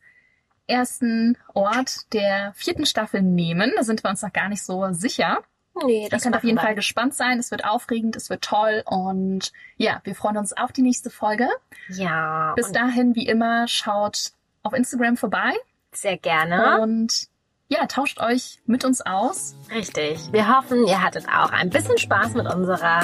ersten 0.68 1.36
Ort 1.54 2.12
der 2.12 2.52
vierten 2.54 2.86
Staffel 2.86 3.22
nehmen. 3.22 3.72
Da 3.76 3.82
sind 3.82 4.04
wir 4.04 4.10
uns 4.10 4.22
noch 4.22 4.32
gar 4.32 4.48
nicht 4.48 4.62
so 4.62 4.86
sicher. 4.92 5.38
Nee, 5.84 6.04
Ihr 6.04 6.08
das 6.10 6.22
könnt 6.22 6.36
auf 6.36 6.44
jeden 6.44 6.58
wir. 6.58 6.62
Fall 6.62 6.74
gespannt 6.76 7.14
sein. 7.14 7.40
Es 7.40 7.50
wird 7.50 7.64
aufregend, 7.64 8.14
es 8.14 8.30
wird 8.30 8.42
toll 8.42 8.82
und 8.86 9.52
ja, 9.76 10.00
wir 10.04 10.14
freuen 10.14 10.36
uns 10.36 10.52
auf 10.56 10.70
die 10.70 10.82
nächste 10.82 11.10
Folge. 11.10 11.48
Ja, 11.88 12.52
Bis 12.54 12.70
dahin, 12.70 13.14
wie 13.16 13.26
immer, 13.26 13.66
schaut 13.66 14.30
auf 14.62 14.74
Instagram 14.74 15.16
vorbei 15.16 15.52
sehr 15.92 16.18
gerne. 16.18 16.80
und 16.80 17.26
ja, 17.68 17.86
tauscht 17.86 18.18
euch 18.20 18.58
mit 18.66 18.84
uns 18.84 19.00
aus. 19.02 19.54
Richtig. 19.70 20.32
Wir 20.32 20.56
hoffen, 20.56 20.86
ihr 20.86 21.02
hattet 21.02 21.26
auch 21.28 21.52
ein 21.52 21.68
bisschen 21.70 21.98
Spaß 21.98 22.34
mit 22.34 22.46
unserer 22.52 23.02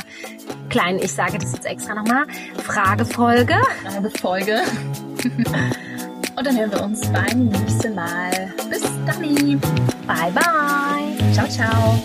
kleinen, 0.70 0.98
ich 0.98 1.12
sage 1.12 1.38
das 1.38 1.52
jetzt 1.52 1.66
extra 1.66 1.94
nochmal, 1.94 2.26
Fragefolge. 2.62 3.56
Eine 3.86 4.10
Folge. 4.10 4.62
und 6.36 6.46
dann 6.46 6.56
hören 6.56 6.72
wir 6.72 6.82
uns 6.82 7.00
beim 7.12 7.48
nächsten 7.48 7.94
Mal. 7.94 8.52
Bis 8.70 8.82
dann. 9.06 9.60
Bye, 10.06 10.32
bye. 10.32 11.32
Ciao, 11.32 11.48
ciao. 11.48 12.02